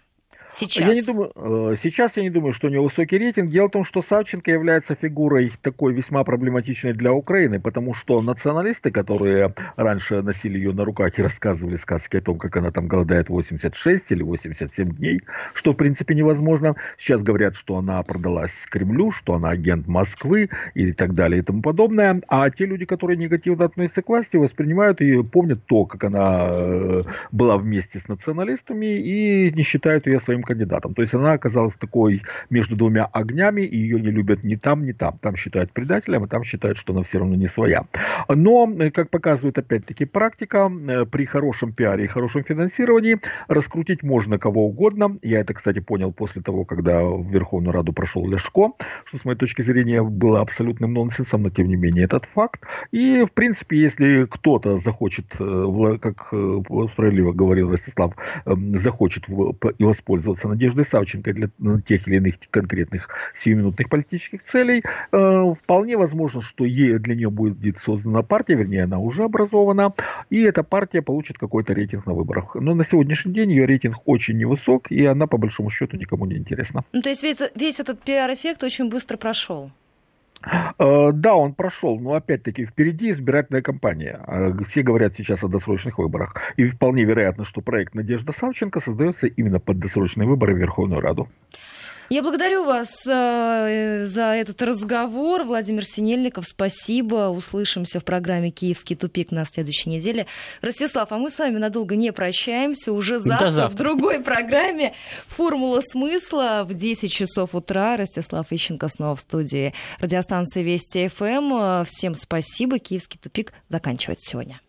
Сейчас. 0.51 0.87
Я 0.87 0.93
не 0.93 1.01
думаю, 1.01 1.31
э, 1.35 1.75
сейчас 1.83 2.15
я 2.15 2.23
не 2.23 2.29
думаю, 2.29 2.53
что 2.53 2.67
у 2.67 2.69
него 2.69 2.85
высокий 2.85 3.17
рейтинг. 3.17 3.51
Дело 3.51 3.67
в 3.67 3.71
том, 3.71 3.83
что 3.83 4.01
Савченко 4.01 4.49
является 4.49 4.95
фигурой 4.95 5.51
такой 5.61 5.93
весьма 5.93 6.23
проблематичной 6.23 6.93
для 6.93 7.11
Украины, 7.11 7.59
потому 7.59 7.93
что 7.93 8.21
националисты, 8.21 8.91
которые 8.91 9.53
раньше 9.75 10.21
носили 10.21 10.57
ее 10.57 10.71
на 10.71 10.85
руках 10.85 11.19
и 11.19 11.21
рассказывали 11.21 11.75
сказки 11.77 12.17
о 12.17 12.21
том, 12.21 12.37
как 12.37 12.55
она 12.57 12.71
там 12.71 12.87
голодает 12.87 13.29
86 13.29 14.11
или 14.11 14.23
87 14.23 14.95
дней, 14.95 15.21
что 15.53 15.73
в 15.73 15.75
принципе 15.75 16.15
невозможно, 16.15 16.75
сейчас 16.97 17.21
говорят, 17.21 17.55
что 17.55 17.77
она 17.77 18.01
продалась 18.03 18.53
Кремлю, 18.69 19.11
что 19.11 19.33
она 19.33 19.49
агент 19.49 19.87
Москвы 19.87 20.49
и 20.73 20.93
так 20.93 21.13
далее 21.13 21.39
и 21.39 21.43
тому 21.43 21.61
подобное. 21.61 22.21
А 22.27 22.49
те 22.49 22.65
люди, 22.65 22.85
которые 22.85 23.17
негативно 23.17 23.65
относятся 23.65 24.01
к 24.01 24.09
власти, 24.09 24.37
воспринимают 24.37 25.01
и 25.01 25.21
помнят 25.23 25.65
то, 25.65 25.85
как 25.85 26.05
она 26.05 26.47
э, 26.49 27.03
была 27.31 27.57
вместе 27.57 27.99
с 27.99 28.07
националистами 28.07 28.97
и 28.97 29.51
не 29.51 29.63
считают 29.63 30.07
ее 30.07 30.19
своим 30.19 30.36
своим 30.37 30.43
кандидатом. 30.43 30.93
То 30.93 31.01
есть 31.01 31.13
она 31.13 31.33
оказалась 31.33 31.75
такой 31.75 32.21
между 32.49 32.75
двумя 32.75 33.05
огнями, 33.05 33.61
и 33.61 33.77
ее 33.77 33.99
не 33.99 34.11
любят 34.11 34.43
ни 34.43 34.55
там, 34.55 34.85
ни 34.85 34.91
там. 34.91 35.17
Там 35.21 35.35
считают 35.35 35.71
предателем, 35.71 36.23
а 36.23 36.27
там 36.27 36.43
считают, 36.43 36.77
что 36.77 36.93
она 36.93 37.03
все 37.03 37.19
равно 37.19 37.35
не 37.35 37.47
своя. 37.47 37.85
Но, 38.29 38.71
как 38.93 39.09
показывает 39.09 39.57
опять-таки 39.57 40.05
практика, 40.05 40.69
э, 40.69 41.05
при 41.05 41.25
хорошем 41.25 41.73
пиаре 41.73 42.05
и 42.05 42.07
хорошем 42.07 42.43
финансировании 42.43 43.17
раскрутить 43.47 44.03
можно 44.03 44.37
кого 44.37 44.67
угодно. 44.67 45.17
Я 45.21 45.39
это, 45.39 45.53
кстати, 45.53 45.79
понял 45.79 46.11
после 46.11 46.41
того, 46.41 46.65
когда 46.65 47.01
в 47.01 47.29
Верховную 47.31 47.73
Раду 47.73 47.93
прошел 47.93 48.27
Лешко, 48.27 48.71
что 49.05 49.17
с 49.17 49.25
моей 49.25 49.37
точки 49.37 49.63
зрения 49.63 50.03
было 50.03 50.41
абсолютным 50.41 50.93
нонсенсом, 50.93 51.43
но 51.43 51.49
тем 51.49 51.67
не 51.67 51.75
менее 51.75 52.05
этот 52.05 52.25
факт. 52.33 52.61
И, 52.91 53.23
в 53.23 53.31
принципе, 53.31 53.77
если 53.77 54.25
кто-то 54.25 54.79
захочет, 54.79 55.25
э, 55.39 55.97
как 56.01 56.27
э, 56.31 56.61
справедливо 56.93 57.33
говорил 57.33 57.71
Ростислав, 57.71 58.13
захочет 58.45 59.23
и 59.77 59.83
воспользоваться 59.83 60.26
пользоваться 60.27 60.47
Надеждой 60.47 60.85
Савченко 60.85 61.33
для 61.33 61.49
тех 61.87 62.07
или 62.07 62.17
иных 62.17 62.35
конкретных 62.51 63.09
сиюминутных 63.43 63.89
политических 63.89 64.43
целей. 64.43 64.83
Э, 65.11 65.53
вполне 65.63 65.97
возможно, 65.97 66.41
что 66.41 66.65
для 66.65 67.15
нее 67.15 67.29
будет 67.29 67.77
создана 67.79 68.23
партия, 68.23 68.55
вернее, 68.55 68.83
она 68.83 68.99
уже 68.99 69.23
образована, 69.23 69.93
и 70.29 70.41
эта 70.41 70.63
партия 70.63 71.01
получит 71.01 71.37
какой-то 71.37 71.73
рейтинг 71.73 72.05
на 72.05 72.13
выборах. 72.13 72.55
Но 72.55 72.73
на 72.73 72.83
сегодняшний 72.83 73.33
день 73.33 73.51
ее 73.51 73.65
рейтинг 73.65 73.97
очень 74.05 74.37
невысок, 74.37 74.91
и 74.91 75.05
она, 75.05 75.27
по 75.27 75.37
большому 75.37 75.69
счету, 75.71 75.97
никому 75.97 76.25
не 76.25 76.37
интересна. 76.37 76.83
Ну, 76.93 77.01
то 77.01 77.09
есть 77.09 77.23
весь, 77.23 77.39
весь 77.55 77.79
этот 77.79 78.01
пиар-эффект 78.01 78.63
очень 78.63 78.89
быстро 78.89 79.17
прошел? 79.17 79.71
Э, 80.43 81.11
да, 81.13 81.35
он 81.35 81.53
прошел, 81.53 81.99
но 81.99 82.13
опять-таки 82.13 82.65
впереди 82.65 83.11
избирательная 83.11 83.61
кампания. 83.61 84.19
Э, 84.27 84.53
все 84.69 84.81
говорят 84.83 85.13
сейчас 85.15 85.43
о 85.43 85.47
досрочных 85.47 85.97
выборах. 85.97 86.35
И 86.57 86.65
вполне 86.67 87.03
вероятно, 87.03 87.45
что 87.45 87.61
проект 87.61 87.95
Надежда 87.95 88.31
Савченко 88.31 88.79
создается 88.79 89.27
именно 89.27 89.59
под 89.59 89.79
досрочные 89.79 90.27
выборы 90.27 90.53
в 90.53 90.57
Верховную 90.57 91.01
Раду. 91.01 91.27
Я 92.09 92.23
благодарю 92.23 92.63
вас 92.63 92.89
э, 93.05 94.05
за 94.05 94.21
этот 94.21 94.61
разговор. 94.61 95.43
Владимир 95.43 95.83
Синельников, 95.83 96.47
спасибо. 96.47 97.27
Услышимся 97.29 97.99
в 97.99 98.05
программе 98.05 98.49
«Киевский 98.49 98.95
тупик» 98.95 99.31
на 99.31 99.43
следующей 99.43 99.89
неделе. 99.89 100.25
Ростислав, 100.61 101.11
а 101.11 101.17
мы 101.17 101.29
с 101.29 101.37
вами 101.37 101.57
надолго 101.57 101.97
не 101.97 102.13
прощаемся. 102.13 102.93
Уже 102.93 103.19
завтра, 103.19 103.49
завтра. 103.49 103.75
в 103.75 103.77
другой 103.77 104.21
программе 104.21 104.93
«Формула 105.27 105.81
смысла» 105.81 106.65
в 106.67 106.73
10 106.73 107.11
часов 107.11 107.53
утра. 107.53 107.97
Ростислав 107.97 108.47
Ищенко 108.51 108.87
снова 108.87 109.17
в 109.17 109.19
студии 109.19 109.73
радиостанции 109.99 110.63
Вести 110.63 111.09
ФМ. 111.09 111.83
Всем 111.85 112.15
спасибо. 112.15 112.79
«Киевский 112.79 113.19
тупик» 113.21 113.51
заканчивается 113.67 114.29
сегодня. 114.29 114.61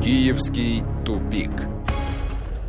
«Киевский 0.00 0.84
тупик». 1.04 1.77